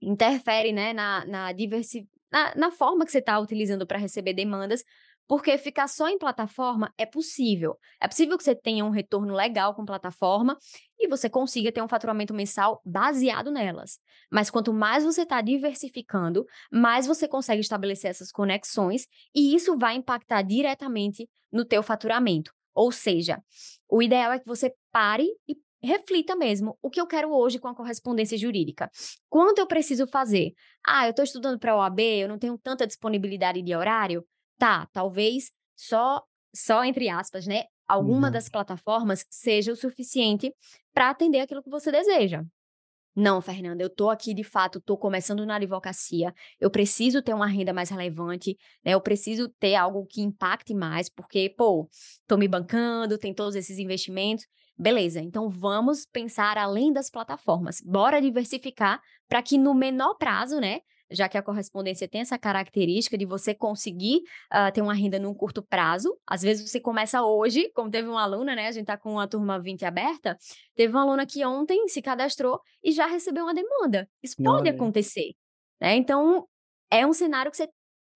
interfere, 0.00 0.72
né, 0.72 0.92
na, 0.92 1.24
na 1.26 1.52
diversidade. 1.52 2.10
Na, 2.30 2.54
na, 2.54 2.70
forma 2.70 3.04
que 3.04 3.12
você 3.12 3.18
está 3.18 3.38
utilizando 3.38 3.86
para 3.86 3.98
receber 3.98 4.32
demandas, 4.32 4.82
Porque 5.26 5.56
ficar 5.56 5.88
só 5.88 6.08
em 6.08 6.18
plataforma 6.18 6.92
é 6.98 7.06
possível. 7.06 7.78
É 8.00 8.06
possível 8.06 8.36
que 8.36 8.44
você 8.44 8.54
tenha 8.54 8.84
um 8.84 8.90
retorno 8.90 9.34
legal 9.34 9.74
com 9.74 9.84
plataforma 9.84 10.56
e 10.98 11.08
você 11.08 11.28
consiga 11.28 11.72
ter 11.72 11.82
um 11.82 11.88
faturamento 11.88 12.34
mensal 12.34 12.80
baseado 12.84 13.50
nelas. 13.50 13.98
Mas 14.30 14.50
quanto 14.50 14.72
mais 14.72 15.04
você 15.04 15.22
está 15.22 15.40
diversificando, 15.40 16.44
mais 16.70 17.06
você 17.06 17.26
consegue 17.26 17.60
estabelecer 17.60 18.10
essas 18.10 18.30
conexões 18.30 19.06
e 19.34 19.54
isso 19.54 19.76
vai 19.78 19.94
impactar 19.94 20.42
diretamente 20.42 21.28
no 21.50 21.64
teu 21.64 21.82
faturamento. 21.82 22.52
Ou 22.74 22.90
seja, 22.90 23.42
o 23.88 24.02
ideal 24.02 24.32
é 24.32 24.38
que 24.38 24.46
você 24.46 24.72
pare 24.90 25.28
e 25.48 25.56
reflita 25.82 26.36
mesmo 26.36 26.78
o 26.80 26.88
que 26.88 27.00
eu 27.00 27.06
quero 27.06 27.30
hoje 27.32 27.58
com 27.58 27.68
a 27.68 27.74
correspondência 27.74 28.38
jurídica. 28.38 28.90
Quanto 29.28 29.58
eu 29.58 29.66
preciso 29.66 30.06
fazer? 30.06 30.52
Ah, 30.86 31.06
eu 31.06 31.10
estou 31.10 31.24
estudando 31.24 31.58
para 31.58 31.72
a 31.72 31.76
OAB, 31.76 32.00
eu 32.00 32.28
não 32.28 32.38
tenho 32.38 32.56
tanta 32.56 32.86
disponibilidade 32.86 33.60
de 33.60 33.74
horário. 33.74 34.24
Tá, 34.58 34.86
talvez 34.92 35.50
só, 35.76 36.22
só 36.54 36.84
entre 36.84 37.08
aspas, 37.08 37.46
né? 37.46 37.64
Alguma 37.86 38.28
Uhum. 38.28 38.32
das 38.32 38.48
plataformas 38.48 39.24
seja 39.30 39.72
o 39.72 39.76
suficiente 39.76 40.52
para 40.94 41.10
atender 41.10 41.40
aquilo 41.40 41.62
que 41.62 41.70
você 41.70 41.90
deseja. 41.90 42.44
Não, 43.14 43.42
Fernanda, 43.42 43.82
eu 43.82 43.90
tô 43.90 44.08
aqui 44.08 44.32
de 44.32 44.42
fato, 44.42 44.80
tô 44.80 44.96
começando 44.96 45.44
na 45.44 45.56
advocacia. 45.56 46.32
Eu 46.58 46.70
preciso 46.70 47.20
ter 47.20 47.34
uma 47.34 47.46
renda 47.46 47.70
mais 47.70 47.90
relevante, 47.90 48.56
né? 48.82 48.92
Eu 48.94 49.02
preciso 49.02 49.50
ter 49.60 49.74
algo 49.74 50.06
que 50.06 50.22
impacte 50.22 50.72
mais, 50.72 51.10
porque, 51.10 51.50
pô, 51.50 51.86
tô 52.26 52.38
me 52.38 52.48
bancando, 52.48 53.18
tem 53.18 53.34
todos 53.34 53.54
esses 53.54 53.78
investimentos. 53.78 54.46
Beleza, 54.78 55.20
então 55.20 55.50
vamos 55.50 56.06
pensar 56.06 56.56
além 56.56 56.90
das 56.90 57.10
plataformas. 57.10 57.82
Bora 57.84 58.18
diversificar 58.22 58.98
para 59.28 59.42
que 59.42 59.58
no 59.58 59.74
menor 59.74 60.14
prazo, 60.14 60.58
né? 60.58 60.80
Já 61.12 61.28
que 61.28 61.38
a 61.38 61.42
correspondência 61.42 62.08
tem 62.08 62.20
essa 62.20 62.38
característica 62.38 63.16
de 63.16 63.24
você 63.24 63.54
conseguir 63.54 64.22
uh, 64.52 64.72
ter 64.72 64.82
uma 64.82 64.94
renda 64.94 65.18
num 65.18 65.34
curto 65.34 65.62
prazo. 65.62 66.16
Às 66.26 66.42
vezes 66.42 66.68
você 66.68 66.80
começa 66.80 67.22
hoje, 67.22 67.70
como 67.74 67.90
teve 67.90 68.08
uma 68.08 68.22
aluna, 68.22 68.54
né? 68.54 68.68
A 68.68 68.72
gente 68.72 68.86
tá 68.86 68.96
com 68.96 69.18
a 69.20 69.26
turma 69.26 69.60
20 69.60 69.84
aberta. 69.84 70.36
Teve 70.74 70.92
uma 70.92 71.02
aluna 71.02 71.26
que 71.26 71.44
ontem 71.44 71.86
se 71.88 72.00
cadastrou 72.00 72.60
e 72.82 72.92
já 72.92 73.06
recebeu 73.06 73.44
uma 73.44 73.54
demanda. 73.54 74.08
Isso 74.22 74.36
pode 74.36 74.62
Olha 74.62 74.70
aí. 74.70 74.76
acontecer, 74.76 75.34
né? 75.80 75.94
Então, 75.96 76.46
é 76.90 77.06
um 77.06 77.12
cenário 77.12 77.50
que 77.50 77.56
você 77.56 77.68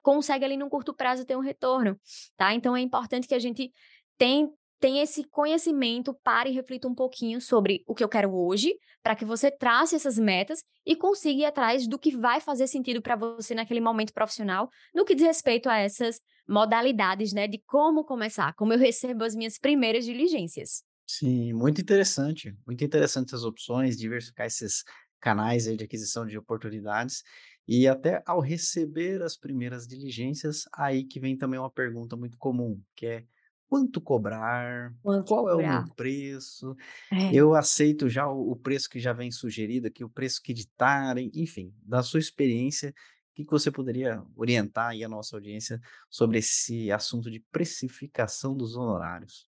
consegue 0.02 0.44
ali 0.44 0.56
num 0.56 0.68
curto 0.68 0.94
prazo 0.94 1.24
ter 1.24 1.36
um 1.36 1.40
retorno, 1.40 1.98
tá? 2.36 2.54
Então, 2.54 2.76
é 2.76 2.80
importante 2.80 3.26
que 3.26 3.34
a 3.34 3.38
gente 3.38 3.72
tem, 4.16 4.48
tem 4.80 5.00
esse 5.00 5.24
conhecimento, 5.24 6.14
pare 6.22 6.50
e 6.50 6.52
reflita 6.52 6.88
um 6.88 6.94
pouquinho 6.94 7.40
sobre 7.40 7.82
o 7.86 7.94
que 7.94 8.04
eu 8.04 8.08
quero 8.08 8.34
hoje, 8.34 8.74
para 9.02 9.16
que 9.16 9.24
você 9.24 9.50
trace 9.50 9.94
essas 9.96 10.18
metas 10.18 10.62
e 10.84 10.96
consiga 10.96 11.40
ir 11.42 11.44
atrás 11.46 11.86
do 11.88 11.98
que 11.98 12.16
vai 12.16 12.40
fazer 12.40 12.66
sentido 12.66 13.00
para 13.02 13.16
você 13.16 13.54
naquele 13.54 13.80
momento 13.80 14.12
profissional, 14.12 14.68
no 14.94 15.04
que 15.04 15.14
diz 15.14 15.26
respeito 15.26 15.68
a 15.68 15.76
essas 15.78 16.20
modalidades, 16.48 17.32
né, 17.32 17.48
de 17.48 17.60
como 17.66 18.04
começar, 18.04 18.54
como 18.54 18.72
eu 18.72 18.78
recebo 18.78 19.24
as 19.24 19.34
minhas 19.34 19.58
primeiras 19.58 20.04
diligências. 20.04 20.82
Sim, 21.08 21.52
muito 21.52 21.80
interessante. 21.80 22.56
Muito 22.66 22.84
interessante 22.84 23.28
essas 23.28 23.44
opções, 23.44 23.96
diversificar 23.96 24.46
esses 24.46 24.82
canais 25.20 25.64
de 25.64 25.84
aquisição 25.84 26.26
de 26.26 26.36
oportunidades. 26.38 27.22
E 27.66 27.86
até 27.88 28.22
ao 28.26 28.40
receber 28.40 29.22
as 29.22 29.36
primeiras 29.36 29.86
diligências, 29.86 30.62
aí 30.74 31.04
que 31.04 31.20
vem 31.20 31.36
também 31.36 31.58
uma 31.58 31.70
pergunta 31.70 32.16
muito 32.16 32.36
comum, 32.38 32.80
que 32.94 33.06
é 33.06 33.24
quanto 33.68 34.00
cobrar? 34.00 34.92
Quanto 35.02 35.26
Qual 35.26 35.48
é 35.48 35.54
o 35.54 35.62
meu 35.62 35.82
cobrar? 35.82 35.94
preço? 35.94 36.76
É. 37.12 37.34
Eu 37.34 37.54
aceito 37.54 38.08
já 38.08 38.28
o, 38.28 38.52
o 38.52 38.56
preço 38.56 38.88
que 38.88 39.00
já 39.00 39.12
vem 39.12 39.30
sugerido 39.30 39.86
aqui, 39.88 40.04
o 40.04 40.10
preço 40.10 40.40
que 40.42 40.52
ditarem, 40.54 41.30
enfim, 41.34 41.74
da 41.82 42.02
sua 42.02 42.20
experiência, 42.20 42.90
o 42.90 43.34
que 43.34 43.44
que 43.44 43.50
você 43.50 43.70
poderia 43.70 44.22
orientar 44.36 44.90
aí 44.90 45.04
a 45.04 45.08
nossa 45.08 45.36
audiência 45.36 45.80
sobre 46.10 46.38
esse 46.38 46.90
assunto 46.90 47.30
de 47.30 47.40
precificação 47.52 48.56
dos 48.56 48.76
honorários? 48.76 49.48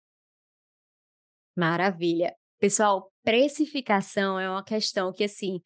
Maravilha. 1.57 2.35
Pessoal, 2.59 3.13
precificação 3.23 4.39
é 4.39 4.49
uma 4.49 4.65
questão 4.65 5.13
que, 5.13 5.25
assim, 5.25 5.61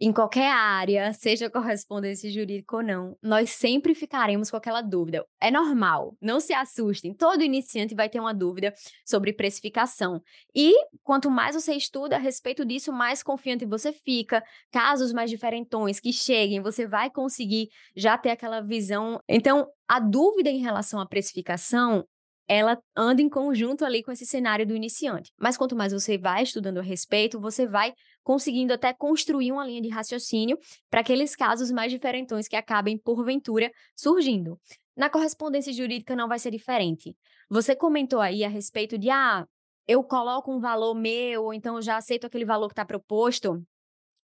em 0.00 0.12
qualquer 0.12 0.50
área, 0.50 1.12
seja 1.12 1.50
correspondência 1.50 2.30
jurídica 2.30 2.76
ou 2.76 2.82
não, 2.82 3.16
nós 3.22 3.50
sempre 3.50 3.94
ficaremos 3.94 4.50
com 4.50 4.56
aquela 4.56 4.80
dúvida. 4.80 5.24
É 5.40 5.50
normal, 5.50 6.16
não 6.20 6.38
se 6.38 6.52
assustem. 6.52 7.12
Todo 7.12 7.42
iniciante 7.42 7.94
vai 7.94 8.08
ter 8.08 8.20
uma 8.20 8.32
dúvida 8.32 8.72
sobre 9.04 9.32
precificação. 9.32 10.22
E 10.54 10.72
quanto 11.02 11.30
mais 11.30 11.56
você 11.56 11.74
estuda 11.74 12.16
a 12.16 12.18
respeito 12.18 12.64
disso, 12.64 12.92
mais 12.92 13.22
confiante 13.22 13.66
você 13.66 13.92
fica. 13.92 14.42
Casos 14.70 15.12
mais 15.12 15.30
diferentões 15.30 15.98
que 15.98 16.12
cheguem, 16.12 16.62
você 16.62 16.86
vai 16.86 17.10
conseguir 17.10 17.68
já 17.96 18.16
ter 18.16 18.30
aquela 18.30 18.60
visão. 18.60 19.20
Então, 19.28 19.66
a 19.88 19.98
dúvida 19.98 20.48
em 20.48 20.60
relação 20.60 21.00
à 21.00 21.06
precificação 21.06 22.04
ela 22.48 22.78
anda 22.96 23.20
em 23.20 23.28
conjunto 23.28 23.84
ali 23.84 24.02
com 24.02 24.10
esse 24.10 24.24
cenário 24.24 24.66
do 24.66 24.74
iniciante. 24.74 25.30
Mas 25.38 25.56
quanto 25.56 25.76
mais 25.76 25.92
você 25.92 26.16
vai 26.16 26.42
estudando 26.42 26.78
a 26.78 26.82
respeito, 26.82 27.38
você 27.38 27.66
vai 27.66 27.92
conseguindo 28.28 28.74
até 28.74 28.92
construir 28.92 29.50
uma 29.52 29.66
linha 29.66 29.80
de 29.80 29.88
raciocínio 29.88 30.58
para 30.90 31.00
aqueles 31.00 31.34
casos 31.34 31.70
mais 31.70 31.90
diferentões 31.90 32.46
que 32.46 32.56
acabem, 32.56 32.98
porventura, 32.98 33.72
surgindo. 33.96 34.60
Na 34.94 35.08
correspondência 35.08 35.72
jurídica 35.72 36.14
não 36.14 36.28
vai 36.28 36.38
ser 36.38 36.50
diferente. 36.50 37.16
Você 37.48 37.74
comentou 37.74 38.20
aí 38.20 38.44
a 38.44 38.48
respeito 38.50 38.98
de, 38.98 39.08
ah, 39.08 39.46
eu 39.86 40.04
coloco 40.04 40.52
um 40.54 40.60
valor 40.60 40.94
meu, 40.94 41.44
ou 41.44 41.54
então 41.54 41.76
eu 41.76 41.80
já 41.80 41.96
aceito 41.96 42.26
aquele 42.26 42.44
valor 42.44 42.68
que 42.68 42.74
está 42.74 42.84
proposto. 42.84 43.64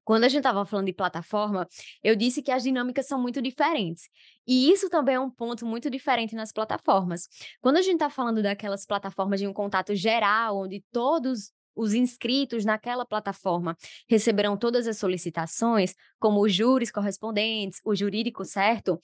Quando 0.03 0.25
a 0.25 0.27
gente 0.27 0.39
estava 0.39 0.65
falando 0.65 0.87
de 0.87 0.93
plataforma, 0.93 1.65
eu 2.03 2.13
disse 2.13 2.41
que 2.41 2.51
as 2.51 2.63
dinâmicas 2.63 3.07
são 3.07 3.21
muito 3.21 3.41
diferentes. 3.41 4.09
E 4.45 4.69
isso 4.69 4.89
também 4.89 5.15
é 5.15 5.19
um 5.21 5.31
ponto 5.31 5.65
muito 5.65 5.89
diferente 5.89 6.35
nas 6.35 6.51
plataformas. 6.51 7.29
Quando 7.61 7.77
a 7.77 7.81
gente 7.81 7.93
está 7.93 8.09
falando 8.09 8.43
daquelas 8.43 8.85
plataformas 8.85 9.39
de 9.39 9.47
um 9.47 9.53
contato 9.53 9.95
geral, 9.95 10.63
onde 10.63 10.83
todos 10.91 11.53
os 11.75 11.93
inscritos 11.93 12.65
naquela 12.65 13.05
plataforma 13.05 13.75
receberão 14.07 14.57
todas 14.57 14.87
as 14.87 14.97
solicitações, 14.97 15.93
como 16.19 16.41
os 16.41 16.53
júris 16.53 16.91
correspondentes, 16.91 17.79
o 17.85 17.95
jurídico 17.95 18.45
certo, 18.45 18.99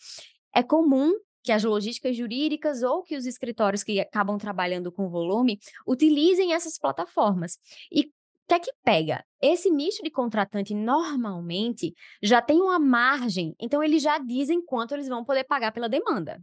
é 0.55 0.63
comum 0.63 1.11
que 1.41 1.51
as 1.51 1.63
logísticas 1.63 2.15
jurídicas 2.15 2.83
ou 2.83 3.01
que 3.01 3.15
os 3.15 3.25
escritórios 3.25 3.81
que 3.81 3.99
acabam 3.99 4.37
trabalhando 4.37 4.91
com 4.91 5.09
volume 5.09 5.57
utilizem 5.87 6.53
essas 6.53 6.77
plataformas. 6.77 7.57
E 7.91 8.11
que 8.49 8.55
é 8.55 8.59
que 8.59 8.71
pega? 8.83 9.23
Esse 9.39 9.69
nicho 9.69 10.01
de 10.03 10.09
contratante 10.09 10.73
normalmente 10.73 11.93
já 12.21 12.41
tem 12.41 12.59
uma 12.59 12.79
margem, 12.79 13.55
então 13.59 13.83
eles 13.83 14.01
já 14.01 14.17
dizem 14.17 14.59
quanto 14.65 14.95
eles 14.95 15.07
vão 15.07 15.23
poder 15.23 15.43
pagar 15.43 15.71
pela 15.71 15.87
demanda. 15.87 16.41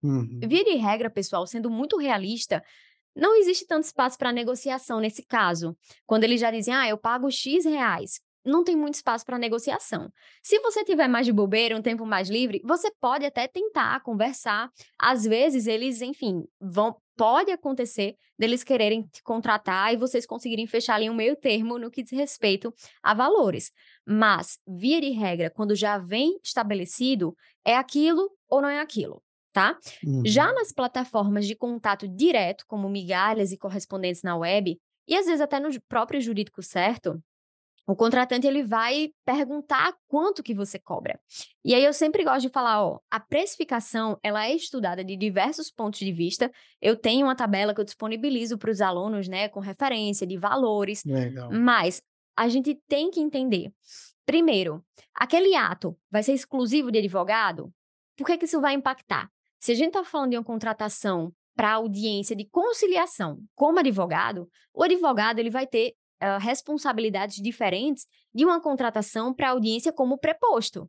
Uhum. 0.00 0.38
Via 0.46 0.64
de 0.64 0.76
regra, 0.76 1.10
pessoal, 1.10 1.44
sendo 1.48 1.68
muito 1.68 1.98
realista, 1.98 2.62
não 3.18 3.36
existe 3.36 3.66
tanto 3.66 3.84
espaço 3.84 4.16
para 4.16 4.32
negociação 4.32 5.00
nesse 5.00 5.24
caso. 5.24 5.76
Quando 6.06 6.24
eles 6.24 6.40
já 6.40 6.50
dizem, 6.50 6.72
ah, 6.72 6.88
eu 6.88 6.96
pago 6.96 7.30
X 7.30 7.64
reais, 7.64 8.20
não 8.44 8.64
tem 8.64 8.76
muito 8.76 8.94
espaço 8.94 9.24
para 9.24 9.38
negociação. 9.38 10.10
Se 10.42 10.58
você 10.60 10.84
tiver 10.84 11.08
mais 11.08 11.26
de 11.26 11.32
bobeira, 11.32 11.76
um 11.76 11.82
tempo 11.82 12.06
mais 12.06 12.30
livre, 12.30 12.62
você 12.64 12.90
pode 13.00 13.26
até 13.26 13.46
tentar 13.48 14.00
conversar. 14.02 14.70
Às 14.98 15.24
vezes 15.24 15.66
eles, 15.66 16.00
enfim, 16.00 16.44
vão 16.60 16.96
pode 17.16 17.50
acontecer 17.50 18.14
deles 18.38 18.62
quererem 18.62 19.02
te 19.02 19.20
contratar 19.24 19.92
e 19.92 19.96
vocês 19.96 20.24
conseguirem 20.24 20.68
fechar 20.68 20.94
ali 20.94 21.10
um 21.10 21.14
meio 21.14 21.34
termo 21.34 21.76
no 21.76 21.90
que 21.90 22.04
diz 22.04 22.12
respeito 22.12 22.72
a 23.02 23.12
valores. 23.12 23.72
Mas, 24.06 24.58
via 24.64 25.00
de 25.00 25.10
regra, 25.10 25.50
quando 25.50 25.74
já 25.74 25.98
vem 25.98 26.38
estabelecido, 26.44 27.34
é 27.64 27.76
aquilo 27.76 28.30
ou 28.48 28.62
não 28.62 28.68
é 28.68 28.80
aquilo, 28.80 29.20
tá? 29.58 29.76
Já 30.24 30.48
Uhum. 30.48 30.54
nas 30.54 30.72
plataformas 30.72 31.44
de 31.44 31.56
contato 31.56 32.06
direto, 32.06 32.64
como 32.68 32.88
migalhas 32.88 33.50
e 33.50 33.58
correspondentes 33.58 34.22
na 34.22 34.36
web, 34.36 34.78
e 35.08 35.16
às 35.16 35.26
vezes 35.26 35.40
até 35.40 35.58
no 35.58 35.68
próprio 35.88 36.20
jurídico 36.20 36.62
certo, 36.62 37.20
o 37.84 37.96
contratante 37.96 38.46
ele 38.46 38.62
vai 38.62 39.10
perguntar 39.24 39.94
quanto 40.06 40.42
que 40.42 40.54
você 40.54 40.78
cobra. 40.78 41.18
E 41.64 41.74
aí 41.74 41.82
eu 41.82 41.92
sempre 41.92 42.22
gosto 42.22 42.42
de 42.42 42.50
falar, 42.50 42.84
ó, 42.84 43.00
a 43.10 43.18
precificação, 43.18 44.16
ela 44.22 44.46
é 44.46 44.54
estudada 44.54 45.02
de 45.02 45.16
diversos 45.16 45.70
pontos 45.70 45.98
de 45.98 46.12
vista. 46.12 46.52
Eu 46.80 46.94
tenho 46.94 47.26
uma 47.26 47.34
tabela 47.34 47.74
que 47.74 47.80
eu 47.80 47.84
disponibilizo 47.84 48.58
para 48.58 48.70
os 48.70 48.80
alunos, 48.80 49.26
né, 49.26 49.48
com 49.48 49.58
referência 49.58 50.26
de 50.26 50.36
valores, 50.36 51.02
Legal. 51.04 51.50
mas 51.50 52.00
a 52.36 52.46
gente 52.46 52.78
tem 52.86 53.10
que 53.10 53.20
entender. 53.20 53.72
Primeiro, 54.24 54.84
aquele 55.14 55.56
ato 55.56 55.96
vai 56.10 56.22
ser 56.22 56.34
exclusivo 56.34 56.92
de 56.92 56.98
advogado? 56.98 57.72
Por 58.16 58.26
que 58.26 58.36
que 58.36 58.44
isso 58.44 58.60
vai 58.60 58.74
impactar? 58.74 59.30
Se 59.58 59.72
a 59.72 59.74
gente 59.74 59.88
está 59.88 60.04
falando 60.04 60.30
de 60.30 60.36
uma 60.36 60.44
contratação 60.44 61.32
para 61.56 61.72
audiência 61.72 62.36
de 62.36 62.44
conciliação 62.48 63.38
como 63.54 63.80
advogado, 63.80 64.48
o 64.72 64.82
advogado 64.82 65.40
ele 65.40 65.50
vai 65.50 65.66
ter 65.66 65.94
ah, 66.20 66.38
responsabilidades 66.38 67.36
diferentes 67.36 68.06
de 68.34 68.44
uma 68.44 68.60
contratação 68.60 69.34
para 69.34 69.50
audiência 69.50 69.92
como 69.92 70.18
preposto. 70.18 70.88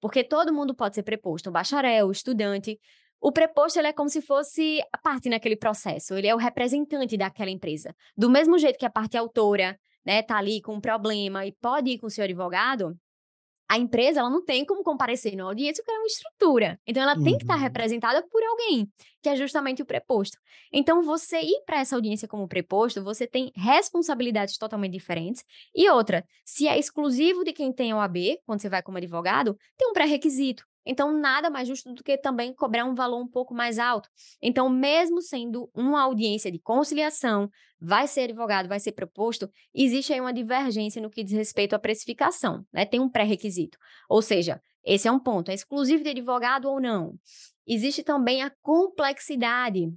Porque 0.00 0.22
todo 0.22 0.52
mundo 0.52 0.74
pode 0.74 0.94
ser 0.94 1.02
preposto, 1.02 1.48
um 1.48 1.52
bacharel, 1.52 2.10
estudante. 2.10 2.78
O 3.20 3.32
preposto 3.32 3.78
ele 3.78 3.88
é 3.88 3.92
como 3.92 4.08
se 4.08 4.20
fosse 4.20 4.80
a 4.92 4.98
parte 4.98 5.28
naquele 5.28 5.56
processo, 5.56 6.14
ele 6.14 6.28
é 6.28 6.34
o 6.34 6.38
representante 6.38 7.16
daquela 7.16 7.50
empresa. 7.50 7.94
Do 8.16 8.28
mesmo 8.28 8.58
jeito 8.58 8.78
que 8.78 8.86
a 8.86 8.90
parte 8.90 9.16
autora, 9.16 9.78
né, 10.04 10.22
tá 10.22 10.36
ali 10.36 10.60
com 10.60 10.74
um 10.74 10.80
problema 10.80 11.46
e 11.46 11.52
pode 11.52 11.90
ir 11.90 11.98
com 11.98 12.06
o 12.06 12.10
seu 12.10 12.24
advogado, 12.24 12.94
a 13.68 13.78
empresa 13.78 14.20
ela 14.20 14.30
não 14.30 14.44
tem 14.44 14.64
como 14.64 14.82
comparecer 14.82 15.34
na 15.36 15.44
audiência 15.44 15.82
porque 15.82 15.90
ela 15.90 15.98
é 16.00 16.02
uma 16.02 16.06
estrutura. 16.06 16.80
Então 16.86 17.02
ela 17.02 17.16
tem 17.16 17.36
que 17.36 17.44
estar 17.44 17.54
Uhum. 17.54 17.60
representada 17.60 18.22
por 18.30 18.42
alguém, 18.44 18.88
que 19.22 19.28
é 19.28 19.36
justamente 19.36 19.82
o 19.82 19.86
preposto. 19.86 20.38
Então 20.72 21.02
você 21.02 21.40
ir 21.40 21.62
para 21.66 21.80
essa 21.80 21.94
audiência 21.96 22.28
como 22.28 22.48
preposto, 22.48 23.02
você 23.02 23.26
tem 23.26 23.50
responsabilidades 23.56 24.56
totalmente 24.58 24.92
diferentes. 24.92 25.42
E 25.74 25.88
outra, 25.90 26.24
se 26.44 26.68
é 26.68 26.78
exclusivo 26.78 27.44
de 27.44 27.52
quem 27.52 27.72
tem 27.72 27.92
OAB, 27.94 28.38
quando 28.46 28.60
você 28.60 28.68
vai 28.68 28.82
como 28.82 28.98
advogado, 28.98 29.56
tem 29.76 29.88
um 29.88 29.92
pré-requisito. 29.92 30.64
Então 30.86 31.12
nada 31.12 31.50
mais 31.50 31.66
justo 31.66 31.92
do 31.92 32.04
que 32.04 32.16
também 32.16 32.54
cobrar 32.54 32.84
um 32.84 32.94
valor 32.94 33.20
um 33.20 33.28
pouco 33.28 33.52
mais 33.52 33.78
alto. 33.78 34.08
Então 34.40 34.68
mesmo 34.68 35.20
sendo 35.20 35.68
uma 35.74 36.02
audiência 36.02 36.50
de 36.50 36.60
conciliação, 36.60 37.50
vai 37.80 38.06
ser 38.06 38.22
advogado, 38.22 38.68
vai 38.68 38.78
ser 38.78 38.92
preposto, 38.92 39.50
existe 39.74 40.12
aí 40.12 40.20
uma 40.20 40.32
divergência 40.32 41.02
no 41.02 41.10
que 41.10 41.24
diz 41.24 41.32
respeito 41.32 41.74
à 41.74 41.78
precificação, 41.78 42.64
né? 42.72 42.86
Tem 42.86 43.00
um 43.00 43.08
pré-requisito. 43.08 43.76
Ou 44.08 44.22
seja, 44.22 44.62
esse 44.84 45.08
é 45.08 45.12
um 45.12 45.18
ponto, 45.18 45.50
é 45.50 45.54
exclusivo 45.54 46.04
de 46.04 46.10
advogado 46.10 46.70
ou 46.70 46.80
não. 46.80 47.14
Existe 47.66 48.04
também 48.04 48.42
a 48.42 48.52
complexidade. 48.62 49.92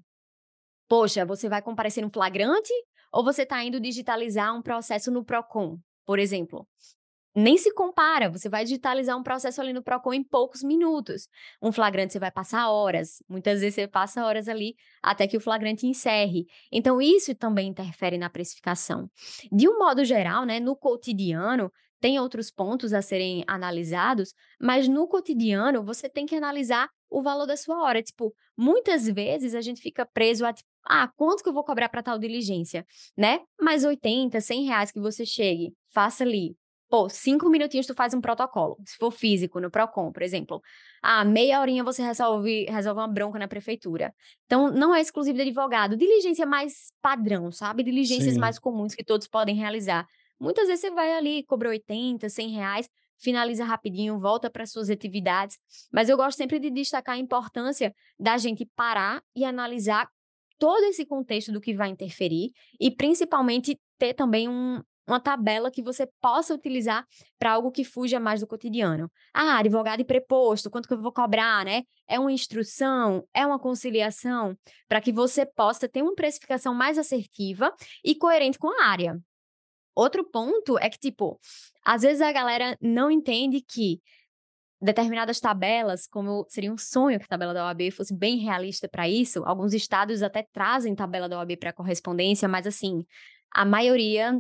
Poxa, 0.88 1.23
você 1.23 1.47
vai 1.47 1.62
comparecer 1.62 2.04
no 2.04 2.10
flagrante 2.12 2.73
ou 3.13 3.23
você 3.23 3.43
está 3.43 3.63
indo 3.63 3.80
digitalizar 3.80 4.56
um 4.56 4.62
processo 4.62 5.12
no 5.12 5.23
Procon, 5.23 5.78
por 6.06 6.17
exemplo? 6.17 6.67
Nem 7.36 7.58
se 7.58 7.74
compara, 7.74 8.30
você 8.30 8.50
vai 8.50 8.63
digitalizar 8.63 9.18
um 9.18 9.24
processo 9.24 9.62
ali 9.62 9.72
no 9.72 9.84
Procon 9.84 10.13
em 10.13 10.24
poucos 10.24 10.63
minutos. 10.63 11.28
Um 11.62 11.72
flagrante 11.72 12.13
você 12.13 12.20
vai 12.20 12.32
passar 12.32 12.70
horas, 12.70 13.24
muitas 13.30 13.62
vezes 13.62 13.76
você 13.76 13.88
passa 13.88 14.26
horas 14.26 14.48
ali 14.48 14.76
até 15.02 15.28
que 15.28 15.38
o 15.38 15.42
flagrante 15.42 15.86
encerre. 15.86 16.46
Então 16.72 17.02
isso 17.02 17.36
também 17.36 17.70
interfere 17.70 18.18
na 18.18 18.30
precificação. 18.30 19.10
De 19.52 19.70
um 19.70 19.78
modo 19.78 20.04
geral, 20.04 20.46
né, 20.46 20.60
no 20.60 20.76
cotidiano, 20.76 21.72
tem 22.00 22.20
outros 22.20 22.50
pontos 22.50 22.94
a 22.94 23.02
serem 23.02 23.44
analisados, 23.48 24.34
mas 24.60 24.88
no 24.88 25.08
cotidiano 25.08 25.84
você 25.84 26.10
tem 26.10 26.26
que 26.26 26.36
analisar 26.36 26.89
o 27.10 27.22
valor 27.22 27.46
da 27.46 27.58
sua 27.58 27.82
hora. 27.84 28.02
Tipo, 28.02 28.34
muitas 28.58 29.06
vezes 29.06 29.54
a 29.54 29.62
gente 29.62 29.82
fica 29.82 30.06
preso 30.06 30.46
a, 30.46 30.54
tipo, 30.54 30.70
ah, 30.86 31.10
quanto 31.15 31.44
que 31.44 31.50
eu 31.50 31.54
vou 31.54 31.63
cobrar 31.63 31.89
para 31.89 32.04
tal 32.04 32.18
diligência, 32.18 32.86
né? 33.18 33.42
Mais 33.60 33.84
80, 33.84 34.39
100 34.39 34.65
reais 34.65 34.92
que 34.92 35.00
você 35.00 35.26
chegue, 35.26 35.74
faça 35.94 36.24
ali. 36.24 36.56
Pô, 36.89 37.08
cinco 37.08 37.47
minutinhos 37.49 37.86
tu 37.86 37.93
faz 37.93 38.15
um 38.15 38.21
protocolo. 38.21 38.75
Se 38.84 38.97
for 38.97 39.12
físico, 39.12 39.60
no 39.60 39.69
Procon, 39.69 40.12
por 40.12 40.23
exemplo. 40.23 40.60
Ah, 41.04 41.23
meia 41.23 41.62
horinha 41.62 41.84
você 41.84 42.02
resolve, 42.02 42.65
resolve 42.65 42.99
uma 42.99 43.08
bronca 43.08 43.38
na 43.38 43.47
prefeitura. 43.47 44.13
Então, 44.45 44.71
não 44.71 44.93
é 44.93 44.99
exclusivo 44.99 45.36
de 45.38 45.43
advogado. 45.43 45.95
Diligência 45.95 46.47
mais 46.47 46.91
padrão, 46.99 47.52
sabe? 47.52 47.84
Diligências 47.84 48.34
Sim. 48.34 48.39
mais 48.39 48.58
comuns 48.58 48.95
que 48.95 49.04
todos 49.04 49.28
podem 49.28 49.56
realizar. 49.56 50.08
Muitas 50.39 50.67
vezes 50.67 50.82
você 50.82 50.89
vai 50.89 51.13
ali, 51.13 51.43
cobra 51.43 51.69
80, 51.69 52.28
100 52.28 52.49
reais, 52.49 52.89
finaliza 53.19 53.63
rapidinho, 53.65 54.17
volta 54.17 54.49
para 54.49 54.65
suas 54.65 54.89
atividades. 54.89 55.60
Mas 55.91 56.10
eu 56.10 56.17
gosto 56.17 56.38
sempre 56.38 56.60
de 56.60 56.71
destacar 56.71 57.15
a 57.15 57.19
importância 57.19 57.93
da 58.19 58.36
gente 58.38 58.65
parar 58.75 59.21
e 59.36 59.45
analisar 59.45 60.10
todo 60.58 60.84
esse 60.86 61.06
contexto 61.06 61.52
do 61.52 61.62
que 61.62 61.75
vai 61.75 61.89
interferir 61.89 62.52
e 62.80 62.89
principalmente 62.89 63.80
ter 63.97 64.13
também 64.13 64.49
um, 64.49 64.82
uma 65.10 65.19
tabela 65.19 65.72
que 65.72 65.82
você 65.82 66.08
possa 66.22 66.54
utilizar 66.54 67.06
para 67.38 67.52
algo 67.52 67.72
que 67.72 67.84
fuja 67.84 68.19
mais 68.19 68.41
do 68.41 68.48
cotidiano. 68.48 69.12
Ah, 69.34 69.58
advogado 69.58 70.00
e 70.00 70.06
preposto, 70.06 70.69
quanto 70.69 70.88
que 70.88 70.93
eu 70.93 71.02
vou 71.02 71.12
cobrar, 71.12 71.65
né? 71.65 71.84
É 72.08 72.19
uma 72.19 72.32
instrução, 72.32 73.28
é 73.34 73.45
uma 73.45 73.60
conciliação, 73.60 74.56
para 74.88 75.02
que 75.02 75.12
você 75.12 75.45
possa 75.45 75.89
ter 75.89 76.02
uma 76.02 76.15
precificação 76.15 76.74
mais 76.74 76.98
assertiva 76.98 77.74
e 78.04 78.15
coerente 78.15 78.60
com 78.60 78.69
a 78.69 78.86
área. 78.86 79.19
Outro 79.95 80.24
ponto 80.24 80.78
é 80.80 80.89
que, 80.89 81.00
tipo, 81.00 81.39
às 81.84 82.04
vezes 82.04 82.22
a 82.22 82.32
galera 82.32 82.78
não 82.80 83.12
entende 83.12 83.62
que 83.62 84.00
determinadas 84.82 85.39
tabelas, 85.39 86.08
como 86.08 86.45
seria 86.48 86.72
um 86.72 86.78
sonho 86.78 87.19
que 87.19 87.26
a 87.26 87.28
tabela 87.28 87.54
da 87.54 87.65
OAB 87.65 87.91
fosse 87.91 88.15
bem 88.15 88.38
realista 88.38 88.88
para 88.88 89.10
isso. 89.10 89.43
Alguns 89.43 89.74
estados 89.74 90.24
até 90.24 90.48
trazem 90.54 90.95
tabela 90.95 91.28
da 91.28 91.38
OAB 91.38 91.58
para 91.58 91.74
correspondência, 91.74 92.48
mas 92.48 92.65
assim, 92.65 93.04
a 93.52 93.65
maioria 93.65 94.39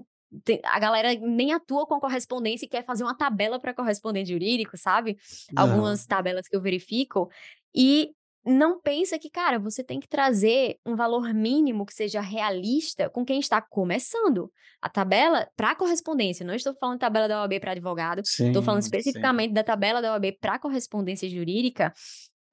a 0.63 0.79
galera 0.79 1.13
nem 1.15 1.53
atua 1.53 1.85
com 1.87 1.99
correspondência 1.99 2.65
e 2.65 2.69
quer 2.69 2.85
fazer 2.85 3.03
uma 3.03 3.17
tabela 3.17 3.59
para 3.59 3.73
correspondente 3.73 4.31
jurídico, 4.31 4.77
sabe? 4.77 5.17
Algumas 5.55 6.05
tabelas 6.05 6.47
que 6.47 6.55
eu 6.55 6.61
verifico 6.61 7.29
e 7.75 8.11
não 8.45 8.79
pensa 8.79 9.19
que, 9.19 9.29
cara, 9.29 9.59
você 9.59 9.83
tem 9.83 9.99
que 9.99 10.07
trazer 10.07 10.77
um 10.85 10.95
valor 10.95 11.33
mínimo 11.33 11.85
que 11.85 11.93
seja 11.93 12.21
realista 12.21 13.09
com 13.09 13.25
quem 13.25 13.39
está 13.39 13.61
começando. 13.61 14.51
A 14.81 14.87
tabela 14.89 15.47
para 15.57 15.75
correspondência, 15.75 16.45
não 16.45 16.53
estou 16.53 16.73
falando 16.79 16.99
tabela 16.99 17.27
da 17.27 17.41
OAB 17.41 17.59
para 17.59 17.71
advogado, 17.73 18.21
estou 18.21 18.63
falando 18.63 18.81
Sim, 18.81 18.89
sim. 18.89 18.97
especificamente 18.97 19.53
da 19.53 19.63
tabela 19.63 20.01
da 20.01 20.13
OAB 20.13 20.37
para 20.39 20.57
correspondência 20.57 21.29
jurídica. 21.29 21.93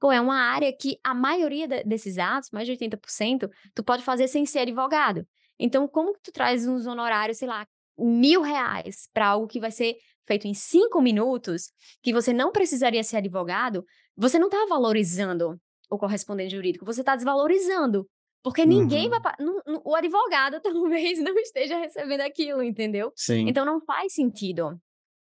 Pô, 0.00 0.10
é 0.10 0.20
uma 0.20 0.36
área 0.36 0.70
que 0.76 0.98
a 1.04 1.14
maioria 1.14 1.68
de- 1.68 1.84
desses 1.84 2.18
atos, 2.18 2.50
mais 2.52 2.66
de 2.66 2.72
80%, 2.72 3.48
tu 3.74 3.82
pode 3.84 4.02
fazer 4.02 4.26
sem 4.28 4.44
ser 4.44 4.58
advogado. 4.60 5.24
Então, 5.58 5.86
como 5.88 6.12
que 6.14 6.20
tu 6.22 6.32
traz 6.32 6.66
uns 6.66 6.86
honorários, 6.86 7.38
sei 7.38 7.48
lá, 7.48 7.66
mil 7.98 8.42
reais 8.42 9.08
para 9.12 9.28
algo 9.28 9.46
que 9.46 9.58
vai 9.60 9.70
ser 9.70 9.96
feito 10.26 10.46
em 10.46 10.54
cinco 10.54 11.00
minutos, 11.00 11.70
que 12.02 12.12
você 12.12 12.32
não 12.32 12.50
precisaria 12.52 13.02
ser 13.02 13.16
advogado, 13.18 13.84
você 14.16 14.38
não 14.38 14.48
está 14.48 14.66
valorizando 14.68 15.58
o 15.88 15.96
correspondente 15.96 16.54
jurídico, 16.54 16.84
você 16.84 17.00
está 17.00 17.14
desvalorizando. 17.14 18.06
Porque 18.42 18.64
ninguém 18.66 19.08
vai. 19.08 19.18
Uhum. 19.18 19.22
pa- 19.22 19.36
não- 19.40 19.62
não- 19.66 19.82
o 19.84 19.94
advogado 19.94 20.60
talvez 20.62 21.18
não 21.20 21.36
esteja 21.38 21.78
recebendo 21.78 22.20
aquilo, 22.20 22.62
entendeu? 22.62 23.12
Sim, 23.16 23.48
Então 23.48 23.64
não 23.64 23.80
faz 23.80 24.14
sentido. 24.14 24.78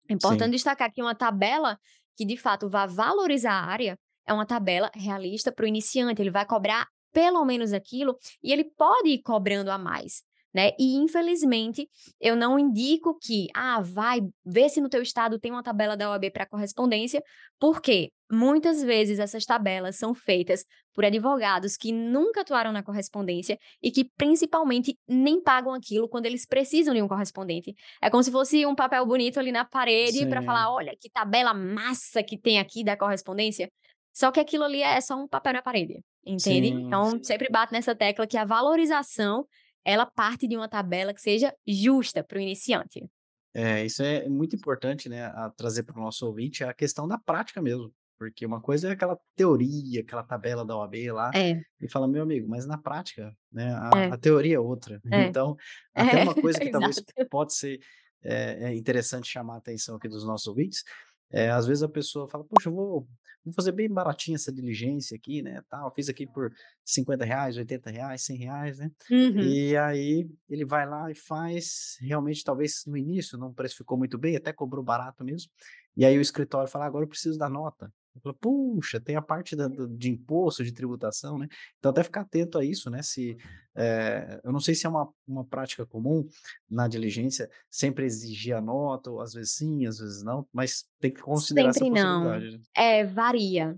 É 0.10 0.13
importante 0.13 0.45
sim. 0.45 0.52
destacar 0.52 0.91
que 0.91 1.02
uma 1.02 1.15
tabela 1.15 1.80
que 2.17 2.26
de 2.26 2.38
fato 2.38 2.69
vá 2.69 2.86
valorizar 2.86 3.54
a 3.54 3.65
área 3.65 3.98
é 4.28 4.34
uma 4.34 4.45
tabela 4.45 4.91
realista 4.93 5.52
para 5.52 5.65
o 5.65 5.67
iniciante. 5.67 6.21
Ele 6.21 6.30
vai 6.32 6.45
cobrar 6.45 6.88
pelo 7.15 7.45
menos 7.45 7.71
aquilo 7.71 8.17
e 8.43 8.51
ele 8.51 8.65
pode 8.65 9.08
ir 9.08 9.21
cobrando 9.21 9.71
a 9.71 9.78
mais. 9.78 10.21
Né? 10.54 10.71
E 10.80 10.95
infelizmente 10.95 11.89
eu 12.19 12.36
não 12.36 12.58
indico 12.58 13.17
que 13.21 13.47
ah, 13.54 13.82
vai 13.82 14.21
ver 14.45 14.69
se 14.69 14.80
no 14.80 14.88
teu 14.88 15.01
estado 15.01 15.39
tem 15.39 15.51
uma 15.51 15.63
tabela 15.63 15.97
da 15.97 16.10
OAB 16.10 16.32
para 16.32 16.45
correspondência, 16.45 17.21
porque 17.60 18.10
muitas 18.32 18.82
vezes 18.82 19.19
essas 19.19 19.43
tabelas 19.43 19.97
são 19.97 20.13
feitas 20.13 20.63
por 20.93 21.04
advogados 21.04 21.75
que 21.75 21.91
nunca 21.91 22.41
atuaram 22.41 22.71
na 22.71 22.82
correspondência 22.82 23.58
e 23.84 23.91
que 23.91 24.10
principalmente 24.17 24.97
nem 25.06 25.41
pagam 25.41 25.73
aquilo 25.73 26.08
quando 26.08 26.25
eles 26.25 26.45
precisam 26.45 26.93
de 26.93 27.01
um 27.01 27.08
correspondente. 27.08 27.75
É 28.01 28.10
como 28.10 28.23
se 28.23 28.32
fosse 28.32 28.65
um 28.65 28.75
papel 28.75 29.06
bonito 29.06 29.38
ali 29.38 29.51
na 29.51 29.65
parede 29.65 30.25
para 30.25 30.41
falar, 30.41 30.71
olha 30.71 30.95
que 30.97 31.10
tabela 31.10 31.54
massa 31.54 32.23
que 32.23 32.38
tem 32.38 32.60
aqui 32.60 32.82
da 32.82 32.95
correspondência. 32.95 33.69
Só 34.15 34.32
que 34.32 34.39
aquilo 34.39 34.63
ali 34.63 34.82
é 34.82 35.01
só 35.01 35.15
um 35.15 35.28
papel 35.28 35.54
na 35.54 35.62
parede, 35.62 35.99
entende? 36.25 36.67
Sim, 36.69 36.86
Então, 36.86 37.12
sim. 37.12 37.23
sempre 37.23 37.49
bato 37.49 37.73
nessa 37.73 37.93
tecla 37.93 38.25
que 38.25 38.38
a 38.38 38.45
valorização, 38.45 39.45
ela 39.84 40.06
parte 40.06 40.47
de 40.47 40.56
uma 40.56 40.69
tabela 40.69 41.13
que 41.13 41.21
seja 41.21 41.54
justa 41.67 42.23
para 42.23 42.38
o 42.38 42.41
iniciante. 42.41 43.06
É, 43.54 43.86
isso 43.86 44.01
é 44.01 44.28
muito 44.30 44.56
importante, 44.56 45.10
né, 45.10 45.25
a 45.25 45.49
trazer 45.49 45.84
para 45.84 45.97
o 45.97 46.01
nosso 46.01 46.25
ouvinte 46.25 46.63
a 46.63 46.73
questão 46.73 47.08
da 47.08 47.17
prática 47.17 47.62
mesmo. 47.62 47.91
Porque 48.17 48.45
uma 48.45 48.62
coisa 48.62 48.88
é 48.88 48.91
aquela 48.91 49.17
teoria, 49.36 49.99
aquela 49.99 50.23
tabela 50.23 50.65
da 50.65 50.78
OAB 50.78 51.12
lá, 51.12 51.32
É, 51.36 51.60
e 51.82 51.89
fala, 51.89 52.08
meu 52.08 52.23
amigo, 52.23 52.47
mas 52.47 52.65
na 52.65 52.78
prática, 52.78 53.36
né, 53.51 53.73
a, 53.73 53.99
é, 53.99 54.06
a 54.12 54.17
teoria 54.17 54.56
é 54.56 54.60
outra. 54.60 55.01
é, 55.12 55.28
Então, 55.28 55.58
até 55.93 56.21
é, 56.21 56.23
uma 56.23 56.34
coisa 56.34 56.58
que 56.58 56.71
talvez 56.71 57.04
pode 57.30 57.54
ser 57.54 57.80
é, 58.23 58.69
é 58.69 58.75
interessante 58.75 59.28
chamar 59.28 59.56
a 59.56 59.58
atenção 59.58 59.97
aqui 59.97 60.08
dos 60.08 60.25
nossos 60.25 60.47
ouvintes, 60.47 60.84
é, 61.32 61.49
às 61.49 61.67
vezes 61.67 61.84
a 61.84 61.89
pessoa 61.89 62.28
fala, 62.30 62.43
poxa, 62.43 62.69
eu 62.69 62.73
vou, 62.73 63.08
vou 63.45 63.53
fazer 63.53 63.71
bem 63.71 63.89
baratinho 63.89 64.36
essa 64.36 64.51
diligência 64.51 65.15
aqui, 65.15 65.41
né, 65.41 65.62
tal, 65.69 65.93
fiz 65.93 66.10
aqui 66.10 66.25
por 66.27 66.51
50 66.84 67.23
reais, 67.25 67.58
80 67.58 67.89
reais, 67.91 68.23
100 68.25 68.38
reais, 68.38 68.79
né, 68.79 68.91
Uhum. 69.10 69.39
e 69.41 69.77
aí 69.77 70.29
ele 70.49 70.65
vai 70.65 70.88
lá 70.88 71.10
e 71.12 71.15
faz, 71.15 71.97
realmente 72.01 72.43
talvez 72.43 72.84
no 72.88 72.97
início 72.97 73.38
não 73.38 73.53
precificou 73.53 73.97
muito 73.97 74.17
bem, 74.17 74.36
até 74.36 74.51
cobrou 74.53 74.84
barato 74.84 75.23
mesmo, 75.23 75.49
e 75.95 76.05
aí 76.05 76.17
o 76.17 76.21
escritório 76.21 76.69
fala, 76.69 76.86
agora 76.86 77.05
eu 77.05 77.10
preciso 77.10 77.38
da 77.38 77.49
nota. 77.49 77.91
Puxa, 78.39 78.99
tem 78.99 79.15
a 79.15 79.21
parte 79.21 79.56
da- 79.56 79.67
de 79.67 80.10
imposto, 80.10 80.63
de 80.63 80.71
tributação, 80.73 81.38
né? 81.38 81.47
Então 81.78 81.91
até 81.91 82.04
ficar 82.04 82.21
atento 82.21 82.58
a 82.58 82.63
isso, 82.65 82.89
né? 82.89 83.01
Se, 83.04 83.38
eh, 83.75 84.39
eu 84.43 84.51
não 84.51 84.60
sei 84.60 84.73
se 84.75 84.86
é 84.86 84.89
uma, 84.89 85.10
uma 85.28 85.45
prática 85.45 85.86
comum 85.86 86.25
na 86.69 86.88
diligência 86.88 87.49
sempre 87.69 88.06
exigir 88.06 88.56
a 88.56 88.62
nota, 88.62 89.12
ou 89.12 89.21
às 89.21 89.34
vezes 89.34 89.54
sim, 89.54 89.86
às 89.86 89.97
vezes 89.99 90.23
não, 90.23 90.47
mas 90.54 90.86
tem 90.99 91.12
que 91.13 91.21
considerar 91.21 91.69
essa 91.69 91.80
Sempre 91.80 91.89
não. 92.01 92.21
possibilidade. 92.21 92.58
né? 92.58 92.63
É, 92.75 93.04
varia. 93.06 93.78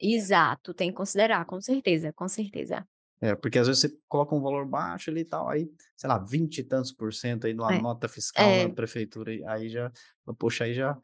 Exato, 0.00 0.74
tem 0.74 0.90
que 0.90 0.96
considerar, 0.96 1.44
com 1.46 1.60
certeza, 1.60 2.12
com 2.12 2.28
certeza. 2.28 2.86
É, 3.22 3.34
porque 3.34 3.58
às 3.58 3.66
vezes 3.66 3.82
você 3.82 3.98
coloca 4.08 4.34
um 4.34 4.40
valor 4.40 4.66
baixo 4.66 5.10
ali 5.10 5.20
e 5.20 5.24
tal, 5.26 5.46
aí, 5.48 5.70
sei 5.94 6.08
lá, 6.08 6.18
20 6.18 6.58
e 6.58 6.64
tantos 6.64 6.90
por 6.90 7.12
cento 7.12 7.46
aí 7.46 7.52
numa 7.52 7.70
É, 7.74 7.78
nota 7.78 8.08
fiscal 8.08 8.56
na 8.56 8.66
é, 8.66 8.68
prefeitura, 8.70 9.34
e 9.34 9.44
aí 9.44 9.68
já, 9.68 9.92
poxa, 10.38 10.64
aí 10.64 10.72
já, 10.72 10.98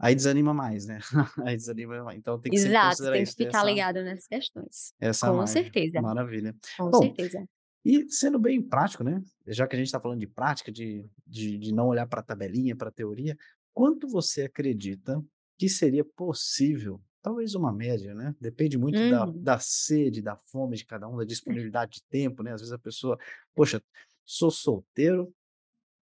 aí 0.00 0.14
desanima 0.14 0.52
mais, 0.54 0.86
né? 0.86 0.98
Aí 1.46 1.56
desanima 1.56 2.02
mais. 2.02 2.18
Então 2.18 2.40
tem 2.40 2.50
que 2.50 2.58
exato, 2.58 3.02
tem 3.12 3.24
que 3.24 3.32
ficar 3.32 3.58
essa, 3.58 3.66
ligado 3.66 4.02
nessas 4.02 4.26
questões. 4.26 4.94
essa 5.00 5.28
Com 5.28 5.36
margem. 5.36 5.62
certeza, 5.62 6.00
Maravilha. 6.02 6.56
com 6.76 6.90
Bom, 6.90 7.02
certeza. 7.02 7.44
e 7.84 8.10
sendo 8.10 8.38
bem 8.38 8.60
prático, 8.62 9.04
né? 9.04 9.22
Já 9.46 9.66
que 9.68 9.76
a 9.76 9.78
gente 9.78 9.86
está 9.86 10.00
falando 10.00 10.20
de 10.20 10.26
prática, 10.26 10.72
de, 10.72 11.06
de, 11.26 11.58
de 11.58 11.72
não 11.72 11.88
olhar 11.88 12.06
para 12.06 12.20
a 12.20 12.24
tabelinha, 12.24 12.74
para 12.76 12.88
a 12.88 12.92
teoria, 12.92 13.36
quanto 13.72 14.08
você 14.08 14.42
acredita 14.42 15.22
que 15.58 15.68
seria 15.68 16.04
possível, 16.04 17.00
talvez 17.22 17.54
uma 17.54 17.72
média, 17.72 18.14
né? 18.14 18.34
Depende 18.40 18.78
muito 18.78 18.98
da, 19.10 19.26
Uhum. 19.26 19.42
da 19.42 19.58
sede, 19.58 20.22
da 20.22 20.36
fome 20.36 20.76
de 20.76 20.86
cada 20.86 21.06
um, 21.08 21.16
da 21.18 21.24
disponibilidade 21.24 21.92
de 21.98 22.02
tempo, 22.08 22.42
né? 22.42 22.52
Às 22.54 22.60
vezes 22.62 22.72
a 22.72 22.78
pessoa, 22.78 23.18
poxa, 23.54 23.82
sou 24.24 24.50
solteiro, 24.50 25.32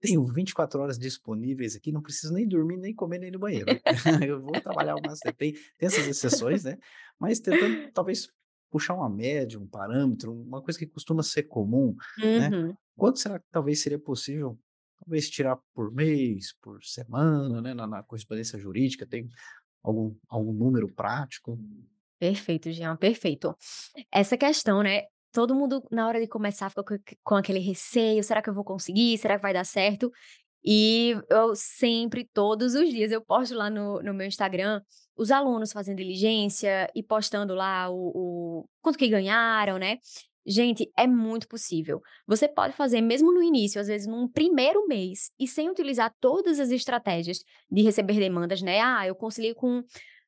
tenho 0.01 0.25
24 0.25 0.79
horas 0.81 0.97
disponíveis 0.99 1.75
aqui, 1.75 1.91
não 1.91 2.01
preciso 2.01 2.33
nem 2.33 2.47
dormir, 2.47 2.77
nem 2.77 2.93
comer, 2.93 3.19
nem 3.19 3.29
ir 3.29 3.31
no 3.31 3.39
banheiro. 3.39 3.73
Eu 4.29 4.41
vou 4.41 4.59
trabalhar 4.59 4.97
o 4.97 5.01
máximo 5.01 5.33
tem 5.33 5.53
tem 5.53 5.87
essas 5.87 6.07
exceções, 6.07 6.63
né, 6.63 6.77
mas 7.19 7.39
tentando 7.39 7.79
talvez 7.93 8.29
puxar 8.69 8.95
uma 8.95 9.09
média, 9.09 9.59
um 9.59 9.67
parâmetro, 9.67 10.33
uma 10.33 10.61
coisa 10.61 10.77
que 10.79 10.87
costuma 10.87 11.23
ser 11.23 11.43
comum, 11.43 11.95
né. 12.33 12.53
Uhum. 12.53 12.75
Quanto 12.97 13.19
será 13.19 13.39
que 13.39 13.45
talvez 13.51 13.81
seria 13.81 13.99
possível, 13.99 14.57
talvez 14.99 15.29
tirar 15.29 15.57
por 15.73 15.91
mês, 15.91 16.53
por 16.61 16.83
semana, 16.83 17.61
né, 17.61 17.73
na 17.73 17.87
na 17.87 18.03
correspondência 18.03 18.57
jurídica, 18.59 19.05
tem 19.05 19.29
algum 19.83 20.15
algum 20.27 20.53
número 20.53 20.87
prático? 20.93 21.59
Perfeito, 22.19 22.71
Jean, 22.71 22.95
perfeito. 22.95 23.55
Essa 24.11 24.37
questão, 24.37 24.81
né, 24.81 25.03
todo 25.35 25.55
mundo 25.55 25.83
na 25.91 26.07
hora 26.07 26.21
de 26.21 26.27
começar 26.27 26.69
fica 26.71 26.83
com 26.85 26.95
aque 26.95 27.17
com 27.25 27.35
aquele 27.37 27.59
receio: 27.59 28.23
"Será 28.23 28.41
que 28.43 28.49
eu 28.49 28.55
vou 28.55 28.65
conseguir? 28.65 29.17
Será 29.19 29.37
que 29.37 29.43
vai 29.43 29.53
dar 29.53 29.65
certo?" 29.65 30.11
E 30.65 31.15
eu 31.29 31.55
sempre, 31.55 32.25
todos 32.33 32.75
os 32.75 32.89
dias, 32.91 33.11
eu 33.11 33.21
posto 33.23 33.55
lá 33.55 33.69
no 33.69 34.01
no 34.03 34.13
meu 34.13 34.27
Instagram, 34.27 34.81
os 35.17 35.31
alunos 35.31 35.73
fazendo 35.73 35.97
diligência 35.99 36.89
e 36.95 37.03
postando 37.03 37.55
lá 37.55 37.89
o 37.91 38.63
o 38.63 38.69
quanto 38.83 38.97
que 38.99 39.09
ganharam, 39.09 39.77
né. 39.79 39.99
Gente, 40.47 40.91
é 40.97 41.07
muito 41.07 41.47
possível. 41.47 42.01
Você 42.27 42.47
pode 42.47 42.73
fazer 42.75 43.01
mesmo 43.01 43.33
no 43.33 43.43
início, 43.43 43.81
às 43.81 43.87
vezes 43.87 44.07
num 44.07 44.27
primeiro 44.29 44.87
mês, 44.87 45.31
e 45.39 45.47
sem 45.47 45.69
utilizar 45.71 46.13
todas 46.21 46.59
as 46.59 46.71
estratégias 46.71 47.39
de 47.71 47.81
receber 47.83 48.19
demandas, 48.19 48.61
né. 48.63 48.81
"Ah, 48.81 49.07
eu 49.07 49.15
conciliei 49.15 49.53
com, 49.55 49.83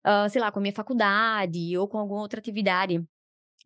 hã, 0.05 0.29
sei 0.29 0.41
lá, 0.41 0.51
com 0.51 0.59
a 0.59 0.63
minha 0.63 0.73
faculdade 0.75 1.77
ou 1.77 1.87
com 1.87 1.97
alguma 1.99 2.21
outra 2.21 2.39
atividade". 2.39 3.03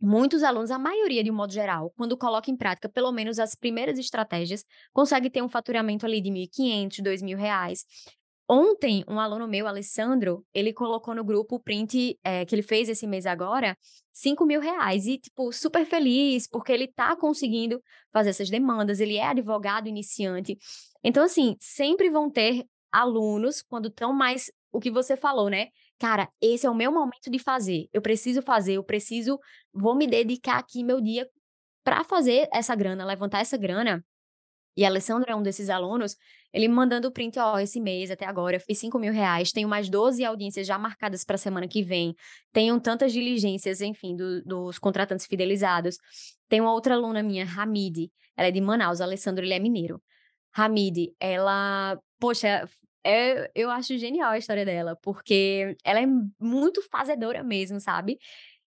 Muitos 0.03 0.41
alunos, 0.41 0.71
a 0.71 0.79
maioria 0.79 1.23
de 1.23 1.29
um 1.29 1.35
modo 1.35 1.53
geral, 1.53 1.93
quando 1.95 2.17
coloca 2.17 2.49
em 2.49 2.57
prática 2.57 2.89
pelo 2.89 3.11
menos 3.11 3.37
as 3.37 3.53
primeiras 3.53 3.99
estratégias, 3.99 4.65
consegue 4.91 5.29
ter 5.29 5.43
um 5.43 5.49
faturamento 5.49 6.07
ali 6.07 6.19
de 6.19 6.31
1.500, 6.31 6.97
R$2.000. 6.97 7.85
Ontem, 8.49 9.05
um 9.07 9.19
aluno 9.19 9.47
meu, 9.47 9.67
Alessandro, 9.67 10.43
ele 10.55 10.73
colocou 10.73 11.13
no 11.13 11.23
grupo 11.23 11.55
o 11.57 11.59
print, 11.59 12.17
eh, 12.23 12.45
que 12.45 12.55
ele 12.55 12.63
fez 12.63 12.89
esse 12.89 13.05
mês 13.05 13.27
agora, 13.27 13.77
R$5.000 14.11 15.05
e, 15.05 15.19
tipo, 15.19 15.53
super 15.53 15.85
feliz, 15.85 16.47
porque 16.49 16.71
ele 16.71 16.87
tá 16.87 17.15
conseguindo 17.15 17.79
fazer 18.11 18.31
essas 18.31 18.49
demandas, 18.49 18.99
ele 18.99 19.17
é 19.17 19.27
advogado 19.27 19.87
iniciante. 19.87 20.57
Então, 21.03 21.23
assim, 21.23 21.55
sempre 21.59 22.09
vão 22.09 22.27
ter 22.29 22.65
alunos 22.91 23.61
quando 23.61 23.87
estão 23.87 24.11
mais 24.11 24.51
o 24.71 24.79
que 24.79 24.89
você 24.89 25.15
falou, 25.15 25.47
né: 25.47 25.67
"Cara, 26.01 26.27
esse 26.41 26.65
é 26.65 26.71
o 26.71 26.75
meu 26.75 26.91
momento 26.91 27.29
de 27.31 27.37
fazer, 27.39 27.87
eu 27.93 28.01
preciso 28.01 28.41
fazer, 28.41 28.73
eu 28.75 28.83
preciso 28.83 29.39
vou 29.73 29.95
me 29.95 30.07
dedicar 30.07 30.57
aqui 30.59 30.83
meu 30.83 30.99
dia 31.01 31.29
pra 31.85 32.03
fazer 32.05 32.47
essa 32.53 32.75
grana, 32.75 33.05
levantar 33.05 33.41
essa 33.41 33.57
grana". 33.57 34.03
E 34.77 34.85
Alessandro 34.85 35.29
é 35.31 35.35
um 35.35 35.43
desses 35.43 35.69
alunos, 35.69 36.15
ele 36.53 36.67
me 36.67 36.73
mandando 36.75 37.07
o 37.09 37.11
print: 37.13 37.39
"Ó, 37.39 37.59
esse 37.59 37.81
mês 37.81 38.11
até 38.11 38.25
agora 38.25 38.57
eu 38.57 38.61
fiz 38.61 38.79
R$5.000, 38.79 39.51
tenho 39.53 39.69
mais 39.69 39.89
12 39.89 40.25
audiências 40.25 40.67
já 40.67 40.79
marcadas 40.79 41.23
pra 41.25 41.37
semana 41.37 41.67
que 41.67 41.83
vem, 41.83 42.15
tenho 42.53 42.79
tantas 42.81 43.13
diligências, 43.13 43.81
enfim, 43.81 44.15
do 44.17 44.43
dos 44.45 44.79
contratantes 44.79 45.27
fidelizados". 45.27 45.97
Tem 46.49 46.61
uma 46.61 46.73
outra 46.73 46.95
aluna 46.95 47.23
minha, 47.23 47.45
Ramide, 47.45 48.11
ela 48.37 48.49
é 48.49 48.51
de 48.51 48.61
Manaus, 48.61 49.01
Alessandro 49.01 49.45
ele 49.45 49.53
é 49.55 49.59
mineiro. 49.59 50.01
Ramide, 50.53 51.13
ela, 51.19 51.99
poxa, 52.19 52.67
eh, 53.05 53.51
eu 53.55 53.69
acho 53.71 53.97
genial 53.97 54.31
a 54.31 54.37
história 54.37 54.65
dela, 54.65 54.97
porque 55.01 55.75
ela 55.83 56.01
é 56.01 56.07
muito 56.39 56.81
fazedora 56.89 57.43
mesmo, 57.43 57.79
sabe. 57.79 58.17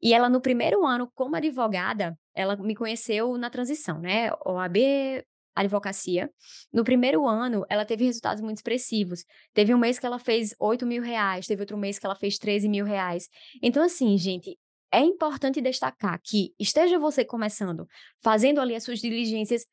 E 0.03 0.15
ela 0.15 0.29
no 0.29 0.41
primeiro 0.41 0.85
ano 0.87 1.11
como 1.15 1.37
advogada, 1.37 2.19
ela 2.35 2.57
me 2.57 2.75
conheceu 2.75 3.37
na 3.39 3.51
transição, 3.51 4.01
né, 4.01 4.31
OAB, 4.45 5.25
advocacia. 5.55 6.31
No 6.73 6.85
primeiro 6.85 7.27
ano, 7.27 7.65
ela 7.69 7.85
teve 7.85 8.05
resultados 8.05 8.43
muito 8.43 8.59
expressivos. 8.59 9.25
Teve 9.55 9.75
um 9.75 9.79
mês 9.79 9.99
que 9.99 10.07
ela 10.07 10.19
fez 10.19 10.53
R$8.000, 10.61 11.47
teve 11.47 11.63
outro 11.63 11.77
mês 11.77 11.99
que 11.99 12.07
ela 12.07 12.17
fez 12.17 12.39
R$13.000. 12.39 13.29
Então, 13.63 13.83
assim, 13.83 14.17
gente, 14.19 14.59
é 14.93 15.01
importante 15.01 15.61
destacar 15.61 16.21
que 16.23 16.53
esteja 16.59 16.99
você 16.99 17.25
começando, 17.25 17.87
fazendo 18.23 18.61
ali 18.61 18.75
as 18.75 18.85
suas 18.85 18.99
diligências, 19.01 19.65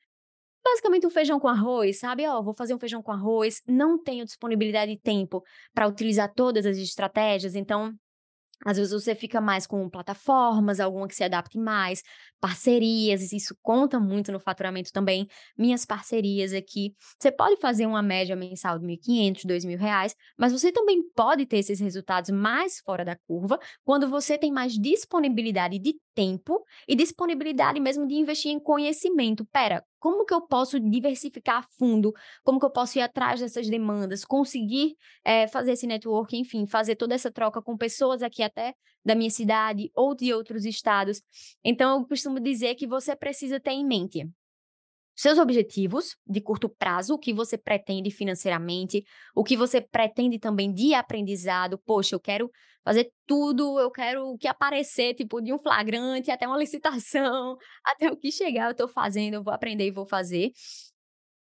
basicamente 0.63 1.08
um 1.08 1.10
feijão 1.10 1.39
com 1.39 1.48
arroz, 1.48 2.00
sabe, 2.00 2.28
"Ó, 2.28 2.41
vou 2.41 2.54
fazer 2.54 2.74
um 2.76 2.80
feijão 2.80 3.02
com 3.04 3.12
arroz", 3.12 3.62
não 3.67 4.02
tenho 4.02 4.26
disponibilidade 4.26 4.93
de 4.95 5.00
tempo 5.02 5.43
pra 5.74 5.88
utilizar 5.88 6.34
todas 6.34 6.65
as 6.65 6.78
estratégias, 6.78 7.56
então, 7.56 7.93
às 8.65 8.78
vezes 8.78 8.93
você 8.93 9.15
fica 9.15 9.41
mais 9.41 9.67
com 9.67 9.89
plataformas, 9.89 10.80
alguma 10.80 11.08
que 11.08 11.15
se 11.15 11.24
adapte 11.24 11.58
mais, 11.60 12.04
parcerias, 12.41 13.32
isso 13.34 13.56
conta 13.63 14.00
muito 14.00 14.32
no 14.32 14.39
faturamento 14.39 14.91
também. 14.93 15.28
Minhas 15.58 15.86
parcerias 15.86 16.54
aqui, 16.54 16.93
você 17.19 17.32
pode 17.32 17.58
fazer 17.62 17.86
uma 17.88 18.02
média 18.04 18.36
mensal 18.36 18.80
de 18.80 18.86
R$1.500, 18.86 19.45
R$2.000, 19.45 20.15
mas 20.38 20.52
você 20.54 20.72
também 20.72 21.02
pode 21.15 21.45
ter 21.45 21.60
esses 21.60 21.80
resultados 21.80 22.32
mais 22.32 22.80
fora 22.82 23.06
da 23.06 23.17
curva, 23.28 23.60
quando 23.86 24.10
você 24.10 24.38
tem 24.38 24.52
mais 24.52 24.74
disponibilidade 24.74 25.80
de 25.80 25.95
tempo 26.15 26.63
e 26.88 26.95
disponibilidade 26.95 27.80
mesmo 27.80 28.08
de 28.08 28.15
investir 28.15 28.52
em 28.52 28.60
conhecimento. 28.60 29.43
"Espera, 29.43 29.84
como 30.00 30.26
que 30.26 30.34
eu 30.34 30.42
posso 30.42 30.80
diversificar 30.80 31.58
a 31.60 31.68
fundo? 31.78 32.14
Como 32.44 32.60
que 32.60 32.66
eu 32.66 32.72
posso 32.72 32.98
ir 32.98 33.02
atrás 33.02 33.40
dessas 33.40 33.70
demandas? 33.70 34.26
Conseguir, 34.26 34.96
eh, 35.26 35.48
fazer 35.48 35.74
esse 35.74 35.88
network, 35.88 36.36
enfim, 36.38 36.66
fazer 36.68 36.96
toda 36.96 37.16
essa 37.16 37.32
troca 37.32 37.62
com 37.62 37.78
pessoas 37.78 38.22
aqui 38.24 38.42
até 38.44 38.74
da 39.06 39.16
minha 39.16 39.30
cidade 39.30 39.92
ou 39.96 40.16
de 40.16 40.34
outros 40.34 40.66
estados". 40.66 41.22
Então 41.64 42.00
eu 42.00 42.08
costumo 42.08 42.40
dizer 42.40 42.76
que 42.76 42.88
você 42.88 43.16
precisa 43.16 43.60
ter 43.60 43.72
em 43.72 43.86
mente 43.86 44.28
seus 45.21 45.38
objetivos 45.39 46.15
de 46.27 46.41
curto 46.41 46.69
prazo, 46.69 47.15
o 47.15 47.19
que 47.19 47.34
você 47.34 47.58
pretende 47.58 48.12
financeiramente, 48.12 49.03
o 49.36 49.43
que 49.43 49.58
você 49.58 49.82
pretende 49.82 50.39
também 50.39 50.73
de 50.73 50.93
aprendizado. 50.93 51.77
"Poxa, 51.86 52.15
eu 52.15 52.19
quero 52.19 52.49
fazer 52.86 53.12
tudo, 53.27 53.79
eu 53.79 53.91
quero 53.91 54.23
o 54.29 54.38
que 54.38 54.47
aparecer, 54.47 55.13
tipo, 55.15 55.41
de 55.41 55.53
um 55.53 55.60
flagrante 55.60 56.32
até 56.32 56.47
uma 56.47 56.58
licitação, 56.58 57.58
até 57.86 58.12
o 58.12 58.17
que 58.17 58.32
chegar 58.32 58.69
eu 58.69 58.75
tô 58.75 58.88
fazendo, 58.88 59.36
eu 59.36 59.43
vou 59.43 59.53
aprender 59.53 59.88
e 59.88 59.91
vou 59.91 60.05
fazer". 60.05 60.51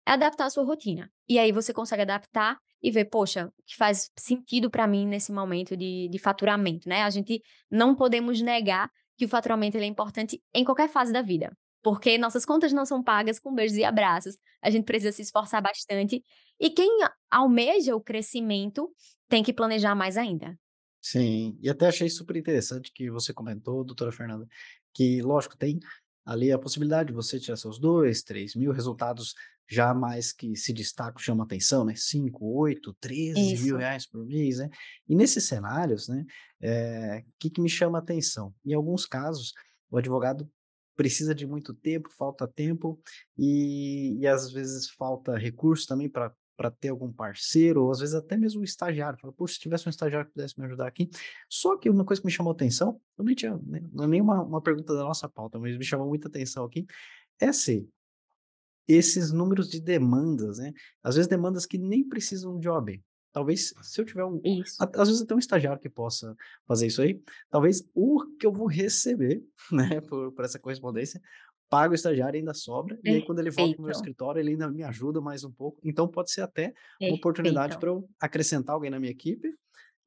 É 0.06 0.12
adaptar 0.12 0.46
a 0.46 0.50
sua 0.50 0.64
rotina. 0.64 1.10
E 1.28 1.38
aí 1.38 1.50
você 1.52 1.72
consegue 1.72 2.02
adaptar 2.02 2.58
e 2.82 2.90
ver: 2.90 3.06
"Poxa, 3.06 3.46
o 3.46 3.62
que 3.66 3.76
faz 3.76 4.10
sentido 4.18 4.70
pra 4.70 4.86
mim 4.86 5.06
nesse 5.06 5.32
momento 5.32 5.76
de 5.76 6.08
de 6.08 6.18
faturamento", 6.18 6.88
né. 6.88 7.02
A 7.02 7.10
gente 7.10 7.40
não 7.70 7.94
podemos 7.94 8.40
negar 8.40 8.90
que 9.16 9.24
o 9.24 9.28
faturamento 9.28 9.76
é 9.78 9.84
importante 9.84 10.42
em 10.54 10.64
qualquer 10.64 10.88
fase 10.88 11.12
da 11.12 11.22
vida, 11.22 11.56
porque 11.84 12.16
nossas 12.16 12.46
contas 12.46 12.72
não 12.72 12.86
são 12.86 13.02
pagas 13.02 13.38
com 13.38 13.54
beijos 13.54 13.76
e 13.76 13.84
abraços, 13.84 14.38
a 14.62 14.70
gente 14.70 14.86
precisa 14.86 15.12
se 15.12 15.20
esforçar 15.20 15.62
bastante, 15.62 16.24
e 16.58 16.70
quem 16.70 16.88
almeja 17.30 17.94
o 17.94 18.00
crescimento 18.00 18.90
tem 19.28 19.42
que 19.42 19.52
planejar 19.52 19.94
mais 19.94 20.16
ainda. 20.16 20.58
Sim, 21.02 21.58
e 21.60 21.68
até 21.68 21.86
achei 21.86 22.08
super 22.08 22.36
interessante 22.36 22.90
que 22.92 23.10
você 23.10 23.34
comentou, 23.34 23.84
doutora 23.84 24.10
Fernanda, 24.10 24.48
que 24.94 25.20
lógico, 25.20 25.58
tem 25.58 25.78
ali 26.24 26.50
a 26.50 26.58
possibilidade 26.58 27.08
de 27.08 27.12
você 27.12 27.38
tirar 27.38 27.56
seus 27.56 27.78
2, 27.78 28.22
3.000 28.24 28.72
resultados 28.72 29.34
já 29.68 29.92
mais 29.92 30.32
que 30.32 30.56
se 30.56 30.72
destacam, 30.72 31.18
chamam 31.18 31.44
atenção, 31.44 31.84
né, 31.84 31.94
5, 31.94 32.46
8, 32.46 32.94
treze 32.98 33.62
mil 33.62 33.76
reais 33.76 34.06
por 34.06 34.24
mês, 34.24 34.58
né. 34.58 34.70
E 35.06 35.14
nesses 35.14 35.44
cenários, 35.44 36.08
né, 36.08 36.24
eh, 36.62 37.24
que 37.38 37.50
que 37.50 37.60
me 37.60 37.68
chama 37.68 37.98
atenção? 37.98 38.54
Em 38.64 38.72
alguns 38.72 39.04
casos, 39.04 39.52
o 39.90 39.98
advogado 39.98 40.48
precisa 40.96 41.34
de 41.34 41.46
muito 41.46 41.74
tempo, 41.74 42.08
falta 42.10 42.46
tempo, 42.48 43.00
e 43.38 44.18
e 44.20 44.26
às 44.26 44.50
vezes 44.52 44.90
falta 44.90 45.36
recurso 45.36 45.86
também 45.86 46.08
pra 46.08 46.32
pra 46.56 46.70
ter 46.70 46.88
algum 46.90 47.12
parceiro 47.12 47.82
ou 47.84 47.90
às 47.90 47.98
vezes 47.98 48.14
até 48.14 48.36
mesmo 48.36 48.60
um 48.60 48.64
estagiário, 48.64 49.18
fala: 49.20 49.32
"Poxa, 49.32 49.54
se 49.54 49.60
tivesse 49.60 49.88
um 49.88 49.90
estagiário 49.90 50.26
que 50.28 50.34
pudesse 50.34 50.58
me 50.58 50.66
ajudar 50.66 50.86
aqui". 50.86 51.10
Só 51.50 51.76
que 51.76 51.90
uma 51.90 52.04
coisa 52.04 52.22
que 52.22 52.26
me 52.26 52.32
chamou 52.32 52.52
atenção, 52.52 53.00
nem 53.18 53.34
tinha 53.34 53.58
nem 53.66 53.82
não 53.92 54.04
é 54.04 54.08
nem 54.08 54.20
uma 54.20 54.42
uma 54.42 54.62
pergunta 54.62 54.94
da 54.94 55.02
nossa 55.04 55.28
pauta, 55.28 55.58
mas 55.58 55.76
me 55.76 55.84
chamou 55.84 56.08
muita 56.08 56.28
atenção 56.28 56.64
aqui, 56.64 56.86
é 57.40 57.52
se 57.52 57.88
esses 58.88 59.32
números 59.32 59.68
de 59.70 59.80
demandas, 59.80 60.58
né, 60.58 60.72
às 61.02 61.14
vezes 61.16 61.28
demandas 61.28 61.66
que 61.66 61.78
nem 61.78 62.06
precisam 62.08 62.58
de 62.58 62.68
OAB. 62.68 63.02
Talvez 63.34 63.74
se 63.82 64.00
eu 64.00 64.04
tiver 64.04 64.24
um 64.24 64.40
Isso. 64.44 64.76
às 64.80 65.08
vezes 65.08 65.22
até 65.22 65.34
um 65.34 65.40
estagiário 65.40 65.82
que 65.82 65.90
possa 65.90 66.36
fazer 66.68 66.86
isso 66.86 67.02
aí, 67.02 67.20
talvez 67.50 67.82
o 67.92 68.24
que 68.38 68.46
eu 68.46 68.52
vou 68.52 68.68
receber, 68.68 69.42
né, 69.72 70.00
por 70.00 70.32
por 70.32 70.44
essa 70.44 70.58
correspondência, 70.58 71.20
pago 71.68 71.90
o 71.90 71.94
estagiário 71.96 72.36
e 72.36 72.38
ainda 72.38 72.54
sobra, 72.54 72.96
e 73.02 73.10
aí 73.10 73.26
quando 73.26 73.40
ele 73.40 73.50
volta 73.50 73.74
para 73.74 73.82
o 73.82 73.84
meu 73.86 73.90
escritório, 73.90 74.40
ele 74.40 74.50
ainda 74.50 74.70
me 74.70 74.84
ajuda 74.84 75.20
mais 75.20 75.42
um 75.42 75.50
pouco. 75.50 75.80
Então 75.82 76.06
pode 76.06 76.30
ser 76.30 76.42
até 76.42 76.72
uma 77.00 77.16
oportunidade 77.16 77.76
pra 77.76 77.90
eu 77.90 78.08
acrescentar 78.20 78.72
alguém 78.72 78.90
na 78.90 79.00
minha 79.00 79.10
equipe, 79.10 79.52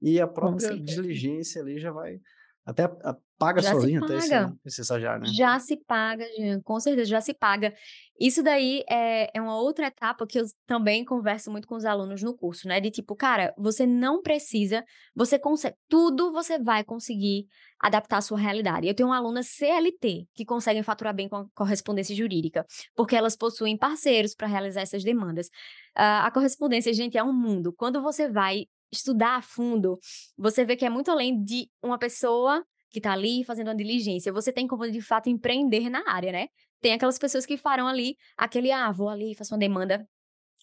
e 0.02 0.22
a 0.22 0.28
própria 0.28 0.80
diligência 0.80 1.62
ali 1.62 1.80
já 1.80 1.92
vai 1.92 2.22
Até 2.66 2.86
a 2.86 3.18
paga 3.38 3.62
Já 3.62 3.70
sozinho 3.72 4.00
até 4.02 4.18
esse 4.18 4.34
esse 4.66 4.82
estagiário, 4.82 5.28
né? 5.28 5.34
Já 5.34 5.60
se 5.60 5.76
paga, 5.86 6.26
Jean, 6.38 6.62
com 6.62 6.80
certeza 6.80 7.10
já 7.10 7.20
se 7.20 7.34
paga. 7.34 7.74
Isso 8.20 8.42
daí 8.44 8.84
é 8.90 9.30
é 9.36 9.42
uma 9.42 9.58
outra 9.60 9.88
etapa 9.88 10.26
que 10.28 10.40
eu 10.40 10.46
também 10.66 11.04
converso 11.04 11.52
muito 11.52 11.68
com 11.68 11.76
os 11.76 11.84
alunos 11.86 12.22
no 12.24 12.36
curso, 12.38 12.68
né, 12.68 12.80
de 12.80 12.92
tipo: 12.92 13.16
"Cara, 13.16 13.54
você 13.58 13.86
não 13.86 14.22
precisa 14.22 14.84
você 15.16 15.38
consegue 15.40 15.76
tudo 15.90 16.32
você 16.32 16.58
vai 16.60 16.84
conseguir 16.84 17.46
adaptar 17.80 18.18
à 18.18 18.22
sua 18.22 18.38
realidade". 18.40 18.88
Eu 18.88 18.94
tenho 18.96 19.10
uma 19.10 19.18
aluna 19.18 19.44
CLT 19.44 20.28
que 20.34 20.46
conseguem 20.46 20.84
faturar 20.84 21.14
bem 21.16 21.28
com 21.28 21.36
a 21.38 21.46
correspondência 21.56 22.16
jurídica, 22.16 22.66
porque 22.96 23.16
elas 23.16 23.36
possuem 23.36 23.78
parceiros 23.78 24.34
para 24.36 24.48
realizar 24.48 24.82
essas 24.82 25.04
demandas. 25.04 25.50
Ah, 25.96 26.26
a 26.28 26.32
correspondência, 26.32 26.94
gente, 26.94 27.18
é 27.18 27.24
um 27.24 27.34
mundo. 27.34 27.74
Quando 27.74 28.02
você 28.02 28.30
vai 28.30 28.66
estudar 28.92 29.36
a 29.38 29.42
fundo, 29.42 30.00
você 30.38 30.64
vê 30.64 30.76
que 30.76 30.86
é 30.86 30.90
muito 30.90 31.12
além 31.12 31.44
de 31.44 31.70
uma 31.84 31.98
pessoa 31.98 32.64
que 32.90 33.02
tá 33.02 33.14
ali 33.14 33.44
fazendo 33.44 33.68
uma 33.70 33.76
diligência, 33.76 34.32
você 34.34 34.52
tem 34.52 34.68
como 34.68 34.90
de 34.90 35.02
fato 35.02 35.30
empreender 35.30 35.90
na 35.90 36.04
área, 36.10 36.32
né. 36.32 36.48
Tem 36.82 36.94
aquelas 36.94 37.18
pessoas 37.20 37.46
que 37.46 37.58
farão 37.58 37.88
ali 37.88 38.16
aquele: 38.38 38.72
"Ah, 38.72 38.92
vou 38.92 39.10
ali, 39.10 39.36
faço 39.36 39.54
uma 39.54 39.60
demanda", 39.60 40.08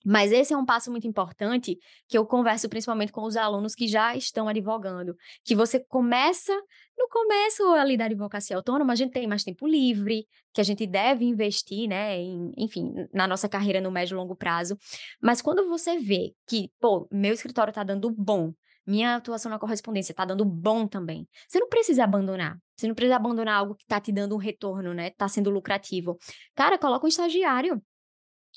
mas 0.07 0.33
esse 0.33 0.53
é 0.53 0.57
um 0.57 0.67
passo 0.67 0.91
muito 0.91 1.07
importante, 1.07 1.79
que 2.09 2.19
eu 2.19 2.27
converso 2.27 2.69
principalmente 2.69 3.11
com 3.13 3.23
os 3.23 3.37
alunos 3.37 3.75
que 3.75 3.89
já 3.89 4.15
estão 4.15 4.47
advogando, 4.49 5.17
que 5.45 5.55
você 5.57 5.81
começa 5.81 6.53
no 6.99 7.09
começo 7.09 7.63
ali 7.75 7.97
da 7.97 8.05
advocacia 8.05 8.55
autônoma, 8.57 8.93
a 8.93 8.97
gente 8.97 9.13
tem 9.13 9.27
mais 9.27 9.43
tempo 9.45 9.67
livre, 9.67 10.27
que 10.53 10.61
a 10.61 10.65
gente 10.65 10.87
deve 10.87 11.25
investir, 11.25 11.89
né, 11.89 12.19
em 12.19 12.53
enfim, 12.59 12.93
na 13.15 13.27
nossa 13.27 13.49
carreira 13.49 13.81
no 13.81 13.91
médio 13.91 14.15
e 14.15 14.19
longo 14.19 14.37
prazo, 14.37 14.77
mas 15.23 15.41
quando 15.41 15.67
você 15.69 15.99
vê 15.99 16.35
que: 16.47 16.71
"Pô, 16.81 17.09
meu 17.11 17.33
escritório 17.33 17.73
tá 17.73 17.83
dando 17.83 18.11
bom, 18.11 18.53
minha 18.87 19.17
atuação 19.17 19.51
na 19.51 19.59
correspondência 19.59 20.15
tá 20.15 20.25
dando 20.25 20.45
bom 20.45 20.87
também", 20.87 21.29
você 21.49 21.59
não 21.61 21.69
precisa 21.69 22.05
abandonar, 22.05 22.59
você 22.77 22.87
não 22.89 22.95
precisa 22.95 23.17
abandonar 23.17 23.57
algo 23.59 23.75
que 23.75 23.87
tá 23.87 24.01
te 24.01 24.13
dando 24.13 24.35
um 24.35 24.39
retorno, 24.39 24.95
né, 24.95 25.11
tá 25.11 25.29
sendo 25.29 25.51
lucrativo. 25.51 26.19
Cara, 26.55 26.79
coloca 26.79 27.05
um 27.07 27.09
estagiário. 27.09 27.83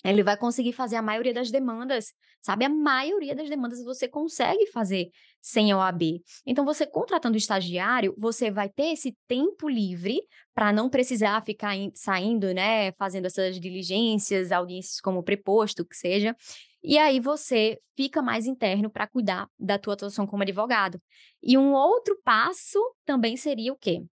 Ele 0.06 0.24
vai 0.24 0.38
conseguir 0.38 0.74
fazer 0.74 0.96
a 0.96 1.02
maioria 1.02 1.34
das 1.34 1.50
demandas, 1.50 2.14
sabe, 2.40 2.64
a 2.66 2.70
maioria 2.70 3.36
das 3.36 3.50
demandas 3.50 3.84
você 3.84 4.08
consegue 4.08 4.68
fazer 4.68 5.10
sem 5.42 5.72
a 5.72 5.78
OAB. 5.78 6.22
Então 6.46 6.64
você 6.64 6.86
contratando 6.86 7.36
estagiário, 7.36 8.14
você 8.18 8.52
vai 8.52 8.70
ter 8.70 8.94
esse 8.94 9.18
tempo 9.28 9.68
livre 9.68 10.20
para 10.54 10.72
não 10.72 10.88
precisar 10.90 11.44
ficar 11.44 11.76
in 11.76 11.92
saindo, 11.96 12.54
né, 12.54 12.92
fazendo 12.94 13.26
essas 13.26 13.60
diligências, 13.60 14.52
audiências 14.52 15.02
como 15.02 15.24
preposto, 15.24 15.84
que 15.86 15.96
seja, 15.96 16.36
e 16.84 16.98
aí 16.98 17.20
você 17.20 17.80
fica 17.96 18.22
mais 18.22 18.46
interno 18.46 18.90
para 18.90 19.08
cuidar 19.08 19.50
da 19.60 19.78
tua 19.78 19.94
atuação 19.94 20.28
como 20.28 20.44
advogado. 20.44 21.02
E 21.42 21.58
um 21.58 21.74
outro 21.74 22.20
passo 22.24 22.80
também 23.06 23.36
seria 23.36 23.74
o 23.74 23.78
quê? 23.78 24.04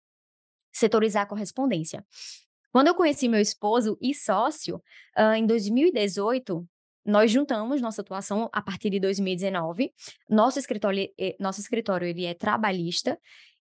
Setorizar 0.72 1.22
a 1.24 1.26
correspondência. 1.26 2.04
Quando 2.72 2.88
eu 2.88 2.94
conheci 2.94 3.28
meu 3.28 3.40
esposo 3.40 3.96
e 4.00 4.14
sócio, 4.14 4.82
em 5.36 5.46
2018, 5.46 6.66
nós 7.06 7.30
juntamos 7.30 7.80
nossa 7.80 8.00
atuação 8.00 8.48
a 8.52 8.62
partir 8.62 8.90
de 8.90 8.98
2019. 8.98 9.92
Nosso 10.28 10.58
escritório 10.58 11.08
e 11.18 11.36
nosso 11.38 11.60
escritório 11.60 12.08
ele 12.08 12.24
é 12.24 12.34
trabalhista, 12.34 13.18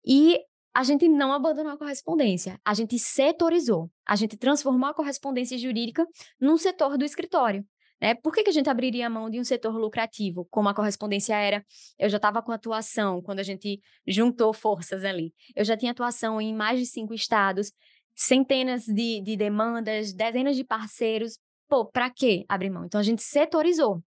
e 0.05 0.39
a 0.73 0.83
gente 0.83 1.07
não 1.07 1.31
abandonou 1.33 1.71
a 1.71 1.77
correspondência, 1.77 2.59
a 2.63 2.73
gente 2.73 2.99
setorizou, 2.99 3.89
a 4.05 4.15
gente 4.15 4.37
transformou 4.37 4.89
a 4.89 4.93
correspondência 4.93 5.57
jurídica 5.57 6.05
num 6.39 6.57
setor 6.57 6.97
do 6.97 7.05
escritório, 7.05 7.65
né. 8.01 8.15
Por 8.15 8.33
que 8.33 8.43
que 8.43 8.49
a 8.49 8.53
gente 8.53 8.69
abriria 8.69 9.07
a 9.07 9.09
mão 9.09 9.29
de 9.29 9.39
um 9.39 9.43
setor 9.43 9.75
lucrativo, 9.77 10.47
como 10.49 10.69
a 10.69 10.73
correspondência 10.73 11.35
era? 11.35 11.63
Eu 11.97 12.09
já 12.09 12.17
estava 12.17 12.41
com 12.41 12.51
atuação 12.51 13.21
quando 13.21 13.39
a 13.39 13.43
gente 13.43 13.79
juntou 14.07 14.53
forças 14.53 15.03
ali. 15.03 15.33
Eu 15.55 15.65
já 15.65 15.75
tinha 15.77 15.91
atuação 15.91 16.39
em 16.41 16.55
mais 16.55 16.79
de 16.79 16.85
5 16.85 17.13
estados, 17.13 17.71
centenas 18.15 18.85
de 18.85 19.21
de 19.21 19.35
demandas, 19.37 20.13
dezenas 20.13 20.55
de 20.55 20.63
parceiros. 20.63 21.37
Pô, 21.69 21.85
pra 21.85 22.09
quê 22.09 22.45
abrir 22.47 22.69
mão? 22.69 22.85
Então 22.85 22.99
a 22.99 23.03
gente 23.03 23.21
setorizou. 23.23 24.01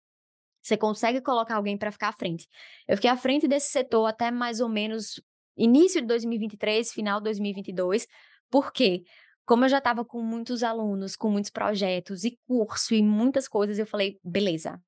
Você 0.62 0.76
consegue 0.76 1.20
colocar 1.20 1.56
alguém 1.56 1.76
para 1.78 1.90
ficar 1.90 2.08
à 2.08 2.12
frente. 2.12 2.46
Eu 2.86 2.96
fiquei 2.96 3.10
à 3.10 3.16
frente 3.16 3.48
desse 3.48 3.70
setor 3.70 4.06
até 4.06 4.30
mais 4.30 4.60
ou 4.60 4.68
menos 4.68 5.20
início 5.56 6.00
de 6.00 6.06
2023, 6.06 6.92
final 6.92 7.18
de 7.20 7.24
2022. 7.24 8.06
Por 8.50 8.72
quê? 8.72 9.02
Como 9.50 9.64
eu 9.64 9.68
já 9.68 9.78
estava 9.78 10.04
com 10.04 10.22
muitos 10.22 10.62
alunos, 10.62 11.16
com 11.16 11.28
muitos 11.28 11.50
projetos 11.50 12.22
e 12.22 12.38
curso 12.46 12.94
e 12.94 13.02
muitas 13.02 13.48
coisas, 13.48 13.80
eu 13.80 13.86
falei: 13.86 14.16
"Beleza, 14.22 14.80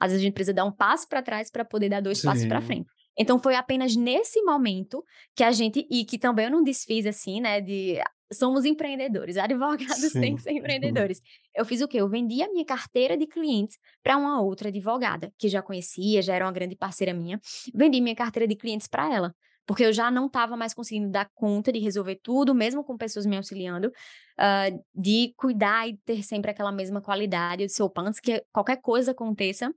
às 0.00 0.10
vezes 0.10 0.22
a 0.22 0.24
gente 0.24 0.34
precisa 0.34 0.54
dar 0.54 0.64
um 0.64 0.72
passo 0.72 1.08
para 1.08 1.22
trás 1.22 1.52
para 1.52 1.64
poder 1.64 1.88
dar 1.88 2.02
2 2.02 2.20
passos 2.20 2.44
para 2.44 2.60
Sim. 2.60 2.60
frente". 2.60 2.88
Então 3.16 3.38
foi 3.38 3.54
apenas 3.54 3.94
nesse 3.94 4.42
momento 4.42 5.04
que 5.36 5.44
a 5.44 5.52
gente 5.52 5.86
e 5.88 6.04
que 6.04 6.18
também 6.18 6.46
eu 6.46 6.50
não 6.50 6.64
desfiz 6.64 7.06
assim, 7.06 7.40
né, 7.40 7.60
de 7.60 8.00
somos 8.32 8.64
empreendedores, 8.64 9.36
advogados 9.96 10.16
têm 10.16 10.34
Sim. 10.34 10.36
que 10.36 10.42
ser 10.42 10.50
empreendedores. 10.52 11.20
Eu 11.54 11.64
fiz 11.64 11.80
o 11.80 11.86
quê? 11.86 11.98
Eu 11.98 12.08
vendi 12.08 12.42
a 12.42 12.50
minha 12.50 12.64
carteira 12.64 13.16
de 13.16 13.26
clientes 13.26 13.78
para 14.02 14.16
uma 14.16 14.40
outra 14.42 14.68
advogada, 14.68 15.32
que 15.38 15.48
já 15.48 15.62
conhecia, 15.62 16.22
já 16.22 16.34
era 16.34 16.44
uma 16.44 16.52
grande 16.52 16.74
parceira 16.76 17.14
minha, 17.14 17.40
vendi 17.72 18.00
minha 18.00 18.16
carteira 18.16 18.48
de 18.48 18.56
clientes 18.56 18.88
para 18.88 19.12
ela, 19.14 19.34
porque 19.68 19.84
eu 19.84 19.94
já 19.94 20.10
não 20.10 20.26
estava 20.28 20.56
mais 20.58 20.74
conseguindo 20.74 21.10
dar 21.12 21.30
conta 21.34 21.72
de 21.72 21.80
resolver 21.80 22.16
tudo, 22.24 22.56
mesmo 22.56 22.84
com 22.84 22.98
pessoas 22.98 23.26
me 23.26 23.36
auxiliando, 23.38 23.92
hã, 24.40 24.70
de 24.96 25.34
cuidar 25.38 25.88
e 25.88 25.98
ter 26.06 26.24
sempre 26.24 26.50
aquela 26.52 26.72
mesma 26.72 27.02
qualidade. 27.02 27.62
Eu 27.64 27.68
disse: 27.68 27.82
"Opa, 27.84 28.02
antes 28.02 28.20
que 28.20 28.44
qualquer 28.52 28.80
coisa 28.82 29.12
aconteça, 29.12 29.72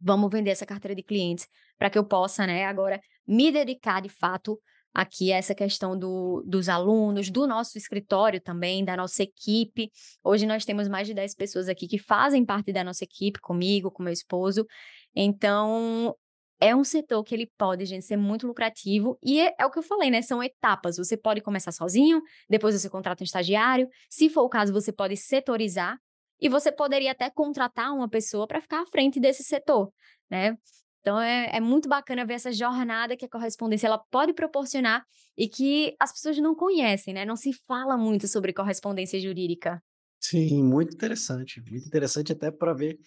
vamos 0.00 0.30
vender 0.30 0.50
essa 0.50 0.66
carteira 0.66 0.94
de 0.94 1.02
clientes, 1.02 1.46
para 1.78 1.90
que 1.90 1.98
eu 1.98 2.04
possa, 2.04 2.46
né, 2.46 2.64
agora 2.66 3.00
me 3.26 3.50
dedicar 3.52 4.00
de 4.02 4.08
fato 4.08 4.60
aqui 4.94 5.32
a 5.32 5.36
essa 5.36 5.54
questão 5.54 5.98
do 5.98 6.42
dos 6.46 6.68
alunos, 6.68 7.30
do 7.30 7.46
nosso 7.46 7.76
escritório 7.78 8.40
também, 8.40 8.84
da 8.84 8.96
nossa 8.96 9.22
equipe". 9.22 9.90
Hoje 10.24 10.46
nós 10.46 10.64
temos 10.64 10.88
mais 10.88 11.06
de 11.08 11.14
10 11.14 11.34
pessoas 11.34 11.68
aqui 11.68 11.86
que 11.88 11.98
fazem 11.98 12.44
parte 12.44 12.72
da 12.72 12.84
nossa 12.84 13.04
equipe, 13.04 13.40
comigo, 13.40 13.90
com 13.90 14.02
meu 14.02 14.12
esposo. 14.12 14.66
Então, 15.14 16.14
é 16.60 16.74
um 16.74 16.84
setor 16.84 17.22
que 17.24 17.34
ele 17.34 17.50
pode, 17.58 17.84
gente, 17.86 18.04
ser 18.04 18.16
muito 18.16 18.46
lucrativo 18.46 19.18
e 19.22 19.40
é 19.40 19.54
é 19.58 19.66
o 19.66 19.70
que 19.70 19.78
eu 19.78 19.82
falei, 19.82 20.10
né, 20.10 20.22
são 20.22 20.42
etapas. 20.42 20.96
Você 20.96 21.16
pode 21.16 21.40
começar 21.40 21.72
sozinho, 21.72 22.20
depois 22.50 22.74
você 22.80 22.88
contrata 22.90 23.22
um 23.22 23.26
estagiário, 23.26 23.88
se 24.10 24.28
for 24.28 24.42
o 24.42 24.48
caso, 24.48 24.72
você 24.72 24.92
pode 24.92 25.16
setorizar, 25.16 25.98
e 26.40 26.48
você 26.48 26.70
poderia 26.72 27.12
até 27.12 27.30
contratar 27.30 27.92
uma 27.92 28.08
pessoa 28.08 28.46
para 28.46 28.60
ficar 28.60 28.82
à 28.82 28.86
frente 28.86 29.18
desse 29.20 29.42
setor, 29.44 29.92
né. 30.30 30.56
Então 31.00 31.20
é 31.20 31.50
é 31.56 31.60
muito 31.60 31.88
bacana 31.88 32.24
ver 32.26 32.34
essa 32.34 32.52
jornada 32.52 33.16
que 33.16 33.24
a 33.24 33.28
correspondência 33.28 33.86
ela 33.86 33.98
pode 34.10 34.32
proporcionar 34.34 35.04
e 35.36 35.48
que 35.48 35.94
as 36.00 36.12
pessoas 36.12 36.38
não 36.38 36.54
conhecem, 36.54 37.14
né, 37.14 37.24
não 37.24 37.36
se 37.36 37.52
fala 37.66 37.96
muito 37.96 38.26
sobre 38.28 38.52
correspondência 38.52 39.18
jurídica. 39.20 39.82
Sim, 40.20 40.64
muito 40.64 40.94
interessante, 40.94 41.60
muito 41.60 41.86
interessante 41.86 42.32
até 42.32 42.50
para 42.50 42.72
ver 42.74 42.98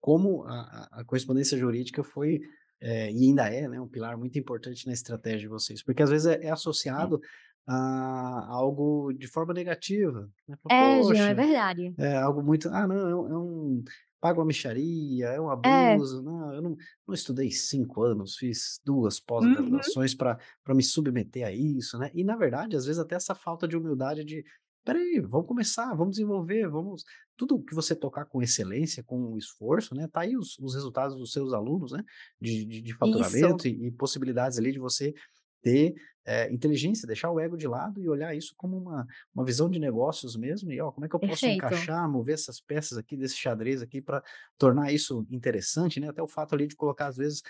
como 0.00 0.44
a 0.46 0.88
a 0.94 1.00
a 1.00 1.04
correspondência 1.04 1.58
jurídica 1.58 2.02
foi, 2.04 2.40
eh, 2.80 3.10
e 3.12 3.24
ainda 3.28 3.48
é, 3.48 3.68
né, 3.68 3.80
um 3.80 3.88
pilar 3.88 4.16
muito 4.18 4.38
importante 4.38 4.86
na 4.86 4.92
estratégia 4.92 5.40
de 5.40 5.48
vocês, 5.48 5.82
porque 5.82 6.02
às 6.02 6.10
vezes 6.10 6.26
é 6.26 6.46
é 6.46 6.50
É. 6.96 7.10
associado 7.10 7.20
a 7.66 8.46
algo 8.50 9.12
de 9.12 9.26
forma 9.28 9.52
negativa, 9.54 10.30
né, 10.48 10.56
fala: 10.62 10.76
É, 10.78 11.02
Jean, 11.02 11.30
é 11.30 11.34
verdade. 11.34 11.96
é 11.98 12.16
algo 12.16 12.42
muito: 12.42 12.68
"Ah, 12.70 12.86
não, 12.86 13.08
é 13.08 13.14
um 13.16 13.28
é 13.32 13.38
um 13.38 13.84
paga 14.20 14.38
uma 14.40 14.46
mixaria, 14.46 15.26
é 15.28 15.40
um 15.40 15.48
É. 15.62 16.00
abuso, 16.00 16.22
não, 16.22 16.54
eu 16.54 16.62
não 16.62 16.76
não 17.06 17.14
estudei 17.14 17.50
5 17.50 18.02
anos, 18.02 18.36
fiz 18.36 18.78
2 18.84 19.18
Uhum. 19.38 19.80
pós-graduações 19.88 20.14
para 20.14 20.38
para 20.64 20.74
me 20.74 20.82
submeter 20.82 21.46
a 21.46 21.52
isso", 21.52 21.98
né. 21.98 22.10
E 22.14 22.24
na 22.24 22.36
verdade, 22.36 22.76
às 22.76 22.84
vezes 22.86 22.98
até 23.00 23.16
essa 23.16 23.34
falta 23.34 23.66
de 23.68 23.76
humildade 23.76 24.24
de: 24.24 24.44
"Espera 24.80 24.98
aí, 24.98 25.20
vamos 25.20 25.46
começar, 25.48 25.94
vamos 25.94 26.12
desenvolver, 26.16 26.68
vamos" 26.68 27.04
tudo 27.40 27.64
que 27.64 27.74
você 27.74 27.96
tocar 27.96 28.26
com 28.26 28.42
excelência, 28.42 29.02
com 29.04 29.36
esforço, 29.38 29.94
né, 29.96 30.08
tá 30.12 30.22
aí 30.22 30.36
os 30.36 30.58
os 30.60 30.74
resultados 30.74 31.16
dos 31.18 31.32
seus 31.32 31.52
alunos, 31.54 31.92
né, 31.92 32.04
de 32.40 32.64
de 32.66 32.82
de 32.82 32.94
faturamento 32.94 33.68
e 33.68 33.88
e 33.88 33.92
possibilidades 33.92 34.58
ali 34.58 34.72
de 34.72 34.78
você 34.80 35.14
ter, 35.62 35.94
eh, 36.26 36.52
inteligência, 36.52 37.06
deixar 37.06 37.30
o 37.32 37.40
ego 37.40 37.56
de 37.56 37.68
lado 37.68 38.00
e 38.02 38.08
olhar 38.08 38.34
isso 38.36 38.54
como 38.56 38.78
uma 38.78 39.06
uma 39.34 39.44
visão 39.44 39.68
de 39.70 39.78
negócios 39.80 40.36
mesmo 40.36 40.72
e: 40.72 40.80
"Ó, 40.80 40.92
como 40.92 41.06
é 41.06 41.08
que 41.08 41.16
eu 41.16 41.20
posso 41.20 41.50
Perfeito. 41.50 41.50
encaixar, 41.50 42.10
mover 42.10 42.34
essas 42.34 42.60
peças 42.60 42.98
aqui 42.98 43.16
desse 43.16 43.36
xadrez 43.36 43.82
aqui 43.82 44.02
para 44.02 44.22
tornar 44.58 44.92
isso 44.92 45.26
interessante", 45.30 46.00
né, 46.00 46.08
até 46.10 46.22
o 46.22 46.28
fato 46.28 46.54
ali 46.54 46.66
de 46.68 46.76
colocar 46.76 47.08
às 47.08 47.16
vezes 47.18 47.42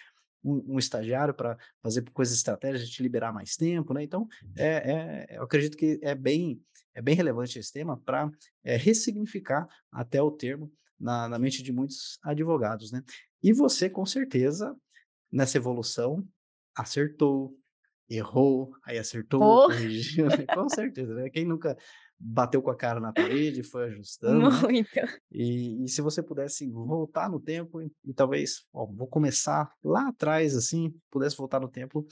um 0.44 0.74
um 0.76 0.78
estagiário 0.78 1.34
para 1.34 1.56
fazer 1.82 2.02
coisas 2.12 2.36
estratégicas, 2.36 2.88
te 2.90 3.02
liberar 3.02 3.32
mais 3.32 3.56
tempo, 3.56 3.94
né, 3.94 4.02
então, 4.04 4.26
é 4.56 5.26
é 5.34 5.38
eu 5.38 5.42
acredito 5.44 5.76
que 5.76 5.98
é 6.02 6.14
bem 6.14 6.60
é 6.94 7.02
bem 7.02 7.14
relevante 7.14 7.58
esse 7.58 7.72
tema 7.72 7.98
pra, 8.00 8.30
eh, 8.64 8.76
ressignificar 8.76 9.66
até 9.92 10.22
o 10.22 10.30
termo 10.32 10.72
na 10.98 11.28
na 11.28 11.38
mente 11.38 11.62
de 11.62 11.72
muitos 11.72 12.18
advogados, 12.22 12.92
né. 12.92 13.02
E 13.42 13.52
você 13.52 13.88
com 13.90 14.06
certeza, 14.06 14.76
nessa 15.32 15.58
evolução, 15.58 16.26
acertou, 16.76 17.56
errou, 18.10 18.72
aí 18.84 18.98
acertou, 18.98 19.42
Oh. 19.42 19.68
corrigiu, 19.68 20.30
né, 20.30 20.46
com 20.48 20.68
certeza, 20.68 21.14
né, 21.14 21.30
quem 21.30 21.44
nunca 21.46 21.76
bateu 22.22 22.60
com 22.60 22.70
a 22.70 22.76
cara 22.76 23.00
na 23.00 23.12
parede, 23.12 23.62
foi 23.62 23.86
ajustando, 23.88 24.50
né? 24.50 24.60
Muito. 24.62 24.90
E, 25.32 25.84
e 25.84 25.88
se 25.88 26.02
você 26.02 26.22
pudesse 26.22 26.70
voltar 26.70 27.30
no 27.30 27.40
tempo 27.40 27.80
e, 27.80 27.90
e 28.04 28.12
talvez, 28.12 28.66
ó, 28.72 28.84
vou 28.84 29.06
começar 29.06 29.72
lá 29.82 30.08
atrás, 30.08 30.54
assim, 30.54 30.94
pudesse 31.10 31.36
voltar 31.36 31.58
no 31.58 31.68
tempo, 31.68 32.06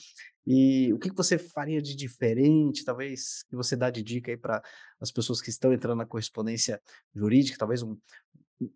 e 0.47 0.91
o 0.95 0.99
que, 0.99 1.11
que 1.11 1.17
você 1.17 1.37
faria 1.37 1.83
de 1.83 1.95
diferente, 1.95 2.85
talvez, 2.85 3.43
que 3.51 3.55
você 3.55 3.77
dá 3.77 3.91
de 3.91 4.03
dica 4.03 4.31
aí 4.31 4.37
para 4.37 4.63
as 4.99 5.13
pessoas 5.13 5.43
que 5.43 5.51
estão 5.51 5.73
entrando 5.73 5.99
na 5.99 6.07
correspondência 6.07 6.81
jurídica, 7.15 7.59
talvez 7.59 7.83
um, 7.83 7.97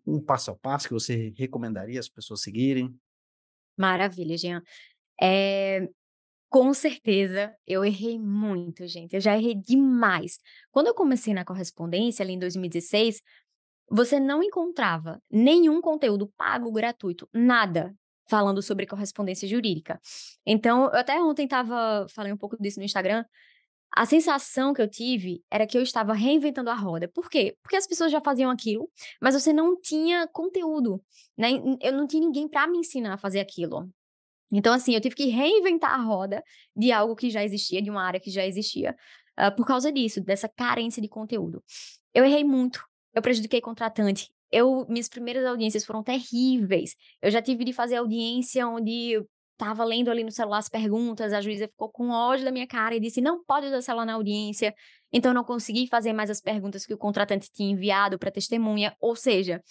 um 0.05 0.21
passo 0.21 0.51
a 0.51 0.55
passo 0.55 0.87
que 0.87 0.93
você 0.93 1.33
recomendaria 1.35 1.99
as 1.99 2.07
pessoas 2.07 2.41
seguirem? 2.41 2.95
Maravilha, 3.75 4.37
Jean. 4.37 4.61
Eh, 5.19 5.89
com 6.53 6.71
certeza, 6.71 7.51
eu 7.65 7.83
errei 7.83 8.19
muito, 8.19 8.85
gente. 8.85 9.15
Eu 9.15 9.19
já 9.19 9.35
errei 9.35 9.55
demais. 9.55 10.37
Quando 10.69 10.85
eu 10.85 10.93
comecei 10.93 11.33
na 11.33 11.43
correspondência, 11.43 12.21
ali 12.21 12.33
em 12.33 12.37
2016, 12.37 13.23
você 13.89 14.19
não 14.19 14.43
encontrava 14.43 15.19
nenhum 15.31 15.81
conteúdo 15.81 16.31
pago 16.37 16.71
gratuito, 16.71 17.27
nada 17.33 17.95
falando 18.29 18.61
sobre 18.61 18.85
correspondência 18.85 19.47
jurídica. 19.47 19.99
Então, 20.45 20.83
eu 20.83 20.99
até 20.99 21.19
ontem 21.19 21.45
estava 21.45 22.05
falei 22.09 22.31
um 22.31 22.37
pouco 22.37 22.55
disso 22.61 22.77
no 22.77 22.85
Instagram. 22.85 23.25
A 23.91 24.05
sensação 24.05 24.75
que 24.75 24.81
eu 24.81 24.87
tive 24.87 25.43
era 25.49 25.65
que 25.65 25.75
eu 25.75 25.81
estava 25.81 26.13
reinventando 26.13 26.69
a 26.69 26.75
roda. 26.75 27.07
Por 27.07 27.31
quê? 27.31 27.57
Porque 27.63 27.77
as 27.77 27.87
pessoas 27.87 28.11
já 28.11 28.21
faziam 28.21 28.51
aquilo, 28.51 28.87
mas 29.19 29.33
você 29.33 29.51
não 29.51 29.75
tinha 29.81 30.27
conteúdo, 30.27 31.03
né? 31.35 31.49
Eu 31.81 31.93
não 31.93 32.05
tinha 32.05 32.21
ninguém 32.21 32.47
para 32.47 32.67
me 32.67 32.77
ensinar 32.77 33.15
a 33.15 33.17
fazer 33.17 33.39
aquilo. 33.39 33.91
Então, 34.53 34.71
assim, 34.71 34.93
eu 34.93 35.01
tive 35.01 35.15
que 35.15 35.25
reinventar 35.25 35.91
a 35.91 36.03
roda 36.03 36.43
de 36.75 36.91
algo 36.91 37.15
que 37.15 37.29
já 37.29 37.43
existia, 37.43 37.81
de 37.81 37.89
uma 37.89 38.03
área 38.03 38.19
que 38.19 38.29
já 38.29 38.45
existia, 38.45 38.95
uh, 39.39 39.55
por 39.55 39.65
causa 39.65 39.91
disso, 39.91 40.21
dessa 40.21 40.47
carência 40.47 41.01
de 41.01 41.09
conteúdo. 41.09 41.63
Eu 42.13 42.23
errei 42.23 42.43
muito, 42.43 42.79
eu 43.15 43.21
prejudiquei 43.21 43.59
contratante. 43.59 44.31
Eu, 44.51 44.85
minhas 44.87 45.09
primeiras 45.09 45.43
audiências 45.45 45.83
foram 45.83 46.03
terríveis. 46.03 46.95
Eu 47.19 47.31
já 47.31 47.41
tive 47.41 47.65
de 47.65 47.73
fazer 47.73 47.95
audiência 47.95 48.67
onde 48.67 49.13
eu 49.13 49.27
estava 49.53 49.83
lendo 49.83 50.11
ali 50.11 50.23
no 50.23 50.31
celular 50.31 50.59
as 50.59 50.69
perguntas, 50.69 51.33
a 51.33 51.41
juíza 51.41 51.67
ficou 51.67 51.89
com 51.89 52.09
ódio 52.09 52.45
da 52.45 52.51
minha 52.51 52.67
cara 52.67 52.95
e 52.95 52.99
disse: 52.99 53.19
não 53.21 53.43
pode 53.43 53.65
usar 53.65 53.81
celular 53.81 54.05
na 54.05 54.13
audiência. 54.13 54.75
Então, 55.11 55.31
eu 55.31 55.35
não 55.35 55.43
consegui 55.43 55.87
fazer 55.87 56.13
mais 56.13 56.29
as 56.29 56.39
perguntas 56.39 56.85
que 56.85 56.93
o 56.93 56.97
contratante 56.97 57.49
tinha 57.51 57.71
enviado 57.71 58.19
para 58.19 58.29
testemunha. 58.29 58.95
Ou 58.99 59.15
seja, 59.15 59.63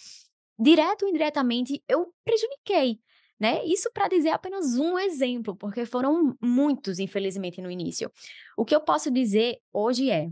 direto 0.59 1.03
ou 1.03 1.09
indiretamente, 1.09 1.81
eu 1.87 2.13
prejudiquei 2.25 2.99
né? 3.43 3.61
Isso 3.65 3.91
para 3.91 4.07
dizer 4.07 4.29
apenas 4.29 4.77
um 4.77 4.97
exemplo, 4.97 5.53
porque 5.53 5.85
foram 5.85 6.33
muitos, 6.41 6.97
infelizmente, 6.97 7.61
no 7.61 7.69
início. 7.69 8.09
O 8.55 8.63
que 8.63 8.73
eu 8.73 8.79
posso 8.79 9.11
dizer 9.11 9.57
hoje 9.73 10.09
é: 10.09 10.29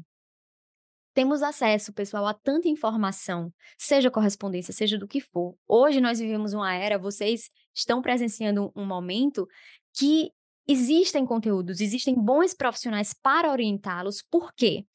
temos 1.14 1.43
acesso, 1.43 1.91
pessoal, 1.91 2.26
a 2.26 2.34
tanta 2.34 2.70
informação, 2.70 3.53
seja 3.78 4.09
correspondência, 4.09 4.74
seja 4.74 4.97
do 4.97 5.09
que 5.09 5.20
for. 5.20 5.57
Hoje 5.68 5.99
nós 5.99 6.20
vivemos 6.20 6.53
uma 6.53 6.74
era, 6.74 6.97
vocês 6.97 7.49
estão 7.76 8.01
presenciando 8.01 8.72
um 8.74 8.86
momento 8.86 9.45
que 9.93 10.32
existem 10.66 11.26
conteúdos, 11.26 11.82
existem 11.82 12.16
bons 12.16 12.53
profissionais 12.53 13.14
para 13.14 13.51
orientá-los. 13.51 14.22
Por 14.22 14.53
quê? 14.53 14.86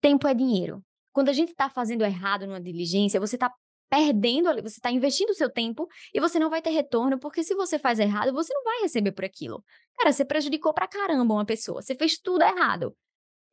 Tempo 0.00 0.26
é 0.26 0.32
dinheiro. 0.32 0.82
Quando 1.12 1.28
a 1.28 1.34
gente 1.34 1.50
está 1.50 1.68
fazendo 1.68 2.02
errado 2.02 2.46
numa 2.46 2.62
diligência, 2.62 3.20
você 3.20 3.36
está 3.36 3.52
perdendo 3.88 4.52
você 4.62 4.78
está 4.78 4.90
investindo 4.90 5.30
o 5.30 5.34
seu 5.34 5.50
tempo 5.50 5.88
e 6.12 6.20
você 6.20 6.38
não 6.38 6.50
vai 6.50 6.60
ter 6.60 6.70
retorno, 6.70 7.18
porque 7.18 7.42
se 7.44 7.54
você 7.54 7.78
faz 7.78 7.98
errado, 7.98 8.32
você 8.32 8.52
não 8.52 8.64
vai 8.64 8.80
receber 8.82 9.12
por 9.12 9.24
aquilo. 9.24 9.64
Cara, 9.96 10.12
você 10.12 10.24
prejudicou 10.24 10.72
pra 10.74 10.86
caramba 10.86 11.34
uma 11.34 11.46
pessoa, 11.46 11.82
você 11.82 11.94
fez 11.94 12.18
tudo 12.18 12.42
errado. 12.42 12.96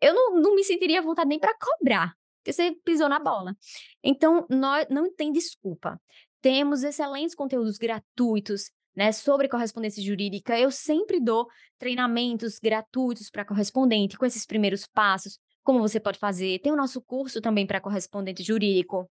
Eu 0.02 0.14
não, 0.14 0.42
não 0.42 0.56
me 0.56 0.64
sentiria 0.64 1.00
à 1.00 1.04
vontade 1.04 1.30
nem 1.30 1.40
para 1.40 1.56
cobrar, 1.58 2.14
porque 2.40 2.52
você 2.52 2.74
pisou 2.84 3.08
na 3.08 3.20
bola. 3.20 3.56
Então, 4.04 4.46
nós, 4.50 4.86
não 4.90 5.14
tem 5.14 5.32
desculpa. 5.32 6.00
Temos 6.42 6.84
excelentes 6.84 7.34
conteúdos 7.34 7.78
gratuitos, 7.78 8.70
né, 8.96 9.12
sobre 9.12 9.48
correspondência 9.48 10.04
jurídica. 10.04 10.60
Eu 10.60 10.70
sempre 10.70 11.20
dou 11.20 11.48
treinamentos 11.80 12.60
gratuitos 12.60 13.30
para 13.30 13.46
correspondente, 13.46 14.18
com 14.18 14.26
esses 14.26 14.46
primeiros 14.46 14.86
passos, 14.86 15.40
como 15.64 15.80
você 15.80 16.00
pode 16.00 16.20
fazer. 16.20 16.60
Tem 16.60 16.72
o 16.72 16.76
nosso 16.76 17.02
curso 17.02 17.42
também 17.42 17.66
para 17.66 17.80
correspondente 17.80 18.44
jurídico, 18.44 19.10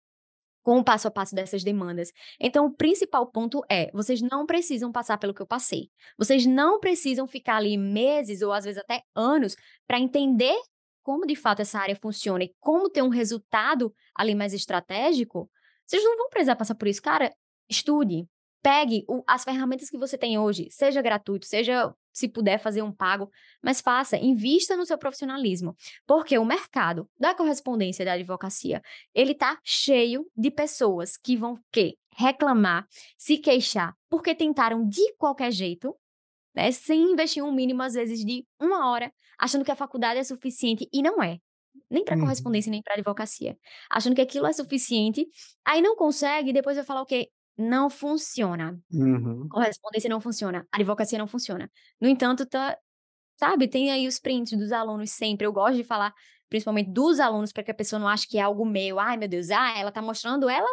com 0.67 0.79
o 0.79 0.83
passo 0.83 1.07
a 1.07 1.11
passo 1.11 1.33
dessas 1.33 1.63
demandas. 1.63 2.11
Então, 2.37 2.65
o 2.65 2.75
principal 2.75 3.25
ponto 3.25 3.61
é: 3.71 3.89
vocês 3.93 4.21
não 4.21 4.45
precisam 4.45 4.91
passar 4.91 5.17
pelo 5.17 5.33
que 5.33 5.41
eu 5.41 5.47
passei. 5.47 5.89
Vocês 6.17 6.45
não 6.45 6.77
precisam 6.77 7.25
ficar 7.25 7.55
ali 7.55 7.77
meses 7.77 8.41
ou 8.41 8.51
às 8.51 8.65
vezes 8.65 8.77
até 8.77 9.01
anos 9.15 9.55
para 9.87 9.97
entender 9.97 10.59
como 11.01 11.25
de 11.25 11.37
fato 11.37 11.61
essa 11.61 11.79
área 11.79 11.95
funciona 11.95 12.43
e 12.43 12.53
como 12.59 12.89
ter 12.89 13.01
um 13.01 13.07
resultado 13.07 13.95
ali 14.13 14.35
mais 14.35 14.53
estratégico. 14.53 15.49
Vocês 15.85 16.03
não 16.03 16.17
vão 16.17 16.29
precisar 16.29 16.57
passar 16.57 16.75
por 16.75 16.89
isso. 16.89 17.01
Cara, 17.01 17.33
estude, 17.69 18.27
pegue 18.61 19.05
o, 19.07 19.23
as 19.25 19.45
ferramentas 19.45 19.89
que 19.89 19.97
você 19.97 20.17
tem 20.17 20.37
hoje, 20.37 20.67
seja 20.69 21.01
gratuito, 21.01 21.45
seja 21.45 21.95
se 22.17 22.27
puder 22.27 22.57
fazer 22.57 22.81
um 22.81 22.91
pago, 22.91 23.29
mas 23.61 23.79
faça, 23.79 24.17
invista 24.17 24.75
no 24.75 24.87
seu 24.87 24.97
profissionalismo, 24.97 25.75
porque 26.07 26.35
o 26.39 26.43
mercado 26.43 27.07
da 27.19 27.35
correspondência 27.35 28.03
da 28.03 28.13
advocacia, 28.13 28.81
ele 29.13 29.35
tá 29.35 29.59
cheio 29.63 30.25
de 30.35 30.49
pessoas 30.49 31.15
que 31.15 31.37
vão 31.37 31.59
que 31.71 31.95
reclamar, 32.15 32.87
se 33.19 33.37
queixar, 33.37 33.93
porque 34.09 34.33
tentaram 34.33 34.83
de 34.89 35.13
qualquer 35.13 35.51
jeito, 35.51 35.95
né, 36.55 36.71
sem 36.71 37.11
investir 37.11 37.43
um 37.43 37.51
mínimo 37.51 37.83
às 37.83 37.93
vezes 37.93 38.25
de 38.25 38.43
uma 38.59 38.89
hora, 38.89 39.13
achando 39.37 39.63
que 39.63 39.71
a 39.71 39.75
faculdade 39.75 40.19
é 40.19 40.23
suficiente 40.23 40.89
e 40.91 41.03
não 41.03 41.21
é. 41.21 41.37
Nem 41.87 42.03
para 42.03 42.15
uhum. 42.15 42.23
correspondência, 42.23 42.71
nem 42.71 42.81
para 42.81 42.95
advocacia. 42.95 43.55
Achando 43.91 44.15
que 44.15 44.21
aquilo 44.21 44.47
é 44.47 44.53
suficiente, 44.53 45.27
aí 45.63 45.83
não 45.83 45.95
consegue, 45.95 46.51
depois 46.51 46.75
vai 46.75 46.83
falar 46.83 47.03
o 47.03 47.05
quê? 47.05 47.29
Não 47.57 47.89
funciona. 47.89 48.79
Uhum. 48.91 49.47
Correspondência 49.49 50.09
não 50.09 50.21
funciona, 50.21 50.67
advocacia 50.71 51.17
não 51.17 51.27
funciona. 51.27 51.71
No 51.99 52.07
entanto, 52.07 52.45
tá, 52.45 52.77
sabe, 53.35 53.67
tem 53.67 53.91
aí 53.91 54.07
os 54.07 54.19
prints 54.19 54.57
dos 54.57 54.71
alunos 54.71 55.11
sempre. 55.11 55.47
Eu 55.47 55.51
gosto 55.51 55.75
de 55.77 55.83
falar, 55.83 56.13
principalmente 56.49 56.91
dos 56.91 57.19
alunos, 57.19 57.51
para 57.51 57.63
que 57.63 57.71
a 57.71 57.73
pessoa 57.73 57.99
não 57.99 58.07
ache 58.07 58.27
que 58.27 58.37
é 58.37 58.41
algo 58.41 58.65
meu. 58.65 58.99
Ai, 58.99 59.17
meu 59.17 59.27
Deus, 59.27 59.49
ah, 59.49 59.77
ela 59.77 59.91
tá 59.91 60.01
mostrando 60.01 60.49
ela, 60.49 60.67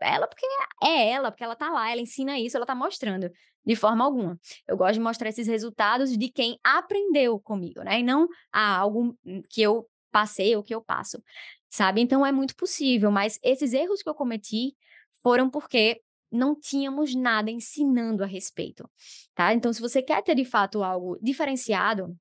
ela 0.00 0.26
porque 0.26 0.46
é 0.82 1.10
ela, 1.10 1.30
porque 1.30 1.44
ela 1.44 1.56
tá 1.56 1.70
lá, 1.70 1.90
ela 1.90 2.00
ensina 2.00 2.38
isso, 2.38 2.56
ela 2.56 2.66
tá 2.66 2.74
mostrando. 2.74 3.30
De 3.66 3.74
forma 3.74 4.04
alguma. 4.04 4.38
Eu 4.68 4.76
gosto 4.76 4.94
de 4.94 5.00
mostrar 5.00 5.28
esses 5.30 5.46
resultados 5.46 6.16
de 6.16 6.28
quem 6.28 6.58
aprendeu 6.62 7.40
comigo, 7.40 7.82
né? 7.82 8.00
E 8.00 8.02
não 8.02 8.28
ah, 8.52 8.76
algo 8.76 9.16
que 9.48 9.62
eu 9.62 9.88
passei 10.12 10.54
ou 10.54 10.62
que 10.62 10.74
eu 10.74 10.82
passo, 10.82 11.22
sabe? 11.70 12.00
Então 12.00 12.24
é 12.24 12.30
muito 12.30 12.54
possível, 12.54 13.10
mas 13.10 13.38
esses 13.42 13.72
erros 13.72 14.02
que 14.02 14.08
eu 14.08 14.14
cometi 14.14 14.76
foram 15.22 15.48
porque 15.48 16.02
não 16.34 16.58
tínhamos 16.58 17.14
nada 17.14 17.50
ensinando 17.50 18.22
a 18.22 18.26
respeito, 18.26 18.88
tá? 19.34 19.54
Então, 19.54 19.72
se 19.72 19.80
você 19.80 20.02
quer 20.02 20.22
ter 20.22 20.34
de 20.34 20.44
fato 20.44 20.82
algo 20.82 21.18
diferenciado, 21.22 22.14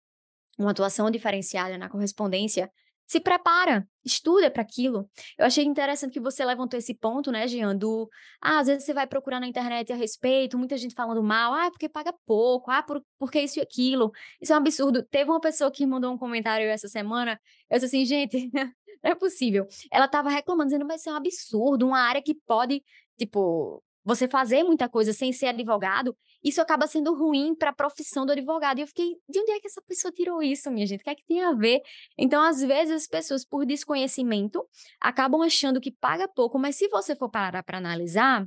uma 0.57 0.71
atuação 0.71 1.09
diferenciada 1.09 1.77
na 1.77 1.89
correspondência, 1.89 2.71
se 3.07 3.19
prepara, 3.19 3.87
estuda 4.03 4.49
para 4.49 4.61
aquilo. 4.61 5.09
Eu 5.37 5.45
achei 5.45 5.63
interessante 5.63 6.13
que 6.13 6.19
você 6.19 6.43
levantou 6.43 6.77
esse 6.77 6.93
ponto, 6.95 7.31
né, 7.31 7.47
Jean, 7.47 7.75
do, 7.75 8.09
ah, 8.41 8.59
às 8.59 8.67
vezes 8.67 8.85
você 8.85 8.93
vai 8.93 9.05
procurar 9.05 9.39
na 9.39 9.47
internet 9.47 9.91
a 9.91 9.95
respeito, 9.95 10.57
muita 10.57 10.77
gente 10.77 10.95
falando 10.95 11.21
mal, 11.21 11.53
ah, 11.53 11.69
porque 11.69 11.89
paga 11.89 12.13
pouco, 12.25 12.71
ah, 12.71 12.81
por, 12.81 13.03
porque 13.19 13.41
isso 13.41 13.59
e 13.59 13.61
aquilo. 13.61 14.11
Isso 14.41 14.53
é 14.53 14.55
um 14.55 14.59
absurdo. 14.59 15.03
Teve 15.03 15.29
uma 15.29 15.41
pessoa 15.41 15.71
que 15.71 15.85
mandou 15.85 16.13
um 16.13 16.17
comentário 16.17 16.67
essa 16.67 16.87
semana, 16.87 17.39
eu 17.69 17.77
disse 17.77 17.85
assim, 17.85 18.05
gente, 18.05 18.49
não 19.03 19.11
é 19.11 19.15
possível. 19.15 19.67
Ela 19.91 20.05
estava 20.05 20.29
reclamando, 20.29 20.69
dizendo, 20.69 20.87
vai 20.87 20.97
ser 20.97 21.11
um 21.11 21.15
absurdo, 21.15 21.85
uma 21.85 21.99
área 21.99 22.21
que 22.21 22.35
pode, 22.47 22.81
tipo, 23.17 23.83
você 24.03 24.27
fazer 24.27 24.63
muita 24.63 24.89
coisa 24.89 25.13
sem 25.13 25.31
ser 25.31 25.47
advogado, 25.47 26.15
isso 26.43 26.61
acaba 26.61 26.87
sendo 26.87 27.15
ruim 27.15 27.55
para 27.55 27.69
a 27.69 27.73
profissão 27.73 28.25
do 28.25 28.31
advogado. 28.31 28.79
E 28.79 28.81
eu 28.81 28.87
fiquei, 28.87 29.15
de 29.29 29.39
onde 29.39 29.51
é 29.51 29.59
que 29.59 29.67
essa 29.67 29.81
pessoa 29.81 30.11
tirou 30.11 30.43
isso, 30.43 30.69
minha 30.69 30.85
gente? 30.85 31.01
O 31.01 31.03
que 31.03 31.09
é 31.09 31.15
que 31.15 31.25
tem 31.25 31.41
a 31.41 31.53
ver? 31.53 31.81
Então, 32.17 32.43
às 32.43 32.61
vezes, 32.61 32.93
as 32.93 33.07
pessoas, 33.07 33.45
por 33.45 33.65
desconhecimento, 33.65 34.63
acabam 34.99 35.41
achando 35.41 35.79
que 35.79 35.91
paga 35.91 36.27
pouco, 36.27 36.59
mas 36.59 36.75
se 36.75 36.87
você 36.89 37.15
for 37.15 37.29
parar 37.29 37.63
para 37.63 37.77
analisar, 37.77 38.45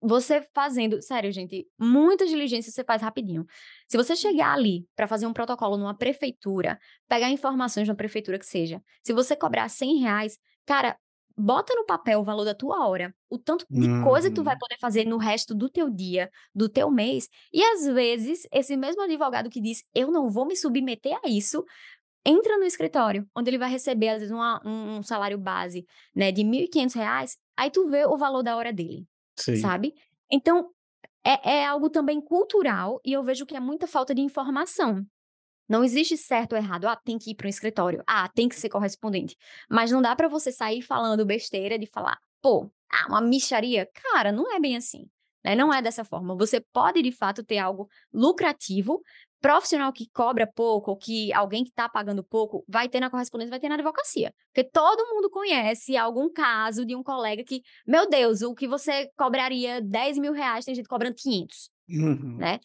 você 0.00 0.40
fazendo, 0.54 1.02
sério, 1.02 1.30
gente, 1.30 1.66
muitas 1.78 2.30
diligências 2.30 2.74
você 2.74 2.82
faz 2.82 3.02
rapidinho. 3.02 3.44
Se 3.86 3.96
você 3.96 4.16
chegar 4.16 4.54
ali 4.54 4.86
para 4.96 5.06
fazer 5.06 5.26
um 5.26 5.32
protocolo 5.32 5.76
numa 5.76 5.94
prefeitura, 5.96 6.78
pegar 7.06 7.28
informações 7.30 7.84
de 7.84 7.90
uma 7.90 7.96
prefeitura 7.96 8.38
que 8.38 8.46
seja, 8.46 8.82
se 9.04 9.12
você 9.12 9.36
cobrar 9.36 9.68
100 9.68 9.98
reais, 9.98 10.38
cara, 10.64 10.96
bota 11.40 11.74
no 11.74 11.84
papel 11.84 12.20
o 12.20 12.24
valor 12.24 12.44
da 12.44 12.54
tua 12.54 12.86
hora, 12.86 13.14
o 13.28 13.38
tanto 13.38 13.64
de 13.70 13.88
uhum. 13.88 14.04
coisa 14.04 14.28
que 14.28 14.34
tu 14.34 14.42
vai 14.42 14.54
uhum. 14.54 14.58
poder 14.58 14.78
fazer 14.78 15.04
no 15.06 15.16
resto 15.16 15.54
do 15.54 15.68
teu 15.68 15.88
dia, 15.90 16.30
do 16.54 16.68
teu 16.68 16.90
mês. 16.90 17.28
E 17.52 17.62
às 17.62 17.86
vezes, 17.86 18.46
esse 18.52 18.76
mesmo 18.76 19.02
advogado 19.02 19.48
que 19.50 19.60
diz, 19.60 19.82
eu 19.94 20.10
não 20.10 20.28
vou 20.28 20.46
me 20.46 20.56
submeter 20.56 21.18
a 21.24 21.28
isso, 21.28 21.64
entra 22.24 22.58
no 22.58 22.64
escritório, 22.64 23.26
onde 23.34 23.50
ele 23.50 23.58
vai 23.58 23.70
receber, 23.70 24.10
às 24.10 24.18
vezes, 24.18 24.30
uma, 24.30 24.60
um, 24.64 25.02
salário 25.02 25.38
base, 25.38 25.86
né, 26.14 26.30
de 26.30 26.42
R$ 26.42 26.68
1.500, 26.68 27.36
aí 27.56 27.70
tu 27.70 27.88
vê 27.88 28.04
o 28.04 28.16
valor 28.16 28.42
da 28.42 28.56
hora 28.56 28.72
dele, 28.72 29.06
Sim. 29.36 29.56
sabe? 29.56 29.94
Então, 30.30 30.70
é, 31.24 31.58
é 31.58 31.66
algo 31.66 31.88
também 31.88 32.20
cultural, 32.20 33.00
e 33.04 33.12
eu 33.12 33.22
vejo 33.22 33.46
que 33.46 33.56
é 33.56 33.60
muita 33.60 33.86
falta 33.86 34.14
de 34.14 34.20
informação. 34.20 35.04
Não 35.70 35.84
existe 35.84 36.16
certo 36.16 36.52
ou 36.54 36.58
errado. 36.58 36.86
Ah, 36.86 36.96
tem 36.96 37.16
que 37.16 37.30
ir 37.30 37.34
para 37.36 37.46
um 37.46 37.48
escritório. 37.48 38.02
Ah, 38.04 38.28
tem 38.28 38.48
que 38.48 38.56
ser 38.56 38.68
correspondente. 38.68 39.36
Mas 39.70 39.92
não 39.92 40.02
dá 40.02 40.16
para 40.16 40.26
você 40.26 40.50
sair 40.50 40.82
falando 40.82 41.24
besteira 41.24 41.78
de 41.78 41.86
falar, 41.86 42.18
pô, 42.42 42.68
ah, 42.90 43.06
uma 43.08 43.20
micharia. 43.20 43.88
Cara, 43.94 44.32
não 44.32 44.52
é 44.52 44.58
bem 44.58 44.76
assim. 44.76 45.06
Né? 45.44 45.54
Não 45.54 45.72
é 45.72 45.80
dessa 45.80 46.04
forma. 46.04 46.36
Você 46.36 46.60
pode, 46.72 47.00
de 47.00 47.12
fato, 47.12 47.44
ter 47.44 47.58
algo 47.58 47.88
lucrativo, 48.12 49.00
profissional 49.40 49.92
que 49.92 50.10
cobra 50.12 50.44
pouco, 50.46 50.90
ou 50.90 50.96
que 50.96 51.32
alguém 51.32 51.62
que 51.62 51.70
está 51.70 51.88
pagando 51.88 52.22
pouco, 52.24 52.64
vai 52.68 52.88
ter 52.88 52.98
na 53.00 53.08
correspondência, 53.08 53.50
vai 53.50 53.60
ter 53.60 53.68
na 53.68 53.76
advocacia. 53.76 54.34
Porque 54.52 54.68
todo 54.68 55.06
mundo 55.06 55.30
conhece 55.30 55.96
algum 55.96 56.30
caso 56.30 56.84
de 56.84 56.96
um 56.96 57.02
colega 57.02 57.44
que, 57.44 57.62
meu 57.86 58.08
Deus, 58.08 58.42
o 58.42 58.54
que 58.54 58.66
você 58.68 59.08
cobraria 59.16 59.80
10 59.80 60.18
mil 60.18 60.32
reais, 60.32 60.64
tem 60.64 60.74
gente 60.74 60.88
cobrando 60.88 61.14
500, 61.14 61.70
Uhum. 61.88 62.36
né? 62.38 62.58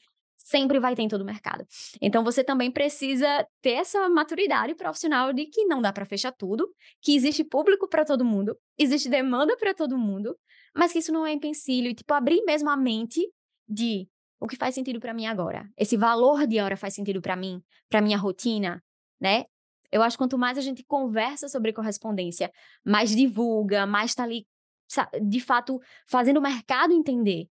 Sempre 0.46 0.80
vai 0.80 0.96
ter 0.96 1.02
em 1.02 1.08
todo 1.08 1.22
o 1.22 1.26
mercado. 1.26 1.66
Então 2.00 2.24
você 2.24 2.44
também 2.44 2.70
precisa 2.70 3.46
ter 3.64 3.72
essa 3.72 4.08
maturidade 4.08 4.76
profissional 4.76 5.34
de 5.34 5.48
que 5.48 5.66
não 5.66 5.82
dá 5.82 5.92
para 5.92 6.06
fechar 6.06 6.32
tudo, 6.32 6.72
que 7.02 7.16
existe 7.16 7.44
público 7.44 7.90
para 7.90 8.06
todo 8.06 8.24
mundo, 8.24 8.56
existe 8.78 9.10
demanda 9.10 9.58
para 9.58 9.74
todo 9.74 9.98
mundo, 9.98 10.38
mas 10.76 10.94
que 10.94 11.00
isso 11.00 11.12
não 11.12 11.26
é 11.26 11.34
empecilho 11.34 11.90
e 11.90 11.96
tipo 11.96 12.14
abrir 12.14 12.44
mesmo 12.46 12.70
a 12.70 12.78
mente 12.78 13.28
de 13.68 14.08
o 14.40 14.46
que 14.46 14.56
faz 14.56 14.76
sentido 14.76 15.00
para 15.00 15.16
mim 15.16 15.26
agora. 15.26 15.68
Esse 15.76 15.98
valor 15.98 16.46
de 16.46 16.60
hora 16.60 16.78
faz 16.78 16.94
sentido 16.94 17.22
para 17.22 17.36
mim, 17.36 17.60
para 17.90 18.00
minha 18.00 18.18
rotina, 18.18 18.84
né? 19.20 19.46
Eu 19.92 20.04
acho 20.04 20.16
que 20.16 20.24
quanto 20.24 20.38
mais 20.38 20.60
a 20.60 20.62
gente 20.62 20.84
conversa 20.84 21.48
sobre 21.48 21.74
correspondência, 21.74 22.52
mais 22.86 23.16
divulga, 23.16 23.88
mais 23.88 24.14
tá 24.14 24.24
ali 24.24 24.46
de 25.24 25.40
fato 25.40 25.80
fazendo 26.06 26.38
o 26.38 26.42
mercado 26.42 26.94
entender 26.94 27.48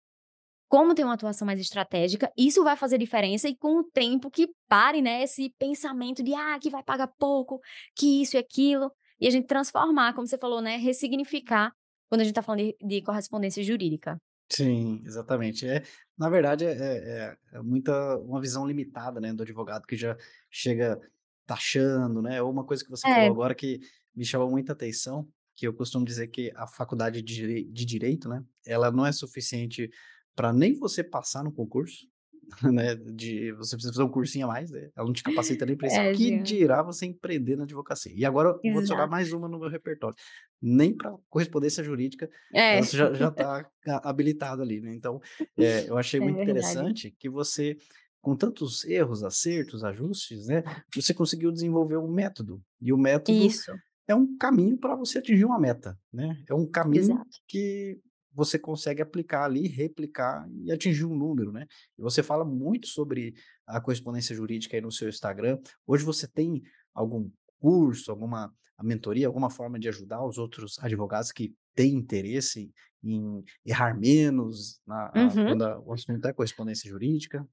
como 0.69 0.95
ter 0.95 1.03
uma 1.03 1.15
atuação 1.15 1.47
mais 1.47 1.59
estratégica, 1.59 2.31
isso 2.37 2.63
vai 2.63 2.77
fazer 2.77 2.99
diferença 2.99 3.49
e 3.49 3.57
com 3.57 3.81
o 3.81 3.85
tempo 3.85 4.31
que 4.31 4.49
pare, 4.69 5.01
né, 5.01 5.23
esse 5.23 5.51
pensamento 5.59 6.23
de, 6.23 6.35
ah, 6.35 6.59
que 6.61 6.71
vai 6.71 6.83
pagar 6.83 7.09
pouco, 7.19 7.59
que 7.97 8.23
isso 8.23 8.37
e 8.37 8.39
aquilo, 8.39 8.93
e 9.19 9.27
a 9.27 9.31
gente 9.31 9.47
transformar, 9.47 10.13
como 10.15 10.27
você 10.27 10.37
falou, 10.37 10.61
né, 10.61 10.77
ressignificar 10.77 11.73
quando 12.09 12.21
a 12.21 12.25
gente 12.25 12.33
está 12.33 12.43
falando 12.43 12.61
de, 12.61 12.77
de, 12.81 13.03
correspondência 13.03 13.63
jurídica. 13.63 14.19
Sim, 14.51 15.03
exatamente. 15.05 15.67
É, 15.67 15.83
na 16.17 16.31
verdade, 16.31 16.65
é, 16.65 16.73
é, 16.73 17.37
é, 17.53 17.63
muita 17.63 18.19
uma 18.19 18.41
visão 18.41 18.67
limitada, 18.67 19.21
né, 19.21 19.33
do 19.33 19.43
advogado 19.43 19.87
que 19.87 19.97
já 19.97 20.17
chega 20.51 21.01
taxando, 21.47 22.21
né, 22.21 22.43
ou 22.43 22.51
uma 22.51 22.65
coisa 22.65 22.85
que 22.85 22.91
você 22.91 23.09
é. 23.09 23.15
falou 23.15 23.31
agora 23.33 23.55
que 23.55 23.81
me 24.15 24.25
chamou 24.25 24.51
muita 24.51 24.73
atenção, 24.73 25.27
que 25.57 25.67
eu 25.67 25.75
costumo 25.75 26.05
dizer 26.05 26.29
que 26.29 26.53
a 26.55 26.67
faculdade 26.67 27.23
de, 27.23 27.65
de 27.65 27.85
direito, 27.85 28.29
né, 28.29 28.45
ela 28.67 28.91
não 28.91 29.05
é 29.05 29.13
suficiente 29.13 29.91
para 30.39 30.53
nem 30.53 30.73
você 30.79 31.03
passar 31.03 31.43
no 31.43 31.51
concurso, 31.51 32.07
né? 32.63 32.95
De 32.95 33.51
você 33.55 33.75
precisa 33.75 33.93
fazer 33.93 34.05
um 34.05 34.09
cursinho 34.09 34.45
a 34.47 34.49
mais, 34.49 34.71
né? 34.71 34.89
Ela 34.97 35.05
não 35.05 35.13
te 35.13 35.25
capacita 35.25 35.67
nem 35.67 35.77
para 35.77 35.89
isso. 35.89 35.97
É, 35.97 36.13
que 36.13 36.39
dirá 36.39 36.81
você 36.81 37.07
empreender 37.07 37.57
na 37.57 37.65
advocacia? 37.65 38.13
E 38.15 38.25
agora 38.25 38.51
eu 38.63 38.73
vou 38.73 38.79
adicionar 38.79 39.09
mais 39.09 39.33
uma 39.33 39.49
no 39.49 39.59
meu 39.59 39.69
repertório. 39.69 40.15
Nem 40.63 40.97
para 40.97 41.13
correspondência 41.29 41.83
jurídica, 41.83 42.31
é. 42.55 42.81
você 42.81 42.97
já 42.97 43.29
está 43.29 43.69
habilitado 44.05 44.63
ali, 44.63 44.81
né? 44.81 44.95
Então, 44.95 45.21
é, 45.57 45.91
eu 45.91 45.99
achei 45.99 46.21
é 46.21 46.23
muito 46.23 46.41
interessante 46.41 47.13
que 47.19 47.29
você 47.29 47.77
com 48.21 48.37
tantos 48.37 48.85
erros, 48.85 49.25
acertos, 49.25 49.83
ajustes, 49.83 50.47
né? 50.47 50.63
Você 50.95 51.13
conseguiu 51.13 51.51
desenvolver 51.51 51.97
um 51.97 52.09
método. 52.09 52.63
E 52.81 52.93
o 52.93 52.99
método 52.99 53.39
Isso. 53.39 53.73
é 54.07 54.15
um 54.15 54.37
caminho 54.37 54.77
para 54.79 54.95
você 54.95 55.19
atingir 55.19 55.45
uma 55.45 55.59
meta, 55.59 55.99
né? 56.13 56.37
É 56.49 56.55
um 56.55 56.67
caminho 56.67 57.03
Exato. 57.03 57.29
que 57.47 57.99
você 58.39 58.57
consegue 58.57 59.03
aplicar 59.03 59.43
ali, 59.43 59.67
replicar 59.67 60.49
e 60.63 60.71
atingir 60.71 61.05
um 61.05 61.17
número, 61.17 61.51
né? 61.51 61.67
E 61.99 62.01
você 62.01 62.23
fala 62.23 62.45
muito 62.45 62.87
sobre 62.87 63.35
a 63.67 63.81
correspondência 63.81 64.33
jurídica 64.33 64.77
aí 64.77 64.81
no 64.81 64.93
seu 64.93 65.09
Instagram. 65.09 65.59
Hoje 65.85 66.05
você 66.05 66.29
tem 66.29 66.63
algum 66.95 67.29
curso, 67.59 68.13
alguma 68.13 68.55
mentoria, 68.81 69.27
alguma 69.27 69.51
forma 69.51 69.77
de 69.77 69.89
ajudar 69.89 70.25
os 70.25 70.39
outros 70.39 70.79
advogados 70.79 71.33
que 71.33 71.53
têm 71.75 71.95
interesse 71.97 72.73
em 73.03 73.43
errar 73.67 73.99
menos 73.99 74.81
na, 74.87 75.13
uhum. 75.17 75.47
quando 75.47 75.63
a, 75.63 75.81
o 75.81 75.93
assunto 75.93 76.25
é 76.25 76.33
correspondência 76.33 76.89
jurídica? 76.89 77.45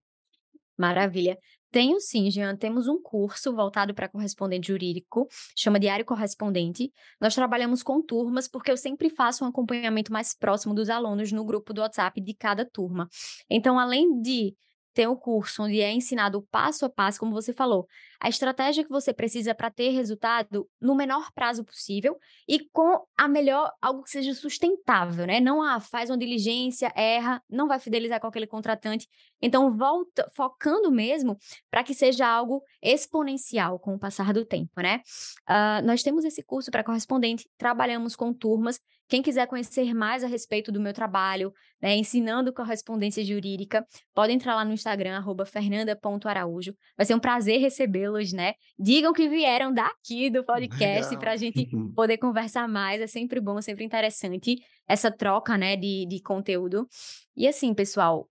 Maravilha. 0.77 1.37
Tenho 1.71 1.99
sim, 1.99 2.31
Jean. 2.31 2.55
Temos 2.55 2.87
um 2.87 3.01
curso 3.01 3.53
voltado 3.53 3.93
para 3.93 4.07
correspondente 4.07 4.67
jurídico, 4.69 5.27
chama 5.55 5.77
Diário 5.77 6.05
Correspondente. 6.05 6.89
Nós 7.19 7.35
trabalhamos 7.35 7.83
com 7.83 8.01
turmas, 8.01 8.47
porque 8.47 8.71
eu 8.71 8.77
sempre 8.77 9.09
faço 9.09 9.43
um 9.43 9.47
acompanhamento 9.47 10.11
mais 10.11 10.33
próximo 10.33 10.73
dos 10.73 10.89
alunos 10.89 11.33
no 11.33 11.43
grupo 11.43 11.73
do 11.73 11.81
WhatsApp 11.81 12.21
de 12.21 12.33
cada 12.33 12.65
turma. 12.65 13.09
Então, 13.49 13.77
além 13.77 14.21
de 14.21 14.55
tem 14.95 15.07
o 15.07 15.17
curso 15.17 15.63
onde 15.63 15.81
é 15.81 15.91
ensinado 15.91 16.41
passo 16.49 16.85
a 16.85 16.89
passo, 16.89 17.19
como 17.19 17.33
você 17.33 17.51
falou, 17.51 17.85
a 18.17 18.29
estratégia 18.29 18.81
que 18.81 18.89
você 18.89 19.13
precisa 19.13 19.53
para 19.53 19.69
ter 19.69 19.89
resultado 19.89 20.67
no 20.81 20.95
menor 20.95 21.31
prazo 21.33 21.65
possível 21.65 22.17
e 22.47 22.59
com 22.69 23.05
a 23.17 23.27
melhor, 23.27 23.73
algo 23.81 24.03
que 24.03 24.09
seja 24.09 24.33
sustentável, 24.33 25.27
né? 25.27 25.41
Não, 25.41 25.61
ah, 25.61 25.81
faz 25.81 26.09
uma 26.09 26.17
diligência, 26.17 26.91
erra, 26.95 27.43
não 27.49 27.67
vai 27.67 27.77
fidelizar 27.77 28.21
com 28.21 28.27
aquele 28.27 28.47
contratante. 28.47 29.05
Então, 29.41 29.69
volta, 29.69 30.31
focando 30.33 30.89
mesmo 30.89 31.37
para 31.69 31.83
que 31.83 31.93
seja 31.93 32.25
algo 32.25 32.63
exponencial 32.81 33.77
com 33.77 33.95
o 33.95 33.99
passar 33.99 34.33
do 34.33 34.45
tempo, 34.45 34.81
né? 34.81 35.01
Uh, 35.49 35.85
nós 35.85 36.01
temos 36.03 36.23
esse 36.23 36.41
curso 36.41 36.71
para 36.71 36.85
correspondente, 36.85 37.49
trabalhamos 37.57 38.15
com 38.15 38.33
turmas 38.33 38.79
quem 39.07 39.21
quiser 39.21 39.47
conhecer 39.47 39.93
mais 39.93 40.23
a 40.23 40.27
respeito 40.27 40.71
do 40.71 40.79
meu 40.79 40.93
trabalho, 40.93 41.53
né, 41.81 41.95
ensinando 41.95 42.53
correspondência 42.53 43.23
jurídica, 43.23 43.85
pode 44.13 44.33
entrar 44.33 44.55
lá 44.55 44.65
no 44.65 44.73
Instagram, 44.73 45.23
fernanda.araújo. 45.45 46.73
Vai 46.97 47.05
ser 47.05 47.15
um 47.15 47.19
prazer 47.19 47.59
recebê-los, 47.59 48.33
né? 48.33 48.53
Digam 48.77 49.13
que 49.13 49.29
vieram 49.29 49.73
daqui 49.73 50.29
do 50.29 50.43
podcast 50.43 51.15
para 51.17 51.33
a 51.33 51.35
gente 51.35 51.67
poder 51.95 52.17
conversar 52.17 52.67
mais. 52.67 53.01
É 53.01 53.07
sempre 53.07 53.39
bom, 53.39 53.61
sempre 53.61 53.83
interessante 53.83 54.57
essa 54.87 55.11
troca, 55.11 55.57
né, 55.57 55.75
de, 55.75 56.05
de 56.07 56.21
conteúdo. 56.21 56.87
E 57.35 57.47
assim, 57.47 57.73
pessoal, 57.73 58.27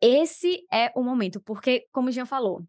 esse 0.00 0.66
é 0.72 0.90
o 0.94 1.02
momento, 1.02 1.40
porque, 1.40 1.86
como 1.92 2.08
o 2.08 2.12
Jean 2.12 2.26
falou, 2.26 2.62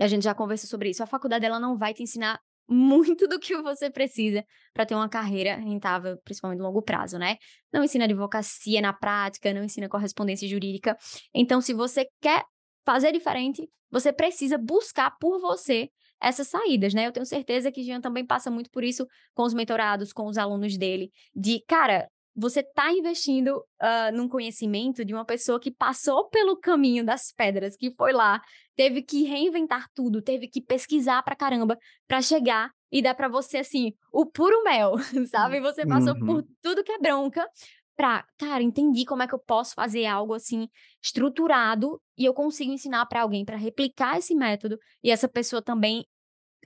a 0.00 0.06
gente 0.08 0.24
já 0.24 0.34
conversou 0.34 0.68
sobre 0.68 0.90
isso, 0.90 1.02
a 1.02 1.06
faculdade 1.06 1.44
ela 1.44 1.60
não 1.60 1.76
vai 1.78 1.94
te 1.94 2.02
ensinar 2.02 2.40
muito 2.68 3.26
do 3.28 3.38
que 3.38 3.56
você 3.62 3.90
precisa 3.90 4.44
para 4.72 4.84
ter 4.84 4.94
uma 4.94 5.08
carreira 5.08 5.56
rentável, 5.56 6.18
principalmente 6.24 6.58
no 6.58 6.64
longo 6.64 6.82
prazo, 6.82 7.18
né? 7.18 7.36
Não 7.72 7.84
ensina 7.84 8.04
advocacia 8.04 8.80
na 8.80 8.92
prática, 8.92 9.52
não 9.52 9.64
ensina 9.64 9.88
correspondência 9.88 10.48
jurídica. 10.48 10.96
Então, 11.34 11.60
se 11.60 11.72
você 11.72 12.06
quer 12.20 12.44
fazer 12.84 13.12
diferente, 13.12 13.68
você 13.90 14.12
precisa 14.12 14.58
buscar 14.58 15.10
por 15.18 15.40
você 15.40 15.88
essas 16.20 16.48
saídas, 16.48 16.94
né? 16.94 17.06
Eu 17.06 17.12
tenho 17.12 17.26
certeza 17.26 17.70
que 17.70 17.82
Jean 17.82 18.00
também 18.00 18.24
passa 18.24 18.50
muito 18.50 18.70
por 18.70 18.82
isso 18.82 19.06
com 19.34 19.42
os 19.42 19.54
mentorados, 19.54 20.12
com 20.12 20.26
os 20.26 20.38
alunos 20.38 20.76
dele, 20.78 21.10
de, 21.34 21.62
cara, 21.66 22.08
você 22.36 22.60
está 22.60 22.92
investindo 22.92 23.56
uh, 23.56 24.14
num 24.14 24.28
conhecimento 24.28 25.04
de 25.04 25.14
uma 25.14 25.24
pessoa 25.24 25.58
que 25.58 25.70
passou 25.70 26.28
pelo 26.28 26.54
caminho 26.58 27.02
das 27.02 27.32
pedras, 27.32 27.76
que 27.76 27.90
foi 27.96 28.12
lá, 28.12 28.42
teve 28.76 29.00
que 29.02 29.24
reinventar 29.24 29.88
tudo, 29.94 30.20
teve 30.20 30.46
que 30.46 30.60
pesquisar 30.60 31.22
pra 31.22 31.34
caramba 31.34 31.78
para 32.06 32.20
chegar 32.20 32.70
e 32.92 33.00
dar 33.00 33.14
para 33.14 33.28
você 33.28 33.58
assim 33.58 33.94
o 34.12 34.26
puro 34.26 34.62
mel, 34.62 34.96
sabe? 35.30 35.60
Você 35.60 35.86
passou 35.86 36.12
uhum. 36.14 36.26
por 36.26 36.46
tudo 36.60 36.84
que 36.84 36.92
é 36.92 36.98
bronca 36.98 37.48
pra, 37.96 38.26
cara, 38.38 38.62
entendi 38.62 39.06
como 39.06 39.22
é 39.22 39.26
que 39.26 39.34
eu 39.34 39.38
posso 39.38 39.74
fazer 39.74 40.04
algo 40.04 40.34
assim 40.34 40.68
estruturado 41.02 41.98
e 42.18 42.26
eu 42.26 42.34
consigo 42.34 42.70
ensinar 42.70 43.06
para 43.06 43.22
alguém 43.22 43.46
para 43.46 43.56
replicar 43.56 44.18
esse 44.18 44.34
método 44.34 44.78
e 45.02 45.10
essa 45.10 45.26
pessoa 45.26 45.62
também 45.62 46.06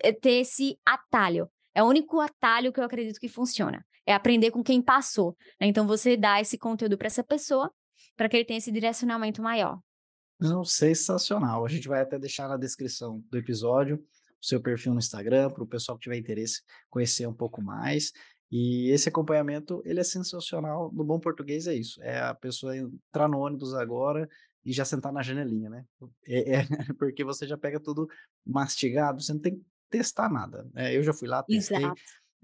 eh, 0.02 0.12
ter 0.12 0.40
esse 0.40 0.76
atalho. 0.84 1.48
É 1.72 1.80
o 1.80 1.86
único 1.86 2.18
atalho 2.18 2.72
que 2.72 2.80
eu 2.80 2.84
acredito 2.84 3.20
que 3.20 3.28
funciona 3.28 3.86
é 4.10 4.14
aprender 4.14 4.50
com 4.50 4.62
quem 4.62 4.82
passou. 4.82 5.36
Né? 5.60 5.68
Então, 5.68 5.86
você 5.86 6.16
dá 6.16 6.40
esse 6.40 6.58
conteúdo 6.58 6.98
para 6.98 7.06
essa 7.06 7.22
pessoa 7.22 7.72
para 8.16 8.28
que 8.28 8.36
ele 8.36 8.44
tenha 8.44 8.58
esse 8.58 8.72
direcionamento 8.72 9.40
maior. 9.40 9.78
Não, 10.38 10.64
sensacional. 10.64 11.64
A 11.64 11.68
gente 11.68 11.86
vai 11.86 12.00
até 12.00 12.18
deixar 12.18 12.48
na 12.48 12.56
descrição 12.56 13.22
do 13.30 13.38
episódio 13.38 13.96
o 14.42 14.46
seu 14.46 14.60
perfil 14.60 14.92
no 14.92 14.98
Instagram, 14.98 15.50
para 15.50 15.62
o 15.62 15.66
pessoal 15.66 15.98
que 15.98 16.04
tiver 16.04 16.16
interesse 16.16 16.62
conhecer 16.88 17.26
um 17.26 17.34
pouco 17.34 17.62
mais. 17.62 18.10
E 18.50 18.90
esse 18.90 19.08
acompanhamento, 19.08 19.82
ele 19.84 20.00
é 20.00 20.04
sensacional. 20.04 20.90
No 20.92 21.04
bom 21.04 21.20
português 21.20 21.66
é 21.66 21.74
isso. 21.74 22.02
É 22.02 22.20
a 22.20 22.34
pessoa 22.34 22.76
entrar 22.76 23.28
no 23.28 23.38
ônibus 23.38 23.74
agora 23.74 24.28
e 24.64 24.72
já 24.72 24.84
sentar 24.84 25.12
na 25.12 25.22
janelinha, 25.22 25.70
né? 25.70 25.84
É, 26.26 26.56
é 26.56 26.66
porque 26.98 27.22
você 27.22 27.46
já 27.46 27.56
pega 27.56 27.78
tudo 27.78 28.08
mastigado, 28.44 29.22
você 29.22 29.32
não 29.32 29.40
tem 29.40 29.56
que 29.56 29.62
testar 29.90 30.30
nada. 30.30 30.66
É, 30.74 30.96
eu 30.96 31.02
já 31.02 31.12
fui 31.12 31.28
lá, 31.28 31.42
testei. 31.42 31.76
Exato 31.76 32.00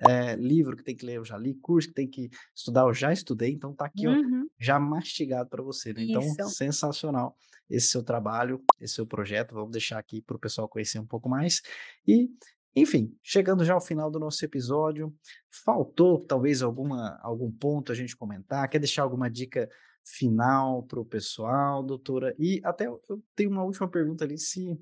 é, 0.09 0.37
livro 0.37 0.77
que 0.77 0.83
tem 0.83 0.95
que 0.95 1.07
ler, 1.07 1.17
eu 1.17 1.25
já 1.25 1.39
li, 1.39 1.55
curso 1.55 1.89
que 1.89 1.95
tem 1.95 2.09
que 2.09 2.31
estudar, 2.55 2.83
eu 2.83 2.95
já 2.95 3.13
estudei, 3.13 3.51
então 3.51 3.75
tá 3.75 3.87
aqui, 3.87 4.07
uhum. 4.07 4.45
ó, 4.45 4.55
já 4.59 4.79
mastigado 4.79 5.49
para 5.49 5.63
você, 5.63 5.93
né? 5.93 6.03
Então, 6.03 6.23
Isso. 6.23 6.51
sensacional 6.51 7.37
esse 7.69 7.89
seu 7.89 8.03
trabalho, 8.03 8.63
esse 8.81 8.95
seu 8.95 9.07
projeto. 9.07 9.55
Vamos 9.55 9.73
deixar 9.73 9.99
aqui 9.99 10.23
para 10.23 10.37
o 10.37 10.41
pessoal 10.41 10.69
conhecer 10.69 10.99
um 10.99 11.07
pouco 11.07 11.29
mais. 11.29 11.63
E, 12.07 12.31
enfim, 12.75 13.15
chegando 13.23 13.65
já 13.65 13.75
ao 13.75 13.81
final 13.81 14.11
do 14.11 14.19
nosso 14.19 14.45
episódio, 14.45 15.15
faltou 15.65 16.21
talvez 16.21 16.63
alguma, 16.63 17.19
algum 17.23 17.51
ponto 17.51 17.91
a 17.91 17.95
gente 17.95 18.17
comentar? 18.17 18.69
Quer 18.69 18.79
deixar 18.79 19.03
alguma 19.03 19.31
dica 19.31 19.69
final 20.05 20.85
para 20.85 21.01
o 21.01 21.05
pessoal, 21.05 21.83
doutora? 21.83 22.35
E 22.39 22.61
até 22.65 22.87
eu 22.87 23.03
tenho 23.35 23.51
uma 23.51 23.65
última 23.65 23.89
pergunta 23.89 24.25
ali, 24.25 24.39
se 24.39 24.79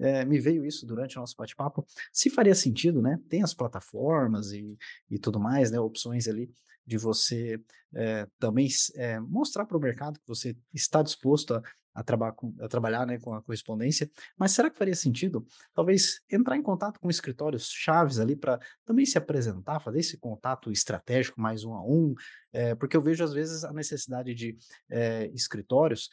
eh, 0.00 0.24
me 0.24 0.38
veio 0.38 0.64
isso 0.64 0.86
durante 0.86 1.16
o 1.16 1.20
nosso 1.20 1.34
bate-papo, 1.36 1.86
se 2.12 2.30
faria 2.30 2.54
sentido, 2.54 3.02
né, 3.02 3.18
tem 3.28 3.42
as 3.42 3.54
plataformas 3.54 4.52
e 4.52 4.76
e 5.10 5.18
tudo 5.18 5.40
mais, 5.40 5.70
né, 5.70 5.78
opções 5.80 6.28
ali 6.28 6.50
de 6.86 6.96
você, 6.96 7.60
eh, 7.94 8.26
também 8.38 8.66
eh, 8.96 9.20
mostrar 9.20 9.66
para 9.66 9.76
o 9.76 9.80
mercado 9.80 10.18
que 10.18 10.26
você 10.26 10.56
está 10.72 11.02
disposto 11.02 11.54
a 11.54 11.62
a 11.94 12.02
traba 12.04 12.30
com 12.30 12.54
a 12.60 12.68
trabalhar, 12.68 13.04
né, 13.04 13.18
com 13.18 13.34
a 13.34 13.42
correspondência, 13.42 14.08
mas 14.38 14.52
será 14.52 14.70
que 14.70 14.78
faria 14.78 14.94
sentido, 14.94 15.44
talvez, 15.74 16.20
entrar 16.30 16.56
em 16.56 16.62
contato 16.62 17.00
com 17.00 17.10
escritórios 17.10 17.68
chaves 17.72 18.20
ali 18.20 18.36
para 18.36 18.60
também 18.84 19.04
se 19.04 19.18
apresentar, 19.18 19.80
fazer 19.80 19.98
esse 19.98 20.16
contato 20.16 20.70
estratégico 20.70 21.40
mais 21.40 21.64
um 21.64 21.74
a 21.74 21.82
um? 21.84 22.14
Eh, 22.52 22.76
porque 22.76 22.96
eu 22.96 23.02
vejo 23.02 23.24
às 23.24 23.32
vezes 23.32 23.64
a 23.64 23.72
necessidade 23.72 24.32
de, 24.32 24.56
escritórios, 25.34 26.08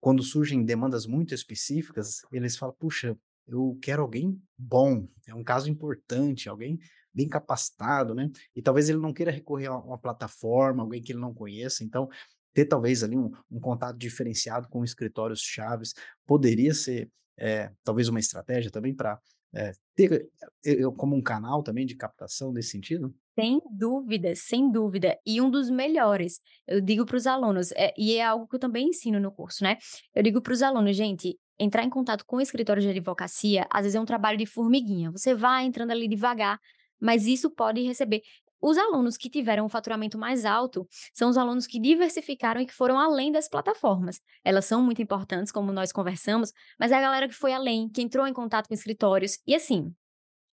quando 0.00 0.22
surgem 0.22 0.64
demandas 0.64 1.06
muito 1.06 1.34
específicas, 1.34 2.22
eles 2.32 2.56
falam: 2.56 2.74
"Puxa, 2.78 3.16
eu 3.48 3.78
quero 3.82 4.02
alguém 4.02 4.40
bom, 4.58 5.08
é 5.26 5.34
um 5.34 5.44
caso 5.44 5.70
importante, 5.70 6.48
alguém 6.48 6.78
bem 7.14 7.28
capacitado", 7.28 8.14
né, 8.14 8.30
e 8.56 8.62
talvez 8.62 8.88
ele 8.88 8.98
não 8.98 9.12
queira 9.12 9.30
recorrer 9.32 9.66
a 9.68 9.76
uma 9.78 9.98
plataforma, 9.98 10.82
alguém 10.82 11.02
que 11.02 11.12
ele 11.12 11.20
não 11.20 11.34
conheça, 11.34 11.84
então 11.84 12.08
ter 12.54 12.64
talvez 12.66 13.02
ali 13.04 13.16
um 13.16 13.30
um 13.50 13.60
contato 13.60 13.96
diferenciado 13.98 14.68
com 14.68 14.84
escritórios 14.84 15.40
chaves, 15.42 15.94
poderia 16.26 16.74
ser, 16.74 17.10
eh, 17.38 17.70
talvez 17.84 18.08
uma 18.08 18.18
estratégia 18.20 18.70
também 18.70 18.94
para, 18.94 19.20
eh, 19.54 19.72
ter 19.96 20.28
eu 20.64 20.92
como 20.92 21.16
um 21.16 21.22
canal 21.22 21.62
também 21.62 21.86
de 21.86 21.94
captação 21.96 22.52
nesse 22.52 22.70
sentido? 22.70 23.14
Sem 23.40 23.60
dúvida, 23.70 24.34
sem 24.34 24.70
dúvida. 24.70 25.16
E 25.24 25.40
um 25.40 25.50
dos 25.50 25.70
melhores, 25.70 26.40
eu 26.66 26.80
digo 26.80 27.06
para 27.06 27.16
os 27.16 27.26
alunos, 27.26 27.70
eh, 27.72 27.94
e 27.96 28.16
é 28.16 28.24
algo 28.24 28.46
que 28.48 28.56
eu 28.56 28.60
também 28.60 28.88
ensino 28.88 29.20
no 29.20 29.32
curso, 29.32 29.62
né, 29.64 29.76
eu 30.14 30.22
digo 30.22 30.42
para 30.42 30.52
os 30.52 30.62
alunos: 30.62 30.96
"Gente, 30.96 31.38
entrar 31.58 31.84
em 31.84 31.90
contato 31.90 32.24
com 32.26 32.36
o 32.36 32.40
escritório 32.40 32.82
de 32.82 32.88
advocacia, 32.88 33.66
às 33.70 33.82
vezes 33.82 33.94
é 33.96 34.00
um 34.00 34.04
trabalho 34.04 34.36
de 34.38 34.46
formiguinha, 34.46 35.10
você 35.10 35.34
vai 35.34 35.64
entrando 35.64 35.90
ali 35.92 36.08
devagar, 36.08 36.58
mas 37.00 37.26
isso 37.26 37.50
pode 37.50 37.82
receber" 37.82 38.22
os 38.62 38.76
alunos 38.76 39.16
que 39.16 39.30
tiveram 39.30 39.64
um 39.64 39.68
faturamento 39.70 40.18
mais 40.18 40.44
alto, 40.44 40.86
são 41.14 41.30
os 41.30 41.38
alunos 41.38 41.66
que 41.66 41.80
diversificaram 41.80 42.60
e 42.60 42.66
que 42.66 42.74
foram 42.74 42.98
além 42.98 43.32
das 43.32 43.48
plataformas. 43.48 44.20
Elas 44.44 44.66
são 44.66 44.82
muito 44.82 45.00
importantes, 45.00 45.50
como 45.50 45.72
nós 45.72 45.92
conversamos, 45.92 46.52
mas 46.78 46.92
é 46.92 46.96
a 46.96 47.00
galera 47.00 47.26
que 47.26 47.34
foi 47.34 47.54
além, 47.54 47.88
que 47.88 48.02
entrou 48.02 48.26
em 48.26 48.34
contato 48.34 48.68
com 48.68 48.74
escritórios. 48.74 49.38
E 49.46 49.54
assim, 49.54 49.94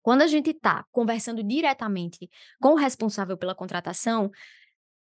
quando 0.03 0.23
a 0.23 0.27
gente 0.27 0.51
está 0.51 0.85
conversando 0.91 1.43
diretamente 1.43 2.29
com 2.61 2.71
o 2.71 2.77
responsável 2.77 3.37
pela 3.37 3.55
contratação, 3.55 4.31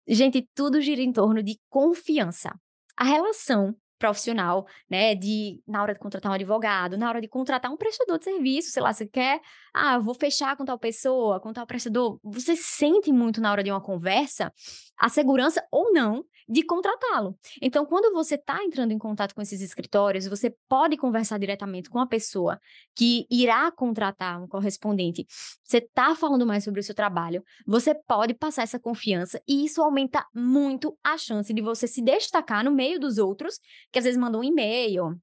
gente, 0.08 0.48
tudo 0.56 0.82
gira 0.82 1.02
em 1.02 1.12
torno 1.12 1.44
de 1.44 1.60
confiança. 1.70 2.54
A 2.96 3.04
relação 3.04 3.76
profissional, 3.98 4.66
né, 4.90 5.16
de 5.16 5.62
na 5.68 5.82
hora 5.82 5.94
de 5.94 6.00
contratar 6.00 6.32
um 6.32 6.36
advogado, 6.36 6.98
na 6.98 7.10
hora 7.10 7.22
de 7.22 7.28
contratar 7.28 7.72
um 7.72 7.78
prestador 7.78 8.18
de 8.18 8.26
serviço, 8.26 8.72
sei 8.72 8.82
lá, 8.82 8.94
você 8.94 9.06
quer, 9.06 9.42
ah, 9.74 9.98
vou 10.00 10.14
fechar 10.14 10.56
com 10.56 10.66
tal 10.66 10.80
pessoa, 10.80 11.40
com 11.40 11.54
tal 11.54 11.66
prestador, 11.66 12.20
você 12.24 12.56
sente 12.56 13.12
muito 13.12 13.42
na 13.42 13.52
hora 13.52 13.64
de 13.64 13.72
uma 13.72 13.82
conversa 13.82 14.52
a 14.98 15.10
segurança 15.10 15.64
ou 15.72 15.94
não 15.94 16.26
de 16.50 16.64
contratá-lo. 16.64 17.38
Então, 17.62 17.86
quando 17.86 18.14
você 18.14 18.36
está 18.36 18.64
entrando 18.64 18.94
em 18.94 18.98
contato 18.98 19.36
com 19.36 19.42
esses 19.42 19.62
escritórios, 19.62 20.28
você 20.28 20.56
pode 20.70 20.96
conversar 20.96 21.38
diretamente 21.38 21.90
com 21.90 22.00
a 22.00 22.08
pessoa 22.08 22.58
que 22.96 23.28
irá 23.30 23.70
contratar 23.70 24.42
um 24.42 24.48
correspondente. 24.48 25.26
Você 25.64 25.80
está 25.80 26.16
falando 26.16 26.46
mais 26.46 26.64
sobre 26.64 26.80
o 26.80 26.84
seu 26.84 26.96
trabalho, 26.96 27.44
você 27.66 27.94
pode 27.94 28.34
passar 28.34 28.64
essa 28.64 28.80
confiança 28.80 29.42
e 29.48 29.66
isso 29.66 29.82
aumenta 29.82 30.26
muito 30.34 30.98
a 31.04 31.18
chance 31.18 31.54
de 31.54 31.62
você 31.62 31.86
se 31.86 32.02
destacar 32.02 32.64
no 32.64 32.72
meio 32.72 32.98
dos 32.98 33.18
outros, 33.18 33.60
que 33.92 34.00
às 34.00 34.06
vezes 34.06 34.20
mandam 34.20 34.42
um 34.42 34.44
e-mail, 34.44 35.20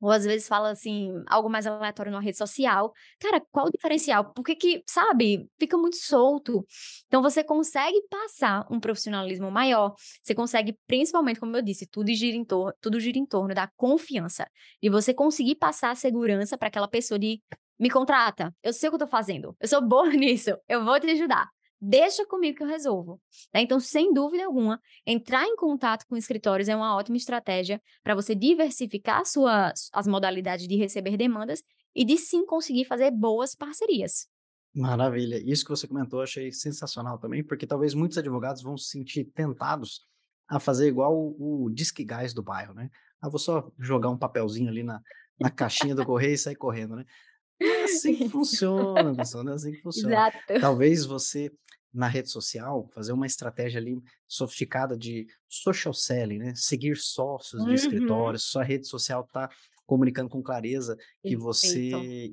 ou 0.00 0.10
às 0.10 0.24
vezes 0.24 0.46
fala 0.46 0.70
assim, 0.70 1.10
algo 1.26 1.48
mais 1.48 1.66
aleatório 1.66 2.12
numa 2.12 2.22
rede 2.22 2.36
social. 2.36 2.92
Cara, 3.20 3.40
qual 3.50 3.66
o 3.66 3.70
diferencial? 3.70 4.32
Por 4.32 4.44
que 4.44 4.82
sabe, 4.86 5.48
fica 5.58 5.76
muito 5.76 5.96
solto. 5.96 6.64
Então 7.06 7.22
você 7.22 7.42
consegue 7.42 8.00
passar 8.10 8.66
um 8.70 8.78
profissionalismo 8.78 9.50
maior, 9.50 9.94
você 10.22 10.34
consegue, 10.34 10.76
principalmente, 10.86 11.40
como 11.40 11.56
eu 11.56 11.62
disse, 11.62 11.86
tudo 11.86 12.12
gira 12.14 12.36
em 12.36 12.44
torno, 12.44 12.74
tudo 12.80 13.00
gira 13.00 13.18
em 13.18 13.26
torno 13.26 13.54
da 13.54 13.68
confiança, 13.76 14.46
de 14.82 14.90
você 14.90 15.14
conseguir 15.14 15.56
passar 15.56 15.90
a 15.90 15.94
segurança 15.94 16.58
para 16.58 16.68
aquela 16.68 16.88
pessoa 16.88 17.18
de 17.18 17.40
me 17.78 17.90
contrata, 17.90 18.54
eu 18.62 18.72
sei 18.72 18.88
o 18.88 18.92
que 18.92 18.96
eu 18.96 19.00
tô 19.00 19.06
fazendo, 19.06 19.54
eu 19.60 19.68
sou 19.68 19.82
boa 19.82 20.08
nisso, 20.12 20.50
eu 20.68 20.84
vou 20.84 20.98
te 21.00 21.10
ajudar. 21.10 21.55
Deixa 21.80 22.26
comigo 22.26 22.56
que 22.56 22.62
eu 22.62 22.68
resolvo. 22.68 23.20
Né? 23.52 23.60
Então, 23.60 23.78
sem 23.78 24.12
dúvida 24.12 24.44
alguma, 24.44 24.80
entrar 25.06 25.44
em 25.44 25.56
contato 25.56 26.06
com 26.06 26.16
escritórios 26.16 26.68
é 26.68 26.76
uma 26.76 26.96
ótima 26.96 27.16
estratégia 27.16 27.80
para 28.02 28.14
você 28.14 28.34
diversificar 28.34 29.24
suas, 29.26 29.90
as 29.92 30.06
modalidades 30.06 30.66
de 30.66 30.76
receber 30.76 31.16
demandas 31.16 31.62
e 31.94 32.04
de 32.04 32.16
sim 32.16 32.44
conseguir 32.46 32.84
fazer 32.84 33.10
boas 33.10 33.54
parcerias. 33.54 34.26
Maravilha. 34.74 35.42
Isso 35.44 35.64
que 35.64 35.70
você 35.70 35.88
comentou, 35.88 36.20
achei 36.20 36.52
sensacional 36.52 37.18
também, 37.18 37.42
porque 37.42 37.66
talvez 37.66 37.94
muitos 37.94 38.18
advogados 38.18 38.62
vão 38.62 38.76
se 38.76 38.90
sentir 38.90 39.24
tentados 39.24 40.00
a 40.48 40.60
fazer 40.60 40.88
igual 40.88 41.14
o, 41.14 41.64
o 41.64 41.70
Disque 41.70 42.04
Gás 42.04 42.34
do 42.34 42.42
bairro, 42.42 42.74
né? 42.74 42.90
Ah, 43.20 43.28
vou 43.28 43.38
só 43.38 43.70
jogar 43.78 44.10
um 44.10 44.18
papelzinho 44.18 44.68
ali 44.68 44.82
na, 44.82 45.00
na 45.40 45.50
caixinha 45.50 45.94
do 45.94 46.04
correio 46.04 46.34
e 46.34 46.38
sair 46.38 46.56
correndo, 46.56 46.96
né? 46.96 47.04
É 47.60 47.84
assim 47.84 48.14
que 48.16 48.24
funciona, 48.28 49.14
pessoal, 49.14 49.44
não 49.44 49.52
é 49.52 49.54
assim 49.56 49.72
que 49.72 49.80
funciona. 49.82 50.14
Exato. 50.16 50.54
Talvez 50.58 51.04
você, 51.04 51.50
na 51.92 52.08
rede 52.08 52.30
social, 52.30 52.88
fazer 52.92 53.12
uma 53.12 53.26
estratégia 53.26 53.80
ali 53.80 53.96
sofisticada 54.26 54.96
de 54.96 55.26
social 55.48 55.94
selling, 55.94 56.38
né? 56.38 56.52
Seguir 56.54 56.96
sócios 56.96 57.64
de 57.64 57.68
Uhum. 57.68 57.74
escritórios, 57.74 58.44
sua 58.44 58.62
rede 58.64 58.86
social 58.86 59.22
está 59.24 59.48
comunicando 59.86 60.28
com 60.28 60.42
clareza 60.42 60.96
que 61.24 61.36
Perfeito. 61.36 61.42
você 61.44 61.80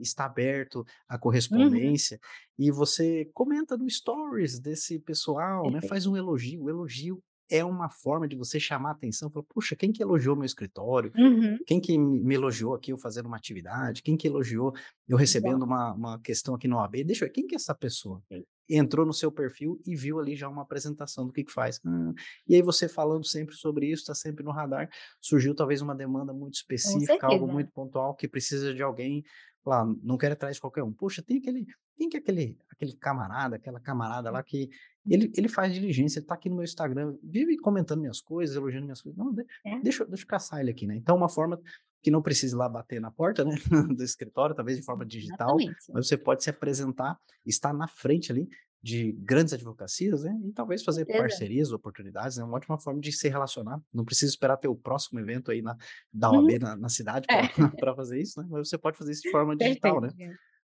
está 0.02 0.26
aberto 0.26 0.84
à 1.08 1.16
Uhum. 1.16 1.20
correspondência 1.20 2.20
e 2.58 2.72
você 2.72 3.30
comenta 3.34 3.78
no 3.78 3.88
stories 3.90 4.60
desse 4.60 5.00
pessoal, 5.00 5.70
né? 5.72 5.80
Perfeito. 5.80 5.90
Faz 5.90 6.06
um 6.08 6.18
elogio. 6.18 6.64
O 6.64 6.70
elogio 6.70 7.24
é 7.50 7.64
uma 7.64 7.90
forma 7.90 8.28
de 8.28 8.36
você 8.36 8.60
chamar 8.60 8.90
a 8.90 8.92
atenção, 8.94 9.30
falar, 9.30 9.46
puxa, 9.50 9.76
quem 9.76 9.92
que 9.92 10.02
elogiou 10.02 10.36
meu 10.36 10.46
escritório? 10.46 11.12
Uhum. 11.16 11.58
Quem 11.66 11.80
que 11.80 11.98
me 11.98 12.36
elogiou 12.36 12.74
aqui 12.74 12.92
eu 12.92 12.98
fazendo 12.98 13.28
uma 13.28 13.38
atividade? 13.38 14.02
Quem 14.02 14.18
que 14.18 14.28
elogiou 14.28 14.74
eu 15.08 15.18
recebendo 15.18 15.64
uma 15.64 15.94
uma 15.94 16.20
questão 16.20 16.56
aqui 16.56 16.68
no 16.68 16.78
OAB? 16.78 17.04
Deixa 17.04 17.26
eu 17.26 17.28
ver, 17.28 17.34
quem 17.34 17.46
que 17.48 17.56
é 17.56 17.58
essa 17.58 17.76
pessoa? 17.76 18.22
Perfeito. 18.30 18.48
Entrou 18.70 19.06
no 19.06 19.14
seu 19.14 19.30
perfil 19.30 19.80
e 19.86 19.94
viu 19.94 20.20
ali 20.20 20.36
já 20.38 20.48
uma 20.48 20.62
apresentação 20.62 21.28
do 21.28 21.34
que 21.34 21.44
que 21.44 21.52
faz. 21.52 21.82
Hã, 21.86 22.14
e 22.48 22.56
aí 22.56 22.62
você 22.62 22.88
falando 22.88 23.26
sempre 23.26 23.56
sobre 23.56 23.88
isso, 23.88 24.04
está 24.04 24.16
sempre 24.16 24.44
no 24.44 24.52
radar, 24.52 24.90
surgiu 25.22 25.54
talvez 25.54 25.82
uma 25.82 25.94
demanda 25.94 26.34
muito 26.34 26.56
específica, 26.56 27.28
algo 27.28 27.46
muito 27.46 27.72
pontual 27.74 28.16
que 28.16 28.28
precisa 28.28 28.74
de 28.74 28.82
alguém 28.82 29.24
lá, 29.72 29.86
não 30.04 30.18
quero 30.18 30.34
atrás 30.34 30.56
de 30.56 30.62
qualquer 30.62 30.84
um. 30.84 30.92
Puxa, 30.92 31.22
tem 31.22 31.38
aquele 31.38 31.66
quem 31.96 32.10
que 32.10 32.18
aquele 32.18 32.58
aquele 32.70 32.94
camarada, 32.94 33.56
aquela 33.56 33.80
camarada 33.80 34.32
lá 34.32 34.42
que 34.44 34.70
ele 35.08 35.32
ele 35.36 35.48
faz 35.48 35.74
diligência, 35.74 36.20
ele 36.20 36.26
está 36.26 36.36
aqui 36.36 36.50
no 36.50 36.56
meu 36.56 36.64
Instagram, 36.64 37.16
vive 37.24 37.58
comentando 37.58 38.02
minhas 38.02 38.22
coisas, 38.22 38.56
elogiando 38.56 38.86
minhas 38.86 39.02
coisas. 39.02 39.18
Não, 39.18 39.34
de 39.34 39.46
É, 39.66 39.80
deixa 39.80 40.06
deixa 40.06 40.24
eu 40.24 40.28
caçar 40.28 40.60
ele 40.60 40.72
aqui, 40.72 40.88
né. 40.88 40.96
Então 40.96 41.16
uma 41.16 41.30
forma 41.30 41.60
que 42.04 42.12
não 42.12 42.22
precise 42.22 42.54
lá 42.56 42.70
bater 42.70 43.00
na 43.02 43.10
porta, 43.10 43.44
né, 43.46 43.56
do 43.98 44.04
escritório, 44.04 44.54
talvez 44.56 44.78
de 44.78 44.84
forma 44.84 45.06
digital, 45.06 45.58
exatamente. 45.58 45.92
mas 45.94 46.08
você 46.08 46.18
pode 46.18 46.44
se 46.44 46.50
apresentar, 46.50 47.18
estar 47.46 47.74
na 47.74 47.88
frente 47.88 48.32
ali 48.32 48.48
de 48.82 49.14
grandes 49.14 49.54
advocacias, 49.54 50.24
né, 50.24 50.38
e 50.44 50.52
talvez 50.52 50.84
fazer 50.84 51.06
parcerias, 51.06 51.72
oportunidades, 51.72 52.38
é 52.38 52.44
uma 52.44 52.58
ótima 52.58 52.78
forma 52.78 53.00
de 53.00 53.14
se 53.14 53.30
relacionar. 53.30 53.82
Não 53.94 54.04
precisa 54.04 54.30
esperar 54.30 54.58
ter 54.58 54.68
o 54.68 54.76
próximo 54.76 55.20
evento 55.22 55.52
aí 55.52 55.62
na 55.62 55.78
da 56.12 56.30
Uhum. 56.30 56.40
OAB 56.40 56.60
na 56.60 56.76
na 56.76 56.90
cidade 56.90 57.26
para 57.26 57.40
É, 57.40 57.44
fazer 57.96 58.20
isso, 58.22 58.42
né, 58.42 58.48
mas 58.52 58.68
você 58.68 58.78
pode 58.78 58.98
fazer 58.98 59.14
isso 59.14 59.22
de 59.24 59.32
forma 59.32 59.56
digital, 59.58 60.02
né. 60.02 60.10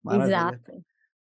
Maravilha. 0.04 0.60
Exato. 0.62 0.84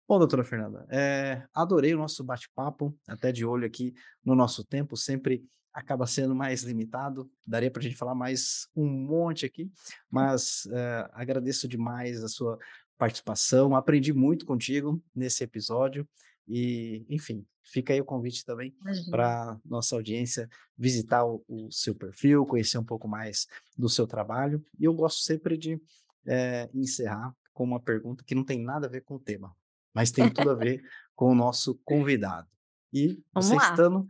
Bom, 0.08 0.18
doutora 0.18 0.42
Fernanda, 0.44 0.84
eh, 0.90 1.42
adorei 1.54 1.94
o 1.94 1.98
nosso 1.98 2.24
bate-papo, 2.24 2.94
até 3.08 3.30
de 3.30 3.44
olho 3.46 3.64
aqui 3.64 3.94
no 4.24 4.34
nosso 4.34 4.64
tempo, 4.64 4.96
sempre 4.96 5.44
acaba 5.72 6.06
sendo 6.06 6.34
mais 6.34 6.62
limitado, 6.62 7.30
daria 7.46 7.70
para 7.70 7.80
a 7.80 7.82
gente 7.82 7.96
falar 7.96 8.14
mais 8.14 8.68
um 8.76 8.86
monte 8.86 9.46
aqui, 9.46 9.70
mas, 10.10 10.66
eh, 10.70 11.08
agradeço 11.12 11.66
demais 11.68 12.22
a 12.22 12.28
sua 12.28 12.58
participação, 12.98 13.74
aprendi 13.74 14.12
muito 14.12 14.44
contigo 14.46 15.02
nesse 15.14 15.42
episódio 15.42 16.06
e, 16.46 17.04
enfim, 17.08 17.46
fica 17.64 17.92
aí 17.92 18.00
o 18.00 18.04
convite 18.04 18.44
também 18.44 18.74
para 19.10 19.58
nossa 19.64 19.94
audiência 19.96 20.48
visitar 20.76 21.24
o 21.24 21.42
o 21.48 21.70
seu 21.70 21.94
perfil, 21.94 22.44
conhecer 22.46 22.78
um 22.78 22.84
pouco 22.84 23.08
mais 23.08 23.46
do 23.76 23.88
seu 23.88 24.06
trabalho, 24.06 24.64
e 24.78 24.84
eu 24.84 24.92
gosto 24.94 25.22
sempre 25.22 25.56
de, 25.56 25.80
eh, 26.26 26.68
encerrar 26.74 27.34
com 27.52 27.64
uma 27.64 27.80
pergunta 27.80 28.24
que 28.24 28.34
não 28.34 28.44
tem 28.44 28.60
nada 28.62 28.86
a 28.86 28.90
ver 28.90 29.02
com 29.02 29.16
o 29.16 29.20
tema. 29.20 29.54
Mas 29.94 30.10
tem 30.10 30.28
tudo 30.32 30.50
a 30.50 30.54
ver 30.54 30.82
com 31.14 31.30
o 31.30 31.34
nosso 31.34 31.74
convidado. 31.84 32.48
E 32.92 33.22
você 33.34 33.50
Vamos 33.50 33.64
lá. 33.64 33.70
estando 33.70 34.06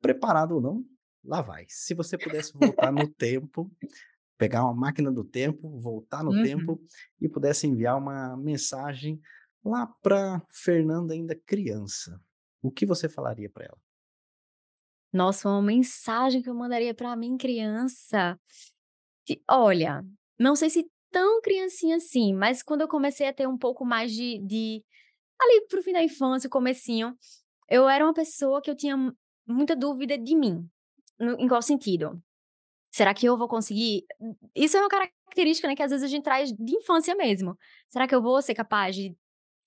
preparado 0.00 0.52
ou 0.56 0.60
não, 0.60 0.84
lá 1.24 1.42
vai. 1.42 1.66
Se 1.68 1.94
você 1.94 2.18
pudesse 2.18 2.52
voltar 2.54 2.92
no 2.92 3.08
tempo, 3.08 3.70
pegar 4.38 4.64
uma 4.64 4.74
máquina 4.74 5.12
do 5.12 5.24
tempo, 5.24 5.80
voltar 5.80 6.24
no 6.24 6.34
Uhum. 6.34 6.38
tempo 6.38 6.82
e 7.20 7.28
pudesse 7.28 7.66
enviar 7.66 7.98
uma 7.98 8.36
mensagem 8.36 9.20
lá 9.64 9.86
para 9.86 10.42
Fernanda 10.50 11.14
ainda 11.14 11.34
criança, 11.46 12.20
o 12.62 12.70
que 12.70 12.86
você 12.86 13.08
falaria 13.08 13.50
para 13.50 13.66
ela? 13.66 13.78
Nossa, 15.12 15.48
uma 15.48 15.62
mensagem 15.62 16.40
que 16.42 16.48
eu 16.48 16.54
mandaria 16.54 16.94
para 16.94 17.14
mim 17.16 17.36
criança. 17.36 18.38
Que 19.26 19.42
olha, 19.50 20.04
não 20.38 20.56
sei 20.56 20.70
se 20.70 20.86
tão 21.10 21.40
criancinha 21.42 21.96
assim, 21.96 22.34
mas 22.34 22.62
quando 22.62 22.82
eu 22.82 22.88
comecei 22.88 23.28
a 23.28 23.34
ter 23.34 23.48
um 23.48 23.58
pouco 23.58 23.84
mais 23.84 24.12
de, 24.12 24.38
de 24.46 24.84
ali 25.40 25.66
pro 25.68 25.82
fim 25.82 25.92
da 25.92 26.02
infância, 26.04 26.50
comecinho, 26.50 27.16
eu 27.70 27.88
era 27.88 28.04
uma 28.04 28.14
pessoa 28.14 28.62
que 28.62 28.70
eu 28.70 28.76
tinha 28.76 28.96
muita 29.46 29.76
dúvida 29.76 30.18
de 30.18 30.36
mim. 30.36 30.68
Em 31.38 31.48
qual 31.48 31.62
sentido? 31.62 32.20
Será 32.90 33.14
que 33.14 33.26
eu 33.26 33.36
vou 33.38 33.48
conseguir? 33.48 34.04
Isso 34.54 34.76
é 34.76 34.80
uma 34.80 34.88
característica, 34.88 35.68
né, 35.68 35.74
que 35.74 35.82
às 35.82 35.90
vezes 35.90 36.04
a 36.04 36.08
gente 36.08 36.24
traz 36.24 36.52
de 36.52 36.76
infância 36.76 37.14
mesmo. 37.14 37.56
Será 37.88 38.06
que 38.06 38.14
eu 38.14 38.20
vou 38.22 38.42
ser 38.42 38.54
capaz 38.54 38.94
de 38.94 39.14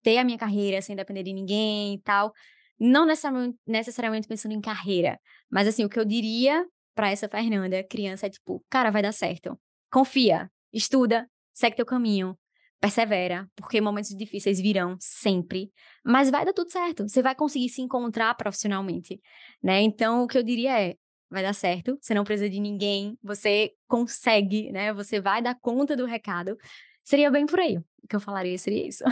ter 0.04 0.18
a 0.18 0.24
minha 0.24 0.38
carreira 0.38 0.82
sem 0.82 0.96
depender 0.96 1.24
de 1.24 1.34
ninguém 1.34 1.96
e 1.96 2.02
tal? 2.02 2.34
Não 2.80 3.06
necessariamente, 3.06 3.58
necessariamente 3.66 4.28
pensando 4.28 4.52
em 4.54 4.62
carreira, 4.62 5.20
mas 5.50 5.68
assim, 5.68 5.86
o 5.86 5.90
que 5.90 6.00
eu 6.00 6.06
diria 6.06 6.66
para 6.94 7.10
essa 7.10 7.28
Fernanda, 7.28 7.84
criança, 7.84 8.28
é 8.28 8.30
tipo, 8.30 8.64
cara, 8.70 8.92
vai 8.92 9.02
dar 9.02 9.12
certo. 9.12 9.58
Confia, 9.92 10.50
estuda, 10.74 11.30
segue 11.54 11.76
teu 11.76 11.86
caminho, 11.86 12.38
persevera, 12.80 13.50
porque 13.56 13.82
momentos 13.82 14.12
difíceis 14.12 14.60
virão 14.60 14.96
sempre, 15.00 15.72
mas 16.04 16.30
vai 16.30 16.46
dar 16.46 16.54
tudo 16.54 16.72
certo. 16.72 17.08
Você 17.08 17.22
vai 17.22 17.34
conseguir 17.34 17.70
se 17.70 17.82
encontrar 17.82 18.36
profissionalmente, 18.36 19.20
né? 19.64 19.82
Então, 19.82 20.24
o 20.24 20.28
que 20.28 20.38
eu 20.38 20.44
diria 20.44 20.80
é, 20.80 20.96
vai 21.30 21.44
dar 21.44 21.54
certo, 21.54 21.98
você 22.00 22.14
não 22.14 22.24
precisa 22.24 22.50
de 22.50 22.60
ninguém, 22.60 23.18
você 23.24 23.72
consegue, 23.88 24.72
né? 24.72 24.94
Você 24.94 25.20
vai 25.20 25.42
dar 25.42 25.56
conta 25.60 25.96
do 25.96 26.06
recado. 26.06 26.58
Seria 27.04 27.30
bem 27.30 27.46
por 27.46 27.60
aí. 27.60 27.78
O 27.78 28.08
que 28.08 28.16
eu 28.16 28.20
falaria 28.20 28.58
seria 28.58 28.88
isso. 28.88 29.04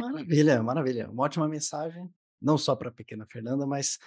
Maravilha, 0.00 0.62
maravilha. 0.62 1.10
Uma 1.10 1.24
ótima 1.24 1.48
mensagem, 1.48 2.08
não 2.40 2.58
só 2.58 2.76
para 2.76 2.88
a 2.88 2.92
pequena 2.92 3.26
Fernanda, 3.30 3.66
mas 3.66 3.98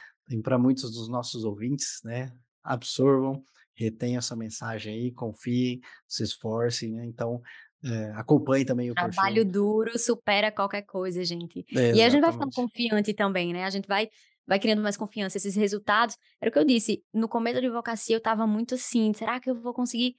para 0.44 0.58
muitos 0.58 0.92
dos 0.92 1.10
nossos 1.10 1.44
ouvintes, 1.44 2.00
né? 2.04 2.32
Absorvam, 2.64 3.44
retenham 3.74 4.20
essa 4.20 4.36
mensagem 4.36 4.94
aí, 4.94 5.12
confiem, 5.12 5.80
se 6.08 6.24
esforcem, 6.24 6.94
né? 6.94 7.06
Então, 7.06 7.42
é, 7.84 8.12
acompanhe 8.16 8.66
também 8.66 8.90
o 8.92 8.94
Trabalho 8.94 9.36
perfil. 9.36 9.52
duro 9.52 10.00
supera 10.00 10.52
qualquer 10.52 10.82
coisa, 10.82 11.24
gente. 11.24 11.66
É, 11.76 11.94
e 11.94 12.02
a 12.02 12.10
gente 12.10 12.22
vai 12.22 12.32
ficando 12.32 12.50
exatamente. 12.50 12.56
confiante 12.56 13.14
também, 13.14 13.54
né? 13.54 13.64
A 13.64 13.70
gente 13.70 13.88
vai 13.88 14.10
vai 14.48 14.60
criando 14.60 14.82
mais 14.82 14.96
confiança. 14.96 15.38
Esses 15.38 15.56
resultados, 15.56 16.16
era 16.42 16.50
o 16.50 16.54
que 16.54 16.60
eu 16.60 16.66
disse, 16.66 17.04
no 17.14 17.28
começo 17.28 17.60
da 17.60 17.68
advocacia 17.68 18.16
eu 18.16 18.20
estava 18.20 18.48
muito 18.48 18.76
assim, 18.76 19.12
será 19.14 19.40
que 19.40 19.50
eu 19.50 19.56
vou 19.56 19.74
conseguir? 19.74 20.16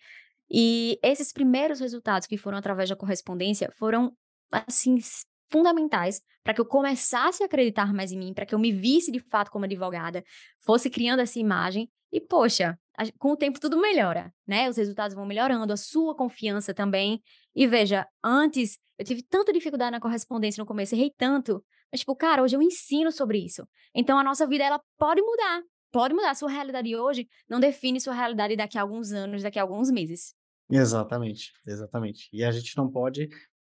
E 0.51 0.99
esses 1.03 1.33
primeiros 1.33 1.81
resultados 1.81 2.27
que 2.27 2.37
foram 2.37 2.59
através 2.59 2.89
da 2.89 2.97
correspondência 2.97 3.71
foram, 3.77 4.13
assim, 4.51 4.99
fundamentais 5.51 6.21
para 6.43 6.55
que 6.55 6.61
eu 6.61 6.67
começasse 6.67 7.43
a 7.43 7.47
acreditar 7.47 7.93
mais 7.93 8.13
em 8.13 8.19
mim, 8.19 8.33
para 8.33 8.47
que 8.47 8.55
eu 8.55 8.59
me 8.59 8.73
visse 8.73 9.11
de 9.11 9.21
fato 9.21 9.51
como 9.51 9.65
advogada, 9.65 10.23
fosse 10.61 10.89
criando 10.89 11.21
essa 11.21 11.39
imagem 11.39 11.91
e, 12.11 12.21
poxa, 12.21 12.79
com 13.19 13.33
o 13.33 13.37
tempo 13.37 13.61
tudo 13.61 13.79
melhora, 13.79 14.33
né? 14.47 14.69
Os 14.69 14.77
resultados 14.77 15.15
vão 15.15 15.27
melhorando, 15.27 15.73
a 15.73 15.77
sua 15.77 16.17
confiança 16.17 16.73
também. 16.73 17.21
E 17.55 17.67
veja, 17.67 18.07
antes 18.25 18.79
eu 18.99 19.05
tive 19.05 19.23
tanta 19.23 19.53
dificuldade 19.53 19.93
na 19.93 20.01
correspondência 20.01 20.61
no 20.61 20.67
começo, 20.67 20.95
errei 20.95 21.13
tanto, 21.17 21.63
mas, 21.93 22.01
tipo, 22.01 22.15
cara, 22.15 22.43
hoje 22.43 22.57
eu 22.57 22.63
ensino 22.63 23.11
sobre 23.11 23.39
isso. 23.39 23.67
Então, 23.95 24.19
a 24.19 24.25
nossa 24.25 24.47
vida, 24.47 24.65
ela 24.65 24.81
pode 24.99 25.23
mudar. 25.23 25.63
Pode 25.91 26.15
mudar. 26.15 26.35
Sua 26.35 26.51
realidade 26.51 26.95
hoje 26.95 27.27
não 27.49 27.59
define 27.59 28.01
sua 28.01 28.15
realidade 28.15 28.57
daqui 28.57 28.77
a 28.79 28.83
alguns 28.83 29.13
anos, 29.13 29.43
daqui 29.43 29.59
a 29.59 29.63
alguns 29.63 29.91
meses. 29.91 30.35
Exatamente, 30.71 31.53
exatamente. 31.67 32.29
E 32.33 32.45
a 32.45 32.51
gente 32.51 32.77
não 32.77 32.91
pode 32.91 33.29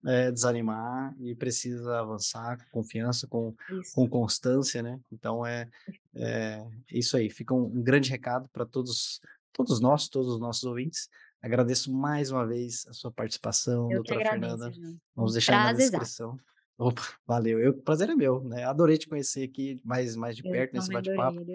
é, 0.05 0.31
desanimar 0.31 1.15
e 1.19 1.33
precisa 1.33 1.99
avançar 1.99 2.57
com 2.57 2.81
confiança, 2.81 3.27
com, 3.27 3.55
com 3.95 4.07
constância, 4.07 4.83
né? 4.83 4.99
Então 5.11 5.45
é, 5.45 5.67
é 6.15 6.63
isso 6.91 7.17
aí. 7.17 7.29
Fica 7.29 7.53
um, 7.53 7.65
um 7.65 7.81
grande 7.81 8.11
recado 8.11 8.47
para 8.53 8.65
todos, 8.65 9.19
todos 9.51 9.79
nós, 9.79 10.07
todos 10.07 10.33
os 10.33 10.39
nossos 10.39 10.63
ouvintes. 10.63 11.09
Agradeço 11.41 11.91
mais 11.91 12.31
uma 12.31 12.45
vez 12.45 12.85
a 12.87 12.93
sua 12.93 13.11
participação, 13.11 13.91
Eu 13.91 14.03
doutora 14.03 14.21
agradeço, 14.21 14.57
Fernanda. 14.71 14.99
Vamos 15.15 15.33
deixar 15.33 15.59
aí 15.59 15.73
na 15.73 15.73
descrição. 15.73 16.37
Opa, 16.77 17.01
valeu. 17.25 17.59
Eu, 17.59 17.73
prazer 17.73 18.09
é 18.09 18.15
meu, 18.15 18.43
né? 18.43 18.63
Adorei 18.63 18.97
te 18.97 19.07
conhecer 19.07 19.43
aqui 19.43 19.79
mais, 19.83 20.15
mais 20.15 20.35
de 20.35 20.45
Eu 20.45 20.51
perto 20.51 20.73
nesse 20.73 20.91
bate-papo. 20.91 21.45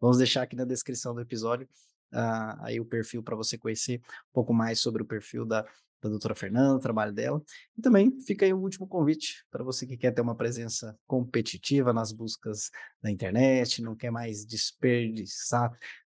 Vamos 0.00 0.18
deixar 0.18 0.42
aqui 0.42 0.56
na 0.56 0.64
descrição 0.64 1.14
do 1.14 1.20
episódio 1.20 1.68
ah, 2.12 2.58
aí 2.60 2.78
o 2.78 2.84
perfil 2.84 3.22
para 3.22 3.34
você 3.34 3.56
conhecer 3.56 4.00
um 4.00 4.32
pouco 4.32 4.52
mais 4.52 4.80
sobre 4.80 5.02
o 5.02 5.06
perfil 5.06 5.44
da, 5.44 5.62
da 6.02 6.08
doutora 6.08 6.34
Fernanda, 6.34 6.76
o 6.76 6.80
trabalho 6.80 7.12
dela. 7.12 7.42
E 7.76 7.80
também 7.80 8.20
fica 8.20 8.44
aí 8.44 8.52
o 8.52 8.60
último 8.60 8.86
convite 8.86 9.44
para 9.50 9.64
você 9.64 9.86
que 9.86 9.96
quer 9.96 10.12
ter 10.12 10.20
uma 10.20 10.36
presença 10.36 10.98
competitiva 11.06 11.92
nas 11.92 12.12
buscas 12.12 12.70
da 13.00 13.10
internet, 13.10 13.80
não 13.80 13.96
quer 13.96 14.10
mais 14.10 14.44
desperdiçar 14.44 15.72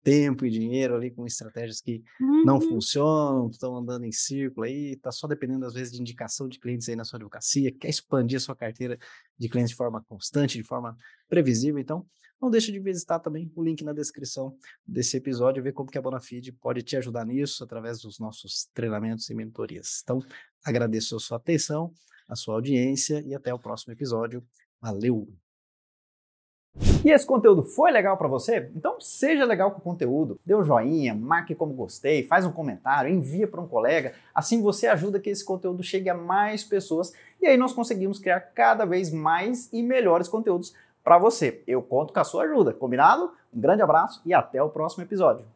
tempo 0.06 0.46
e 0.46 0.50
dinheiro 0.50 0.94
ali 0.94 1.10
com 1.10 1.26
estratégias 1.26 1.80
que 1.80 2.02
não 2.44 2.54
Uhum. 2.56 2.60
funcionam, 2.60 3.48
estão 3.50 3.76
andando 3.76 4.04
em 4.04 4.12
círculo 4.12 4.64
aí, 4.66 4.92
está 4.92 5.10
só 5.10 5.26
dependendo 5.26 5.66
às 5.66 5.74
vezes 5.74 5.92
de 5.92 6.00
indicação 6.00 6.48
de 6.48 6.60
clientes 6.60 6.88
aí 6.88 6.94
na 6.96 7.04
sua 7.04 7.16
advocacia, 7.16 7.72
quer 7.72 7.88
expandir 7.88 8.36
a 8.36 8.40
sua 8.40 8.54
carteira 8.54 8.98
de 9.38 9.48
clientes 9.48 9.70
de 9.70 9.76
forma 9.76 10.02
constante, 10.08 10.56
de 10.58 10.62
forma 10.64 10.96
previsível, 11.28 11.80
então 11.80 12.06
não 12.40 12.50
deixe 12.50 12.70
de 12.70 12.78
visitar 12.78 13.18
também 13.18 13.50
o 13.56 13.64
link 13.64 13.82
na 13.82 13.92
descrição 13.94 14.56
desse 14.86 15.16
episódio 15.16 15.60
e 15.60 15.64
ver 15.64 15.72
como 15.72 15.90
que 15.90 15.98
a 15.98 16.02
Bonafide 16.02 16.52
pode 16.52 16.82
te 16.82 16.96
ajudar 16.96 17.24
nisso 17.26 17.64
através 17.64 18.00
dos 18.00 18.18
nossos 18.18 18.68
treinamentos 18.74 19.28
e 19.30 19.34
mentorias. 19.34 20.00
Então, 20.02 20.20
agradeço 20.64 21.16
a 21.16 21.20
sua 21.20 21.38
atenção, 21.38 21.92
a 22.28 22.36
sua 22.36 22.54
audiência 22.54 23.22
e 23.26 23.34
até 23.34 23.52
o 23.54 23.58
próximo 23.58 23.92
episódio. 23.94 24.44
Valeu! 24.80 25.45
E 27.06 27.10
esse 27.12 27.24
conteúdo 27.24 27.62
foi 27.62 27.92
legal 27.92 28.16
para 28.16 28.26
você? 28.26 28.68
Então 28.74 29.00
seja 29.00 29.44
legal 29.44 29.70
com 29.70 29.78
o 29.78 29.80
conteúdo, 29.80 30.40
dê 30.44 30.56
um 30.56 30.64
joinha, 30.64 31.14
marque 31.14 31.54
como 31.54 31.72
gostei, 31.72 32.26
faz 32.26 32.44
um 32.44 32.50
comentário, 32.50 33.08
envia 33.08 33.46
para 33.46 33.60
um 33.60 33.68
colega, 33.68 34.12
assim 34.34 34.60
você 34.60 34.88
ajuda 34.88 35.20
que 35.20 35.30
esse 35.30 35.44
conteúdo 35.44 35.84
chegue 35.84 36.10
a 36.10 36.14
mais 36.14 36.64
pessoas 36.64 37.12
e 37.40 37.46
aí 37.46 37.56
nós 37.56 37.72
conseguimos 37.72 38.18
criar 38.18 38.40
cada 38.40 38.84
vez 38.84 39.12
mais 39.12 39.72
e 39.72 39.84
melhores 39.84 40.26
conteúdos 40.26 40.74
para 41.04 41.16
você. 41.16 41.62
Eu 41.64 41.80
conto 41.80 42.12
com 42.12 42.18
a 42.18 42.24
sua 42.24 42.42
ajuda, 42.42 42.72
combinado? 42.72 43.30
Um 43.54 43.60
grande 43.60 43.82
abraço 43.82 44.20
e 44.26 44.34
até 44.34 44.60
o 44.60 44.68
próximo 44.68 45.04
episódio. 45.04 45.46